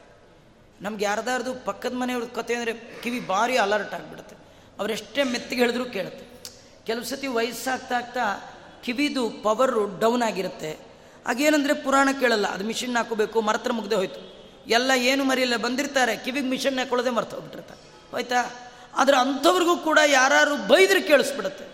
[0.80, 2.72] ನಮ್ಗೆ ಯಾರ್ದಾರ್ದು ಪಕ್ಕದ ಮನೆಯವ್ರ ಕತೆ ಅಂದರೆ
[3.03, 4.36] ಕಿವಿ ಭಾರಿ ಅಲರ್ಟ್ ಆಗಿಬಿಡುತ್ತೆ.
[4.78, 6.53] ಅವರೆಷ್ಟೇ ಮೆತ್ತಿಗೆ ಹೇಳಿದ್ರು ಕೇಳುತ್ತೆ.
[6.86, 10.89] ಕೆಲವು ಸತಿ ವಯಸ್ಸಾಗ್ತಾ ಆಗ್ತಾ ಕಿವಿದು ಪವರು ಡೌನ್ ಆಗಿರುತ್ತೆ.
[11.26, 12.46] ಆಗೇನಂದರೆ ಪುರಾಣ ಕೇಳಲ್ಲ.
[12.46, 14.30] ಅದು ಮಿಷಿನ್ ಹಾಕೋಬೇಕು, ಮರತ್ರ ಮುಗ್ದೆ ಹೋಯ್ತು.
[14.66, 16.16] ಎಲ್ಲ ಏನು ಮರಿಯಲ್ಲ, ಬಂದಿರ್ತಾರೆ.
[16.16, 18.70] ಕಿವಿಗೆ ಮಿಷನ್ ಹಾಕೊಳ್ಳೋದೇ ಮರ್ತು ಹೋಗ್ಬಿಟ್ಟಿರ್ತಾರೆ ಹೋಯ್ತಾ?
[18.94, 21.64] ಆದರೆ ಅಂಥವ್ರಿಗೂ ಕೂಡ ಯಾರು ಬೈದ್ರೆ ಕೇಳಿಸ್ಬಿಡುತ್ತೆ.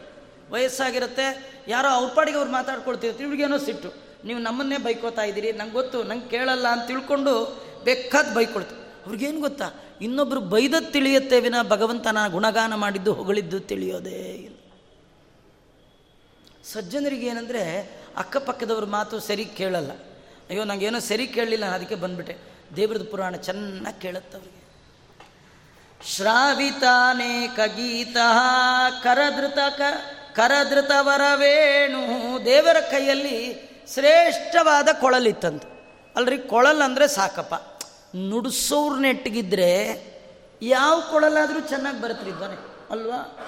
[0.52, 1.56] ವಯಸ್ಸಾಗಿರುತ್ತೆ.
[1.68, 3.94] ಯಾರೋ ಅವ್ರ ಪಾಡಿಗೆ ಅವ್ರು ಮಾತಾಡ್ಕೊಳ್ತಿರ್ತೀವಿ ಇವ್ರಿಗೇನೋ ಸಿಟ್ಟು.
[4.24, 5.52] ನೀವು ನಮ್ಮನ್ನೇ ಬೈಕೋತಾ ಇದ್ದೀರಿ.
[5.52, 8.74] ನಂಗೆ ಗೊತ್ತು, ನಂಗೆ ಕೇಳಲ್ಲ ಅಂತ ತಿಳ್ಕೊಂಡು ಬೇಕಾದ ಬೈಕೊಳ್ತು.
[9.06, 9.70] ಅವ್ರಿಗೇನು ಗೊತ್ತಾ?
[10.00, 14.56] ಇನ್ನೊಬ್ಬರು ಬೈದದ್ದು ತಿಳಿಯುತ್ತೆ ವಿನ ಭಗವಂತನ ಗುಣಗಾನ ಮಾಡಿದ್ದು ಹೊಗಳಿದ್ದು ತಿಳಿಯೋದೇ ಇಲ್ಲ.
[16.64, 19.90] ಸಜ್ಜನರಿಗೆ ಏನಂದರೆ ಅಕ್ಕಪಕ್ಕದವ್ರ ಮಾತು ಸರಿ ಕೇಳಲ್ಲ.
[20.50, 22.36] ಅಯ್ಯೋ ನನಗೇನೋ ಸರಿ ಕೇಳಲಿಲ್ಲ ಅದಕ್ಕೆ ಬಂದ್ಬಿಟ್ಟೆ.
[22.76, 24.66] ದೇವ್ರದ್ದು ಪುರಾಣ ಚೆನ್ನಾಗಿ ಕೇಳುತ್ತೆ ಅವರಿಗೆ.
[26.04, 28.16] ಶ್ರಾವಿತಾನೇಕ ಗೀತ
[29.02, 29.80] ಕರದೃತ ಕ
[30.34, 32.00] ಕರದೃತವರವೇಣು
[32.44, 35.68] ದೇವರ ಕೈಯಲ್ಲಿ ಶ್ರೇಷ್ಠವಾದ ಕೊಳಲಿತ್ತಂತೆ.
[36.16, 37.54] ಅಲ್ರಿ, ಕೊಳಲ್ ಅಂದರೆ ಸಾಕಪ್ಪ.
[38.16, 39.70] ನುಡಿಸೋರ್ನೆಟ್ಟಿಗಿದ್ರೆ
[40.62, 42.56] ಯಾವ ಕೊಳಲಾದರೂ ಚೆನ್ನಾಗಿ ಬರುತ್ತೆ ಧ್ವನಿ.
[42.90, 43.38] ಅಲ್ವಾ?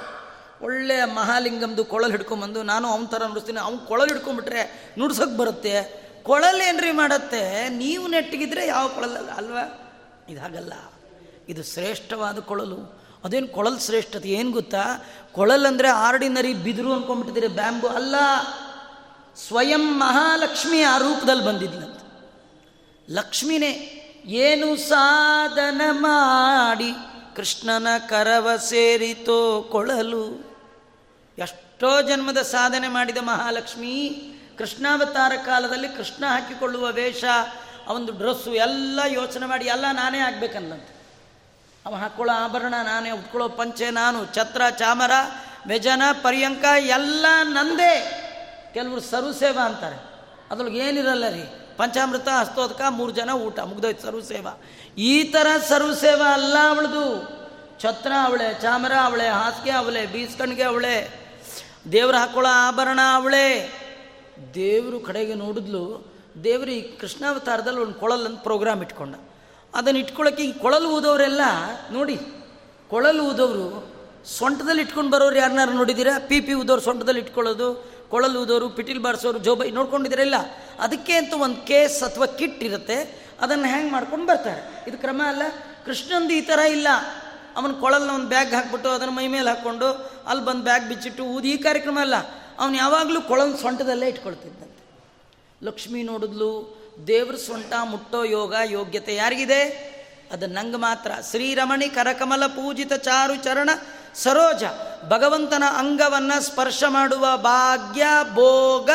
[0.63, 3.59] ಒಳ್ಳೆಯ ಮಹಾಲಿಂಗಮ್ದು ಕೊಳಲು ಹಿಡ್ಕೊಂಬಂದು ನಾನು ಅವನ ಥರ ನುಡಿಸ್ತೀನಿ.
[3.59, 6.09] ಅವ್ನು ಕೊಳಲು ಹಿಡ್ಕೊಂಬಿಟ್ರೆ ನುಡ್ಸೋಕೆ ಬರುತ್ತೆ.
[6.23, 7.69] ಕೊಳಲೇನ್ರಿ ಮಾಡತ್ತೆ?
[7.69, 9.95] ನೀವು ನೆಟ್ಟಿಗಿದ್ರೆ ಯಾವ ಕೊಳಲಲ್ಲ ಅಲ್ವಾ?
[10.29, 10.73] ಇದಾಗಲ್ಲ
[11.49, 13.01] ಇದು ಶ್ರೇಷ್ಠವಾದ ಕೊಳಲು.
[13.25, 14.29] ಅದೇನು ಕೊಳಲು ಶ್ರೇಷ್ಠತೆ?
[14.29, 15.05] ಏನು ಗೊತ್ತಾ?
[15.33, 17.89] ಕೊಳಲಂದರೆ ಆರ್ಡಿನರಿ ಬಿದಿರು ಅಂದ್ಕೊಂಡ್ಬಿಟ್ಟಿದ್ದೀರಿ ಬ್ಯಾಂಬು.
[17.89, 18.15] ಅಲ್ಲ.
[19.49, 22.01] ಸ್ವಯಂ ಮಹಾಲಕ್ಷ್ಮಿ ಆ ರೂಪದಲ್ಲಿ ಬಂದಿದ್ಲಂತ
[23.11, 26.93] ಲಕ್ಷ್ಮಿನೇ, ಏನು ಸಾಧನ ಮಾಡಿ
[27.37, 30.48] ಕೃಷ್ಣನ ಕರವ ಸೇರಿತೋ ಕೊಳಲು.
[31.39, 34.21] ಎಷ್ಟೋ ಜನ್ಮದ ಸಾಧನೆ ಮಾಡಿದ ಮಹಾಲಕ್ಷ್ಮಿ,
[34.59, 37.25] ಕೃಷ್ಣಾವತಾರ ಕಾಲದಲ್ಲಿ ಕೃಷ್ಣ ಹಾಕಿಕೊಳ್ಳುವ ವೇಷ
[37.89, 40.99] ಒಂದು ಡ್ರೆಸ್ಸು ಎಲ್ಲ ಯೋಚನೆ ಮಾಡಿ ಎಲ್ಲ ನಾನೇ ಆಗ್ಬೇಕನ್ನಂತೆ
[41.87, 45.11] ಅವ ಹಾಕ್ಕೊಳ್ಳೋ ಆಭರಣ ನಾನೇ, ಉಟ್ಕೊಳ್ಳೋ ಪಂಚೆ ನಾನು, ಛತ್ರ, ಚಾಮರ,
[45.67, 48.25] ವ್ಯಜನ, ಪರ್ಯಂಕ ಎಲ್ಲ ನಂದೇ.
[48.75, 49.97] ಕೆಲವರು ಸರ್ವಸೇವಾ ಅಂತಾರೆ.
[50.51, 51.43] ಅದ್ರೊಳಗೆ ಏನಿರಲ್ಲ ರೀ?
[51.77, 54.63] ಪಂಚಾಮೃತ, ಹಸ್ತೋದಕ, ಮೂರು ಜನ ಊಟ, ಮುಗ್ದೋಯ್ತು ಸರ್ವಸೇವಾ
[54.99, 57.39] ಈ ಥರ ಸರ್ವಸೇವಾ ಅಲ್ಲ ಅವಳದು.
[57.81, 61.28] ಛತ್ರ ಅವಳೆ, ಚಾಮರ ಅವಳೆ, ಹಾಸಿಗೆ ಅವಳೆ, ಬೀಸ್ಕಣ್ಗೆ ಅವಳೆ
[61.85, 63.47] ದೇವ್ರು ಹಾಕೊಳ್ಳೋ ಆಭರಣ ಅವಳೆ.
[64.55, 65.85] ದೇವರು ಕಡೆಗೆ ನೋಡಿದ್ಲು,
[66.45, 69.15] ದೇವರು ಈ ಕೃಷ್ಣಾವತಾರದಲ್ಲಿ ಒಂದು ಕೊಳಲಂತ ಪ್ರೋಗ್ರಾಮ್ ಇಟ್ಕೊಂಡ.
[69.75, 71.41] ಅದನ್ನು ಇಟ್ಕೊಳ್ಳೋಕೆ ಈ ಕೊಳಲು ಊದವರೆಲ್ಲ
[71.93, 72.17] ನೋಡಿ,
[72.91, 73.69] ಕೊಳಲು ಊದವರು
[74.27, 77.69] ಸೊಂಟದಲ್ಲಿ ಇಟ್ಕೊಂಡು ಬರೋರು ಯಾರನ್ನಾರು ನೋಡಿದ್ದೀರಾ ಪಿ ಪಿ ಊದೋರು ಸೊಂಟದಲ್ಲಿ ಇಟ್ಕೊಳ್ಳೋದು,
[78.11, 80.37] ಕೊಳಲು ಊದೋರು, ಪಿಟಿಲ್ ಬಾರಿಸೋರು, ಜೋಬೈ ನೋಡ್ಕೊಂಡಿದ್ದೀರಿಲ್ಲ
[80.79, 82.99] ಅದಕ್ಕೆ ಅಂತ ಒಂದು ಕೇಸ್ ಅಥವಾ ಕಿಟ್ ಇರುತ್ತೆ,
[83.41, 84.63] ಅದನ್ನು ಹ್ಯಾಂಗ್ ಮಾಡ್ಕೊಂಡು ಬರ್ತಾರೆ.
[84.91, 85.43] ಇದು ಕ್ರಮ ಅಲ್ಲ,
[85.85, 86.89] ಕೃಷ್ಣಂದು ಈ ಥರ ಇಲ್ಲ.
[87.59, 89.87] ಅವನ ಕೊಳಲ್ನ ಒಂದು ಬ್ಯಾಗ್ ಹಾಕ್ಬಿಟ್ಟು ಅದನ್ನು ಮೈ ಮೇಲೆ ಹಾಕ್ಕೊಂಡು
[90.27, 92.15] ಅಲ್ಲಿ ಬಂದು ಬ್ಯಾಗ್ ಬಿಚ್ಚಿಟ್ಟು ಊದಿ ಈ ಕಾರ್ಯಕ್ರಮ ಅಲ್ಲ.
[92.59, 94.83] ಅವನು ಯಾವಾಗಲೂ ಕೊಳಲ್ ಸೊಂಟದಲ್ಲೇ ಇಟ್ಕೊಳ್ತಿದ್ದಂತೆ.
[95.67, 99.89] ಲಕ್ಷ್ಮಿ ನೋಡಿದ್ಲು, ದೇವ್ರ ಸೊಂಟ ಮುಟ್ಟೋ ಯೋಗ ಯೋಗ್ಯತೆ ಯಾರಿಗಿದೆ?
[100.33, 101.11] ಅದು ನಂಗೆ ಮಾತ್ರ.
[101.31, 103.71] ಶ್ರೀರಮಣಿ ಕರಕಮಲ ಪೂಜಿತ ಚಾರು ಚರಣ
[104.15, 104.65] ಸರೋಜ,
[105.09, 108.03] ಭಗವಂತನ ಅಂಗವನ್ನು ಸ್ಪರ್ಶ ಮಾಡುವ ಭಾಗ್ಯ
[108.33, 108.91] ಭೋಗ.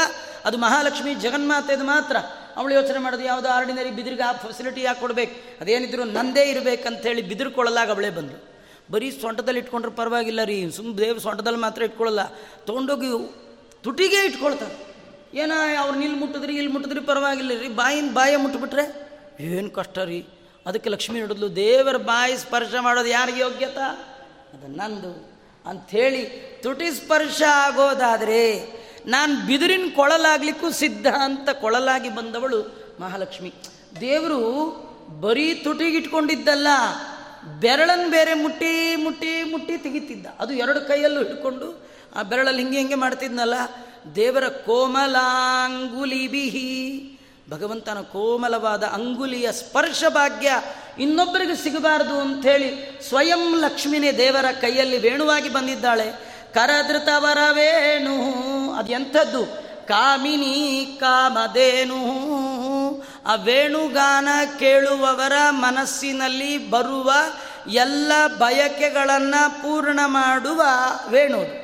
[0.45, 2.17] ಅದು ಮಹಾಲಕ್ಷ್ಮಿ ಜಗನ್ಮಾತೆದು ಮಾತ್ರ.
[2.57, 5.61] ಅವಳು ಯೋಚನೆ ಮಾಡೋದು ಯಾವುದೋ ಆರ್ಡಿನರಿ ಬಿದಿರಿಗೆ ಆ ಫೆಸಿಲಿಟಿ ಯಾಕೆ ಕೊಡ್ಬೇಕು?
[5.61, 8.52] ಅದೇನಿದ್ರು ನಂದೇ ಇರಬೇಕಂತೇಳಿ ಬಿದಿರ್ಕೊಳ್ಳಲಾಗ ಅವಳೇ ಬಂದು
[8.91, 10.69] ಬರೀ ಸೊಂಟದಲ್ಲಿ ಇಟ್ಕೊಂಡ್ರೆ ಪರವಾಗಿಲ್ಲ ರೀ.
[10.71, 12.19] ಸುಮ್ಮ ದೇವ್ ಸೊಂಟದಲ್ಲಿ ಮಾತ್ರ ಇಟ್ಕೊಳ್ಳಲ್ಲ.
[12.65, 13.07] ತೊಗೊಂಡೋಗಿ
[13.83, 14.93] ತುಟಿಗೆ ಇಟ್ಕೊಳ್ತಾರೆ.
[15.33, 17.67] ಏನೋ ಅವ್ರು ನಿಲ್ಲಿ ಮುಟ್ಟಿದ್ರಿ ಇಲ್ಲಿ ಮುಟ್ಟಿದ್ರಿ ಪರವಾಗಿಲ್ಲ ರೀ.
[17.69, 20.25] ಬಾಯಿನ ಬಾಯ ಮುಟ್ಬಿಟ್ರೆ ಏನು ಕಷ್ಟ ರೀ.
[20.65, 23.87] ಅದಕ್ಕೆ ಲಕ್ಷ್ಮಿ ನೋಡಿದ್ಲು, ದೇವರ ಬಾಯಿ ಸ್ಪರ್ಶ ಮಾಡೋದು ಯಾರಿಗೆ ಯೋಗ್ಯತಾ?
[24.53, 25.33] ಅದು ನಂದು.
[25.65, 26.25] ಅಂಥೇಳಿ
[26.63, 28.43] ತುಟಿ ಸ್ಪರ್ಶ ಆಗೋದಾದರೆ
[29.05, 33.53] ನಾನು ಬಿದಿರಿನ ಕೊಳಲಾಗ್ಲಿಕ್ಕೂ ಸಿದ್ಧ ಅಂತ ಕೊಳಲಾಗಿ ಬಂದವಳು ಮಹಾಲಕ್ಷ್ಮಿ.
[34.01, 34.39] ದೇವರು
[35.21, 36.67] ಬರೀ ತುಟಿಗಿಟ್ಕೊಂಡಿದ್ದಲ್ಲ
[37.59, 40.27] ಬೆರಳನ್ನು ಬೇರೆ ಮುಟ್ಟಿ ಮುಟ್ಟಿ ಮುಟ್ಟಿ ತೆಗಿತಿದ್ದ.
[40.39, 43.53] ಅದು ಎರಡು ಕೈಯಲ್ಲೂ ಹಿಡ್ಕೊಂಡು ಆ ಬೆರಳಲ್ಲಿ ಹಿಂಗೆ ಹಿಂಗೆ ಮಾಡ್ತಿದ್ನಲ್ಲ.
[44.15, 46.69] ದೇವರ ಕೋಮಲಾಂಗುಲಿ ಬಿಹಿ
[47.49, 50.51] ಭಗವಂತನ ಕೋಮಲವಾದ ಅಂಗುಲಿಯ ಸ್ಪರ್ಶ ಭಾಗ್ಯ
[50.99, 56.11] ಇನ್ನೊಬ್ಬರಿಗೆ ಸಿಗಬಾರದು ಅಂಥೇಳಿ ಸ್ವಯಂ ಲಕ್ಷ್ಮಿನೇ ದೇವರ ಕೈಯಲ್ಲಿ ವೇಣುವಾಗಿ ಬಂದಿದ್ದಾಳೆ.
[56.53, 58.15] ಕರದೃತವರ ವೇಣು
[58.73, 59.45] ಅದೆಂಥದ್ದು
[59.87, 62.01] ಕಾಮಿನಿ ಕಾಮಧೇನು.
[63.25, 64.27] ಆ ವೇಣುಗಾನ
[64.59, 67.13] ಕೇಳುವವರ ಮನಸ್ಸಿನಲ್ಲಿ ಬರುವ
[67.69, 70.63] ಎಲ್ಲ ಬಯಕೆಗಳನ್ನು ಪೂರ್ಣ ಮಾಡುವ
[71.09, 71.63] ವೇಣು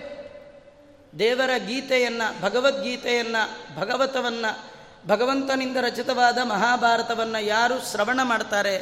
[1.19, 4.71] ದೇವರ ಗೀತೆಯನ್ನು, ಭಗವದ್ಗೀತೆಯನ್ನು, ಭಗವತವನ್ನು,
[5.07, 8.77] ಭಗವಂತನಿಂದ ರಚಿತವಾದ ಮಹಾಭಾರತವನ್ನು ಯಾರು ಶ್ರವಣ ಮಾಡ್ತಾರೆ?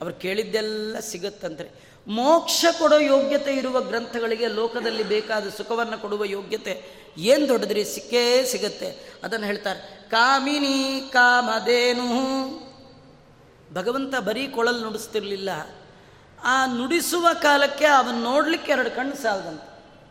[0.00, 6.82] ಅವ್ರು ಕೇಳಿದ್ದೆಲ್ಲ ಸಿಗುತ್ತಂತೆ ಮೋಕ್ಷ ಕೊಡೋ ಯೋಗ್ಯತೆ ಇರುವ ಗ್ರಂಥಗಳಿಗೆ ಲೋಕದಲ್ಲಿ ಬೇಕಾದ ಸುಖವನ್ನು ಕೊಡುವ ಯೋಗ್ಯತೆ
[7.18, 7.84] ಏನು ದೊಡ್ಡದ್ರಿ?
[7.84, 9.12] ಸಿಕ್ಕೇ ಸಿಗುತ್ತೆ.
[9.24, 9.95] ಅದನ್ನು ಹೇಳ್ತಾರೆ.
[10.10, 12.06] ಕಾಮಿನಿ ಕಾಮದೇನು
[13.74, 15.50] ಭಗವಂತ ಬರೀ ಕೊಳಲು ನುಡಿಸ್ತಿರ್ಲಿಲ್ಲ.
[16.44, 19.62] ಆ ನುಡಿಸುವ ಕಾಲಕ್ಕೆ ಅವನು ನೋಡಲಿಕ್ಕೆ ಎರಡು ಕಣ್ಣು ಸಾಲದಂತ.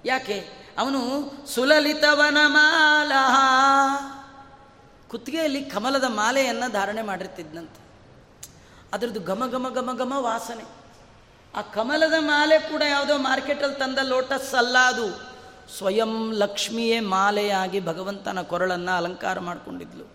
[0.05, 0.65] ಯಾಕೆ?
[0.77, 3.11] ಅವನು ಸುಲಲಿತವನ ಮಾಲ
[5.07, 7.85] ಕುತ್ತಿಗೆಯಲ್ಲಿ ಕಮಲದ ಮಾಲೆಯನ್ನು ಧಾರಣೆ ಮಾಡಿರ್ತಿದ್ನಂತೆ.
[8.93, 10.63] ಅದರದ್ದು ಘಮ ಘಮ ಘಮ ಘಮ ವಾಸನೆ.
[11.55, 15.34] ಆ ಕಮಲದ ಮಾಲೆ ಕೂಡ ಯಾವುದೋ ಮಾರ್ಕೆಟಲ್ಲಿ ತಂದ ಲೋಟಸ್ ಅಲ್ಲ ಅದು.
[15.69, 20.05] ಸ್ವಯಂ ಲಕ್ಷ್ಮಿಯೇ ಮಾಲೆಯಾಗಿ ಭಗವಂತನ ಕೊರಳನ್ನು ಅಲಂಕಾರ ಮಾಡಿಕೊಂಡಿದ್ಲು.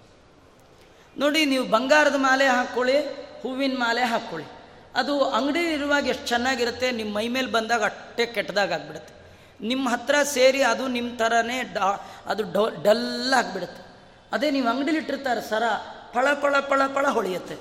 [1.19, 2.99] ನೋಡಿ, ನೀವು ಬಂಗಾರದ ಮಾಲೆ ಹಾಕ್ಕೊಳ್ಳಿ
[3.43, 4.49] ಹೂವಿನ ಮಾಲೆ ಹಾಕ್ಕೊಳ್ಳಿ
[4.95, 9.13] ಅದು ಅಂಗಡಿ ಇರುವಾಗ ಎಷ್ಟು ಚೆನ್ನಾಗಿರುತ್ತೆ ನಿಮ್ಮ ಮೈ ಮೇಲೆ ಬಂದಾಗ ಅಷ್ಟೇ ಕೆಟ್ಟದಾಗ ಆಗ್ಬಿಡುತ್ತೆ.
[9.61, 11.89] ನಿಮ್ಮ ಹತ್ರ ಸೇರಿ ಅದು ನಿಮ್ಮ ಥರನೇ ಡಾ,
[12.27, 13.83] ಅದು ಡೊ, ಡಲ್ ಆಗಿಬಿಡುತ್ತೆ.
[14.33, 15.63] ಅದೇ ನೀವು ಅಂಗಡಿಲಿಟ್ಟಿರ್ತಾರೆ ಸರ
[16.13, 17.57] ಫಳ ಪಳ ಪಳ ಪಳ ಹೊಳೆಯುತ್ತೆ.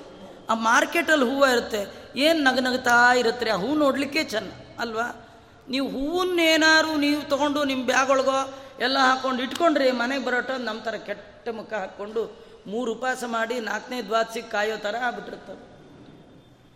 [0.50, 1.86] ಆ ಮಾರ್ಕೆಟಲ್ಲಿ ಹೂವು ಇರುತ್ತೆ,
[2.16, 5.29] ಏನು ನಗನಗ್ತಾ ಇರುತ್ತೆ ಆ ಹೂ ನೋಡಲಿಕ್ಕೆ ಚೆನ್ನ, ಅಲ್ವಾ?
[5.70, 11.48] ನೀವು ಹೂವನ್ನೇನಾರು ನೀವು ತೊಗೊಂಡು ನಿಮ್ಮ ಬ್ಯಾಗ್ ಒಳಗೋ ಎಲ್ಲ ಹಾಕ್ಕೊಂಡು ಇಟ್ಕೊಂಡ್ರಿ ಮನೆಗೆ ಬರೋಟ ನಮ್ಮ ಥರ ಕೆಟ್ಟ
[11.48, 15.70] ಮುಖ ಹಾಕ್ಕೊಂಡು ಮೂರು ಉಪವಾಸ ಮಾಡಿ ನಾಲ್ಕನೇ ದ್ವಾದಸಿಗೆ ಕಾಯೋ ಥರ ಆಗ್ಬಿಟ್ಟಿರ್ತದೆ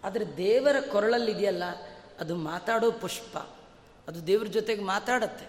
[0.04, 1.62] ಆದರೆ ದೇವರ ಕೊರಳಲ್ಲಿದೆಯಲ್ಲ,
[2.20, 3.36] ಅದು ಮಾತಾಡೋ ಪುಷ್ಪ.
[4.08, 5.46] ಅದು ದೇವ್ರ ಜೊತೆಗೆ ಮಾತಾಡತ್ತೆ.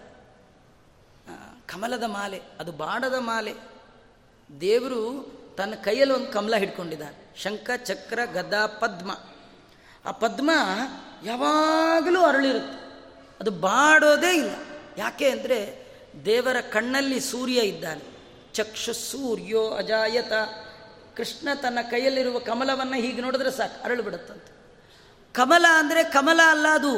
[1.68, 3.54] ಕಮಲದ ಮಾಲೆ, ಅದು ಬಾಡದ ಮಾಲೆ.
[4.62, 7.34] ದೇವರು ತನ್ನ ಕೈಯಲ್ಲಿ ಒಂದು ಕಮಲ ಹಿಡ್ಕೊಂಡಿದ್ದಾನೆ.
[7.36, 9.12] ಶಂಖ, ಚಕ್ರ, ಗದಾ, ಪದ್ಮ.
[10.06, 10.52] ಆ ಪದ್ಮ
[11.24, 12.85] ಯಾವಾಗಲೂ ಅರಳಿರುತ್ತೆ.
[13.40, 14.54] ಅದು ಬಾಡೋದೇ ಇಲ್ಲ.
[14.98, 15.86] ಯಾಕೆ ಅಂದರೆ
[16.26, 18.04] ದೇವರ ಕಣ್ಣಲ್ಲಿ ಸೂರ್ಯ ಇದ್ದಾನೆ.
[18.54, 20.34] ಚಕ್ಷು ಸೂರ್ಯೋ ಅಜಾಯತ.
[21.18, 24.52] ಕೃಷ್ಣ ತನ್ನ ಕೈಯಲ್ಲಿರುವ ಕಮಲವನ್ನು ಹೀಗೆ ನೋಡಿದ್ರೆ ಸಾಕು, ಅರಳು ಬಿಡುತ್ತಂತೆ.
[25.34, 26.94] ಕಮಲ ಅಂದರೆ ಕಮಲ ಅಲ್ಲ ಅದು,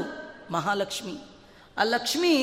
[0.52, 1.16] ಮಹಾಲಕ್ಷ್ಮಿ.
[1.78, 2.36] ಆ ಲಕ್ಷ್ಮಿ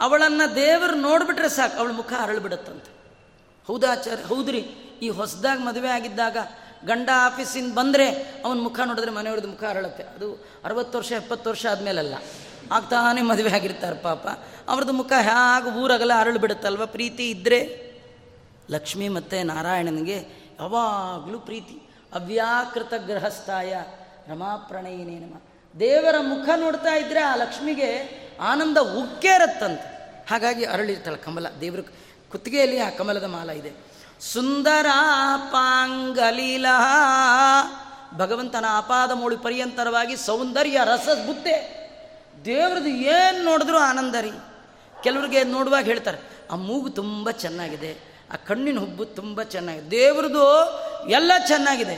[0.00, 2.90] ಅವಳನ್ನು ದೇವರು ನೋಡಿಬಿಟ್ರೆ ಸಾಕು, ಅವಳ ಮುಖ ಅರಳು ಬಿಡುತ್ತಂತೆ.
[3.66, 4.60] ಹೌದಾಚಾರ್ಯ, ಹೌದ್ರಿ,
[5.02, 6.36] ಈ ಹೊಸದಾಗಿ ಮದುವೆ ಆಗಿದ್ದಾಗ
[6.84, 8.06] ಗಂಡ ಆಫೀಸಿಂದ ಬಂದರೆ
[8.44, 10.02] ಅವನ ಮುಖ ನೋಡಿದ್ರೆ ಮನೆಯವ್ರದ್ದು ಮುಖ ಅರಳುತ್ತೆ.
[10.02, 10.28] ಅದು
[10.64, 12.14] ಅರವತ್ತು ವರ್ಷ, ಎಪ್ಪತ್ತು ವರ್ಷ ಆದಮೇಲಲ್ಲ.
[12.72, 14.26] ಆಗ್ತಾನೆ ಮದುವೆ ಆಗಿರ್ತಾರೆ ಪಾಪ.
[14.68, 16.86] ಅವ್ರದ್ದು ಮುಖ ಹೇಗೆ ಊರಾಗಲ್ಲ ಅರಳು ಬಿಡುತ್ತಲ್ವ?
[16.86, 17.86] ಪ್ರೀತಿ ಇದ್ದರೆ
[18.70, 20.16] ಲಕ್ಷ್ಮಿ ಮತ್ತು ನಾರಾಯಣನಿಗೆ
[20.60, 21.90] ಯಾವಾಗಲೂ ಪ್ರೀತಿ.
[22.14, 23.76] ಅವ್ಯಾಕೃತ ಗೃಹಸ್ಥಾಯ
[24.28, 25.42] ರಮಾಪ್ರಣಯಿನೇ ನಮ.
[25.80, 29.96] ದೇವರ ಮುಖ ನೋಡ್ತಾ ಇದ್ದರೆ ಆ ಲಕ್ಷ್ಮಿಗೆ ಆನಂದ ಉಕ್ಕೇರತ್ತಂತೆ
[30.30, 31.46] ಹಾಗಾಗಿ ಅರಳಿರ್ತಾಳೆ ಕಮಲ.
[31.60, 31.80] ದೇವರ
[32.30, 33.72] ಕುತ್ತಿಗೆಯಲ್ಲಿ ಆ ಕಮಲದ ಮಾಲ ಇದೆ.
[34.32, 34.86] ಸುಂದರ
[35.50, 36.66] ಪಾಂಗಲೀಲ.
[38.16, 41.85] ಭಗವಂತನ ಅಪಾದ ಮೂಳಿ ಪರ್ಯಂತರವಾಗಿ ಸೌಂದರ್ಯ ರಸ ಬುದ್ಧೆ
[42.46, 44.32] ದೇವ್ರದ್ದು ಏನು ನೋಡಿದ್ರು ಆನಂದ ರೀ.
[45.02, 46.18] ಕೆಲವ್ರಿಗೆ ನೋಡುವಾಗ ಹೇಳ್ತಾರೆ,
[46.50, 47.90] ಆ ಮೂಗು ತುಂಬ ಚೆನ್ನಾಗಿದೆ,
[48.32, 50.44] ಆ ಕಣ್ಣಿನ ಹುಬ್ಬು ತುಂಬ ಚೆನ್ನಾಗಿದೆ, ದೇವ್ರದ್ದು
[51.08, 51.96] ಎಲ್ಲ ಚೆನ್ನಾಗಿದೆ.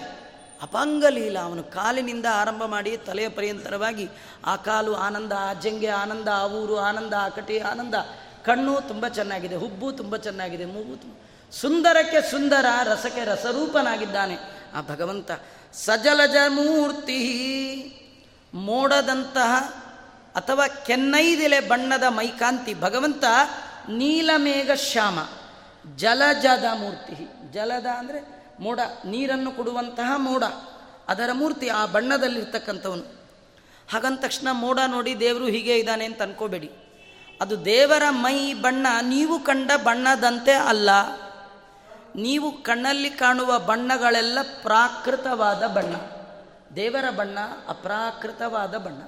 [0.62, 4.08] ಅಪಾಂಗಲೀಲ ಅವನು ಕಾಲಿನಿಂದ ಆರಂಭ ಮಾಡಿ ತಲೆಯ ಪರ್ಯಂತರವಾಗಿ
[4.44, 7.94] ಆ ಕಾಲು ಆನಂದ, ಆ ಜಂಗೆ ಆನಂದ, ಆ ಊರು ಆನಂದ, ಆ ಕಟಿ ಆನಂದ,
[8.44, 11.14] ಕಣ್ಣು ತುಂಬ ಚೆನ್ನಾಗಿದೆ, ಹುಬ್ಬು ತುಂಬ ಚೆನ್ನಾಗಿದೆ, ಮೂಗು ತುಂಬ,
[11.52, 14.36] ಸುಂದರಕ್ಕೆ ಸುಂದರ, ರಸಕ್ಕೆ ರಸರೂಪನಾಗಿದ್ದಾನೆ.
[14.74, 15.30] ಆ ಭಗವಂತ,
[15.72, 17.20] ಸಜಲಜ ಮೂರ್ತಿ,
[18.54, 19.77] ಮೋಡದಂತಹ
[20.38, 23.24] ಅಥವಾ ಕೆನ್ನೈದಿಲೆ ಬಣ್ಣದ ಮೈಕಾಂತಿ ಭಗವಂತ
[23.88, 25.18] ನೀಲಮೇಘ ಶ್ಯಾಮ,
[25.96, 27.28] ಜಲಜದ ಮೂರ್ತಿ.
[27.52, 28.20] ಜಲದ ಅಂದರೆ
[28.60, 30.44] ಮೋಡ, ನೀರನ್ನು ಕೊಡುವಂತಹ ಮೋಡ.
[31.08, 33.04] ಅದರ ಮೂರ್ತಿ ಆ ಬಣ್ಣದಲ್ಲಿರ್ತಕ್ಕಂಥವನು.
[33.92, 36.72] ಹಾಗಂದ ತಕ್ಷಣ ಮೋಡ ನೋಡಿ ದೇವರು ಹೀಗೆ ಇದ್ದಾನೆ ಅಂತ ಅನ್ಕೋಬೇಡಿ.
[37.40, 40.90] ಅದು ದೇವರ ಮೈ ಬಣ್ಣ, ನೀವು ಕಂಡ ಬಣ್ಣದಂತೆ ಅಲ್ಲ.
[42.16, 45.96] ನೀವು ಕಣ್ಣಲ್ಲಿ ಕಾಣುವ ಬಣ್ಣಗಳೆಲ್ಲ ಪ್ರಾಕೃತವಾದ ಬಣ್ಣ.
[46.76, 49.02] ದೇವರ ಬಣ್ಣ ಅಪ್ರಾಕೃತವಾದ ಬಣ್ಣ.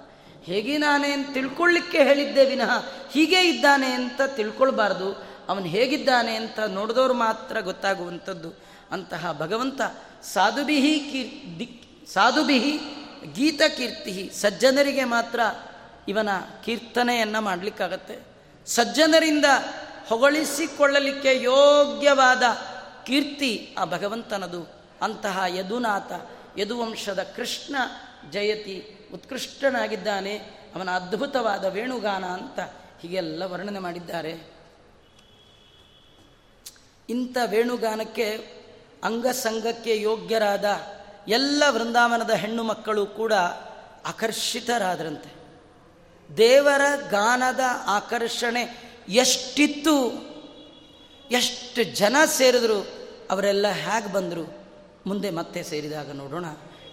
[0.44, 5.12] ಹೇಗಿದ್ದಾನೆ ಅಂತ ತಿಳ್ಕೊಳ್ಳಿಕ್ಕೆ ಹೇಳಿದ್ದೆ ವಿನಃ ಹೀಗೆ ಇದ್ದಾನೆ ಅಂತ ತಿಳ್ಕೊಳ್ಬಾರ್ದು.
[5.48, 8.52] ಅವನು ಹೇಗಿದ್ದಾನೆ ಅಂತ ನೋಡಿದವ್ರು ಮಾತ್ರ ಗೊತ್ತಾಗುವಂಥದ್ದು.
[8.90, 9.80] ಅಂತಹ ಭಗವಂತ
[10.32, 12.78] ಸಾಧುಬಿಹಿ ಕೀರ್ ದಿಕ್ ಸಾಧುಬಿಹಿ
[13.32, 15.40] ಗೀತ ಕೀರ್ತಿ ಸಜ್ಜನರಿಗೆ ಮಾತ್ರ
[16.08, 16.28] ಇವನ
[16.64, 18.18] ಕೀರ್ತನೆಯನ್ನು ಮಾಡಲಿಕ್ಕಾಗತ್ತೆ.
[18.66, 19.44] ಸಜ್ಜನರಿಂದ
[20.08, 22.42] ಹೊಗಳಿಸಿಕೊಳ್ಳಲಿಕ್ಕೆ ಯೋಗ್ಯವಾದ
[23.06, 24.80] ಕೀರ್ತಿ ಆ ಭಗವಂತನದು.
[25.02, 26.12] ಅಂತಹ ಯದುನಾಥ,
[26.58, 27.76] ಯದುವಂಶದ ಕೃಷ್ಣ
[28.30, 30.36] ಜಯತಿ ಉತ್ಕೃಷ್ಟನಾಗಿದ್ದಾನೆ.
[30.74, 32.60] ಅವನ ಅದ್ಭುತವಾದ ವೇಣುಗಾನ ಅಂತ
[33.00, 34.50] ಹೀಗೆಲ್ಲ ವರ್ಣನೆ ಮಾಡಿದ್ದಾರೆ.
[37.08, 38.60] ಇಂಥ ವೇಣುಗಾನಕ್ಕೆ
[39.04, 40.64] ಅಂಗಸಂಗಕ್ಕೆ ಯೋಗ್ಯರಾದ
[41.28, 43.32] ಎಲ್ಲ ವೃಂದಾವನದ ಹೆಣ್ಣು ಮಕ್ಕಳು ಕೂಡ
[44.06, 45.40] ಆಕರ್ಷಿತರಾದರಂತೆ.
[46.36, 46.80] ದೇವರ
[47.10, 50.12] ಗಾನದ ಆಕರ್ಷಣೆ ಎಷ್ಟಿತ್ತು,
[51.30, 54.64] ಎಷ್ಟು ಜನ ಸೇರಿದ್ರು, ಅವರೆಲ್ಲ ಹೇಗೆ ಬಂದರು?
[55.06, 56.44] ಮುಂದೆ ಮತ್ತೆ ಸೇರಿದಾಗ ನೋಡೋಣ.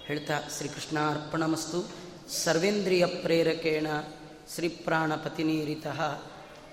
[0.05, 3.87] ಹೇಳ್ತಾ ಶ್ರೀಕೃಷ್ಣ ಅರ್ಪಣಮಸ್ತು ಸರ್ವೇಂದ್ರಿಯ ಪ್ರೇರಕೇಣ
[4.55, 5.87] ಶ್ರೀಪ್ರಾಣಪತಿನೀರಿತ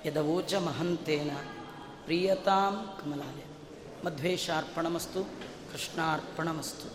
[0.07, 1.31] ಯದವೋಚ ಮಹಂತೇನ.
[2.05, 3.45] ಪ್ರಿಯತಾಂ ಕಮಲಾಲಯ.
[4.05, 5.25] ಮಧ್ವೇಶಾರ್ಪಣಮಸ್ತು
[5.73, 6.94] ಕೃಷ್ಣಾರ್ಪಣಮಸ್ತು.